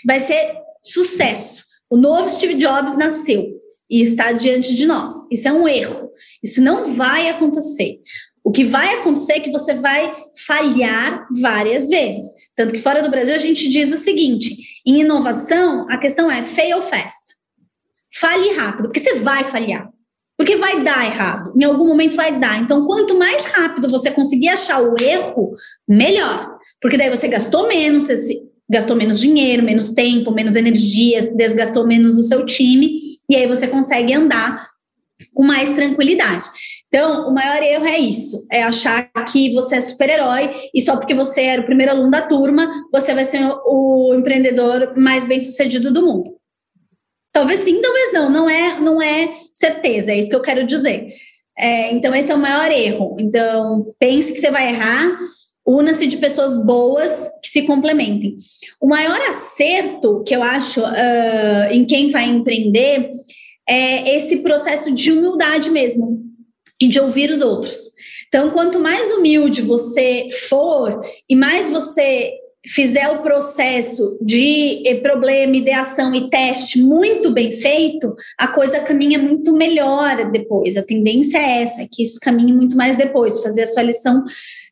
[0.08, 1.66] vai ser sucesso.
[1.88, 3.46] O novo Steve Jobs nasceu
[3.88, 5.14] e está diante de nós.
[5.32, 6.10] Isso é um erro.
[6.44, 8.00] Isso não vai acontecer.
[8.44, 10.16] O que vai acontecer é que você vai
[10.48, 12.28] falhar várias vezes.
[12.56, 16.42] Tanto que fora do Brasil a gente diz o seguinte: em inovação, a questão é
[16.42, 17.39] fail fast.
[18.20, 19.90] Fale rápido, porque você vai falhar.
[20.38, 22.62] Porque vai dar errado, em algum momento vai dar.
[22.62, 25.54] Então, quanto mais rápido você conseguir achar o erro,
[25.88, 26.58] melhor.
[26.82, 28.36] Porque daí você gastou menos, você
[28.70, 32.98] gastou menos dinheiro, menos tempo, menos energia, desgastou menos o seu time,
[33.30, 34.70] e aí você consegue andar
[35.34, 36.48] com mais tranquilidade.
[36.88, 41.14] Então, o maior erro é isso: é achar que você é super-herói e só porque
[41.14, 45.92] você era o primeiro aluno da turma, você vai ser o empreendedor mais bem sucedido
[45.92, 46.39] do mundo.
[47.32, 48.30] Talvez sim, talvez não.
[48.30, 51.10] Não é, não é certeza, é isso que eu quero dizer.
[51.58, 53.18] É, então, esse é o maior erro.
[53.20, 55.20] Então, pense que você vai errar,
[55.66, 58.36] una-se de pessoas boas que se complementem.
[58.82, 63.12] O maior acerto que eu acho uh, em quem vai empreender
[63.68, 66.24] é esse processo de humildade mesmo
[66.82, 67.90] e de ouvir os outros.
[68.30, 72.32] Então, quanto mais humilde você for e mais você
[72.70, 79.18] fizer o processo de eh, problema, ideação e teste muito bem feito, a coisa caminha
[79.18, 80.78] muito melhor depois.
[80.78, 83.42] A tendência é essa, que isso caminhe muito mais depois.
[83.42, 84.24] Fazer a sua lição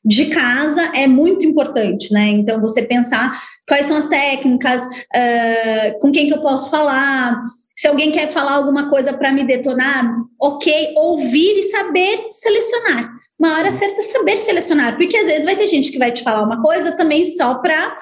[0.05, 2.29] de casa é muito importante, né?
[2.29, 7.41] Então, você pensar quais são as técnicas, uh, com quem que eu posso falar,
[7.75, 13.16] se alguém quer falar alguma coisa para me detonar, ok, ouvir e saber selecionar.
[13.39, 16.23] Uma hora certa é saber selecionar, porque às vezes vai ter gente que vai te
[16.23, 17.99] falar uma coisa também só para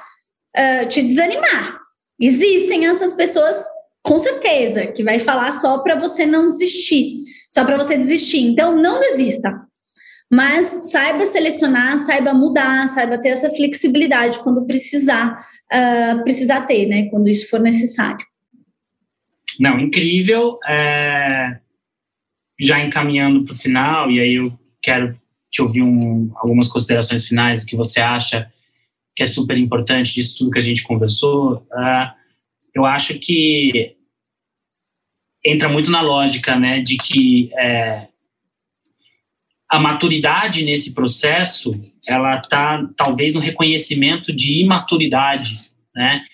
[0.58, 1.80] uh, te desanimar.
[2.20, 3.66] Existem essas pessoas,
[4.02, 7.18] com certeza, que vai falar só para você não desistir,
[7.50, 8.40] só para você desistir.
[8.40, 9.52] Então, não desista.
[10.32, 17.10] Mas saiba selecionar, saiba mudar, saiba ter essa flexibilidade quando precisar, uh, precisar ter, né?
[17.10, 18.26] Quando isso for necessário.
[19.60, 20.58] Não, incrível.
[20.68, 21.60] É...
[22.60, 25.20] Já encaminhando para o final, e aí eu quero
[25.56, 28.52] te ouvir um, algumas considerações finais do que você acha
[29.16, 31.66] que é super importante disso tudo que a gente conversou.
[31.72, 32.12] Uh,
[32.74, 33.96] eu acho que
[35.46, 38.10] entra muito na lógica, né, de que é,
[39.72, 46.26] a maturidade nesse processo ela está talvez no reconhecimento de imaturidade, né,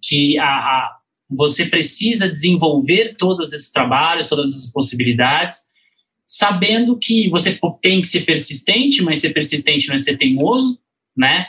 [0.00, 0.96] que a, a
[1.28, 5.69] você precisa desenvolver todos esses trabalhos, todas as possibilidades,
[6.30, 10.78] sabendo que você tem que ser persistente, mas ser persistente não é ser teimoso,
[11.16, 11.42] né?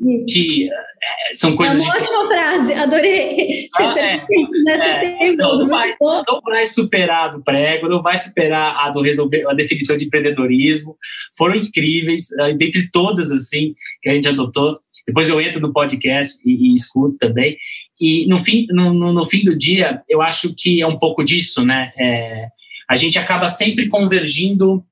[0.00, 0.26] Isso.
[0.26, 1.78] Que é, são coisas.
[1.78, 3.68] É uma ótima frase, adorei.
[3.70, 4.18] Ser ah, é.
[4.18, 4.78] persistente, é, né?
[4.78, 5.58] Ser é, teimoso.
[5.58, 9.98] Não vai, não vai superar do prego, não vai superar a do resolver a definição
[9.98, 10.96] de empreendedorismo.
[11.36, 14.78] Foram incríveis, eh, dentre todas assim que a gente adotou.
[15.06, 17.58] Depois eu entro no podcast e, e escuto também.
[18.00, 21.22] E no fim, no, no, no, fim do dia, eu acho que é um pouco
[21.22, 21.92] disso, né?
[21.98, 22.46] É,
[22.92, 24.84] a gente acaba sempre convergindo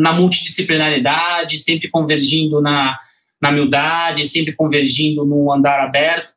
[0.00, 2.98] na multidisciplinaridade, sempre convergindo na,
[3.40, 6.32] na humildade, sempre convergindo no andar aberto,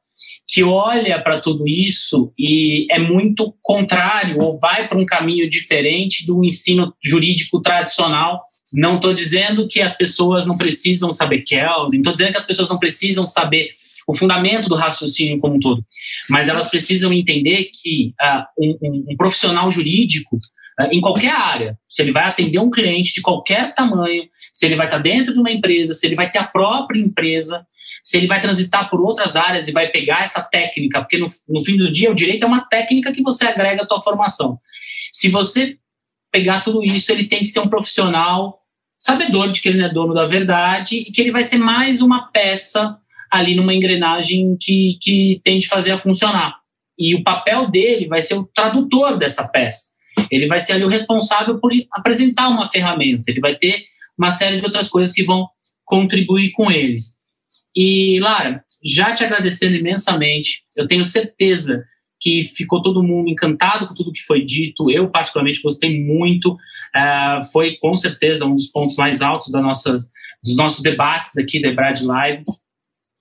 [0.47, 6.27] que olha para tudo isso e é muito contrário ou vai para um caminho diferente
[6.27, 8.43] do ensino jurídico tradicional.
[8.71, 12.69] Não estou dizendo que as pessoas não precisam saber Kelvin, estou dizendo que as pessoas
[12.69, 13.71] não precisam saber
[14.07, 15.83] o fundamento do raciocínio como um todo,
[16.29, 20.37] mas elas precisam entender que uh, um, um, profissional jurídico,
[20.79, 24.75] uh, em qualquer área, se ele vai atender um cliente de qualquer tamanho, se ele
[24.75, 27.65] vai estar dentro de uma empresa, se ele vai ter a própria empresa,
[28.03, 31.63] se ele vai transitar por outras áreas e vai pegar essa técnica, porque no, no
[31.63, 34.59] fim do dia o direito é uma técnica que você agrega à tua formação.
[35.11, 35.77] Se você
[36.31, 38.59] pegar tudo isso, ele tem que ser um profissional
[38.97, 42.01] sabedor de que ele não é dono da verdade e que ele vai ser mais
[42.01, 42.97] uma peça
[43.33, 46.55] ali numa engrenagem que, que tem de fazer a funcionar.
[46.97, 49.91] E o papel dele vai ser o tradutor dessa peça.
[50.29, 53.31] Ele vai ser ali o responsável por apresentar uma ferramenta.
[53.31, 53.83] Ele vai ter
[54.15, 55.47] uma série de outras coisas que vão
[55.83, 57.17] contribuir com eles.
[57.75, 61.83] E, Lara, já te agradecendo imensamente, eu tenho certeza
[62.21, 64.91] que ficou todo mundo encantado com tudo que foi dito.
[64.91, 66.53] Eu, particularmente, gostei muito.
[66.53, 69.97] Uh, foi, com certeza, um dos pontos mais altos da nossa,
[70.43, 72.43] dos nossos debates aqui da Brad Live.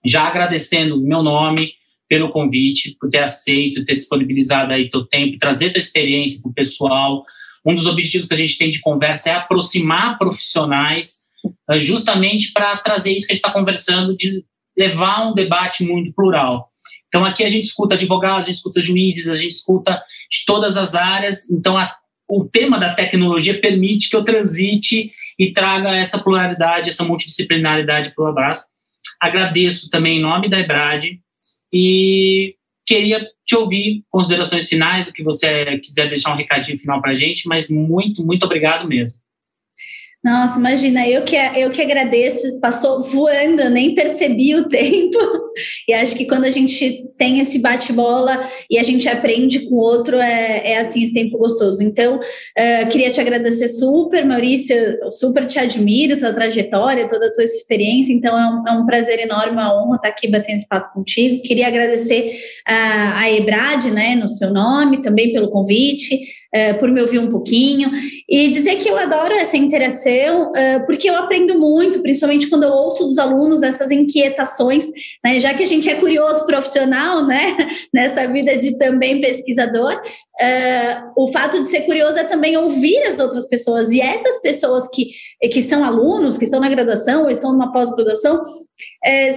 [0.04, 1.74] Já agradecendo meu nome
[2.08, 6.54] pelo convite, por ter aceito, ter disponibilizado aí teu tempo, trazer tua experiência para o
[6.54, 7.24] pessoal.
[7.64, 12.76] Um dos objetivos que a gente tem de conversa é aproximar profissionais, uh, justamente para
[12.76, 14.44] trazer isso que a gente está conversando, de
[14.76, 16.68] levar um debate muito plural.
[17.08, 20.76] Então, aqui a gente escuta advogados, a gente escuta juízes, a gente escuta de todas
[20.76, 21.50] as áreas.
[21.50, 21.94] Então, a,
[22.28, 28.24] o tema da tecnologia permite que eu transite e traga essa pluralidade, essa multidisciplinaridade para
[28.24, 28.64] o abraço.
[29.23, 31.20] Agradeço também em nome da EBRAD
[31.73, 37.12] e queria te ouvir considerações finais, do que você quiser deixar um recadinho final para
[37.12, 39.19] a gente, mas muito, muito obrigado mesmo.
[40.24, 45.19] Nossa, imagina, eu que, eu que agradeço, passou voando, nem percebi o tempo.
[45.89, 48.40] E acho que quando a gente tem esse bate-bola
[48.70, 51.82] e a gente aprende com o outro, é, é assim esse tempo gostoso.
[51.82, 54.77] Então, uh, queria te agradecer super, Maurício,
[55.11, 58.12] super te admiro, tua trajetória, toda a tua experiência.
[58.12, 61.43] Então, é um, é um prazer enorme, uma honra estar aqui batendo esse papo contigo.
[61.43, 62.28] Queria agradecer
[62.69, 67.30] uh, a Ebrad, né, no seu nome, também pelo convite uh, por me ouvir um
[67.30, 67.90] pouquinho
[68.28, 72.70] e dizer que eu adoro essa interação, uh, porque eu aprendo muito, principalmente quando eu
[72.70, 74.86] ouço dos alunos essas inquietações,
[75.24, 75.40] né?
[75.40, 77.56] Já que a gente é curioso profissional, né?
[77.92, 83.18] Nessa vida de também pesquisador, uh, o fato de ser curioso é também ouvir as
[83.18, 85.10] outras pessoas e essas pessoas que,
[85.50, 88.42] que são alunos, que estão na graduação ou estão numa pós-graduação,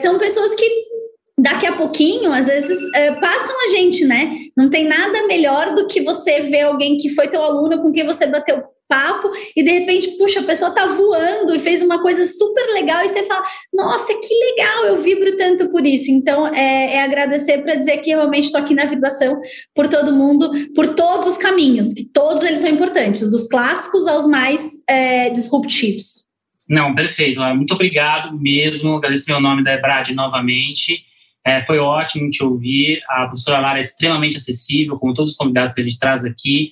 [0.01, 0.94] são pessoas que
[1.37, 4.35] daqui a pouquinho, às vezes, é, passam a gente, né?
[4.55, 8.05] Não tem nada melhor do que você ver alguém que foi teu aluno, com quem
[8.05, 12.23] você bateu papo, e de repente, puxa, a pessoa tá voando e fez uma coisa
[12.23, 13.43] super legal, e você fala,
[13.73, 16.11] nossa, que legal, eu vibro tanto por isso.
[16.11, 19.41] Então, é, é agradecer para dizer que realmente estou aqui na vibração
[19.73, 24.27] por todo mundo, por todos os caminhos, que todos eles são importantes, dos clássicos aos
[24.27, 26.25] mais é, disruptivos.
[26.69, 27.39] Não, perfeito.
[27.55, 28.95] Muito obrigado mesmo.
[28.95, 31.04] Agradeço meu nome da Ebrad novamente.
[31.45, 33.01] É, foi ótimo te ouvir.
[33.07, 36.71] A professora Lara é extremamente acessível, como todos os convidados que a gente traz aqui.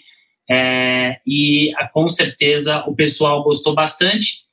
[0.49, 4.43] É, e com certeza o pessoal gostou bastante.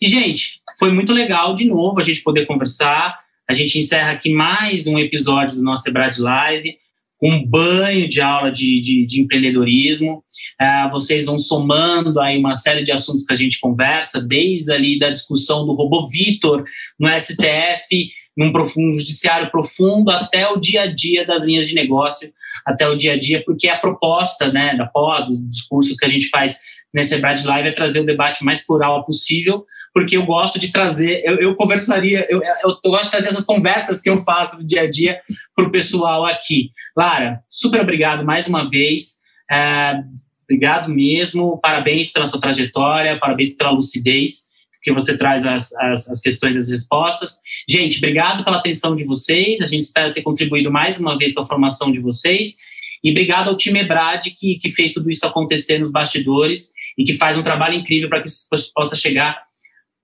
[0.00, 3.18] E, gente, foi muito legal de novo a gente poder conversar.
[3.48, 6.78] A gente encerra aqui mais um episódio do nosso Ebrad Live,
[7.22, 10.24] um banho de aula de, de, de empreendedorismo.
[10.58, 14.98] É, vocês vão somando aí uma série de assuntos que a gente conversa, desde ali
[14.98, 16.64] da discussão do robô Vitor
[16.98, 18.10] no STF
[18.40, 22.32] num profundo, judiciário profundo até o dia a dia das linhas de negócio,
[22.64, 26.08] até o dia a dia, porque a proposta né, da pós, dos discursos que a
[26.08, 26.58] gente faz
[26.92, 31.20] nesse Ebrad Live é trazer o debate mais plural possível, porque eu gosto de trazer,
[31.22, 34.82] eu, eu conversaria, eu, eu, gosto de trazer essas conversas que eu faço no dia
[34.82, 35.20] a dia
[35.54, 36.70] para o pessoal aqui.
[36.96, 39.20] Lara, super obrigado mais uma vez.
[39.52, 40.00] É,
[40.44, 44.49] obrigado mesmo, parabéns pela sua trajetória, parabéns pela lucidez
[44.82, 47.36] que você traz as, as, as questões e as respostas.
[47.68, 49.60] Gente, obrigado pela atenção de vocês.
[49.60, 52.56] A gente espera ter contribuído mais uma vez com a formação de vocês.
[53.02, 57.14] E obrigado ao time Ebrad que, que fez tudo isso acontecer nos bastidores e que
[57.14, 59.42] faz um trabalho incrível para que isso possa chegar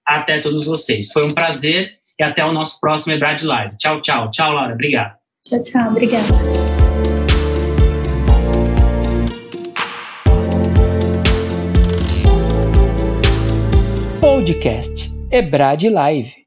[0.06, 1.12] até todos vocês.
[1.12, 3.76] Foi um prazer e até o nosso próximo Ebrad Live.
[3.76, 4.30] Tchau, tchau.
[4.30, 4.72] Tchau, Laura.
[4.72, 5.16] Obrigado.
[5.42, 5.90] Tchau, tchau.
[5.90, 6.85] Obrigada.
[14.46, 16.45] Podcast Ebrad Live.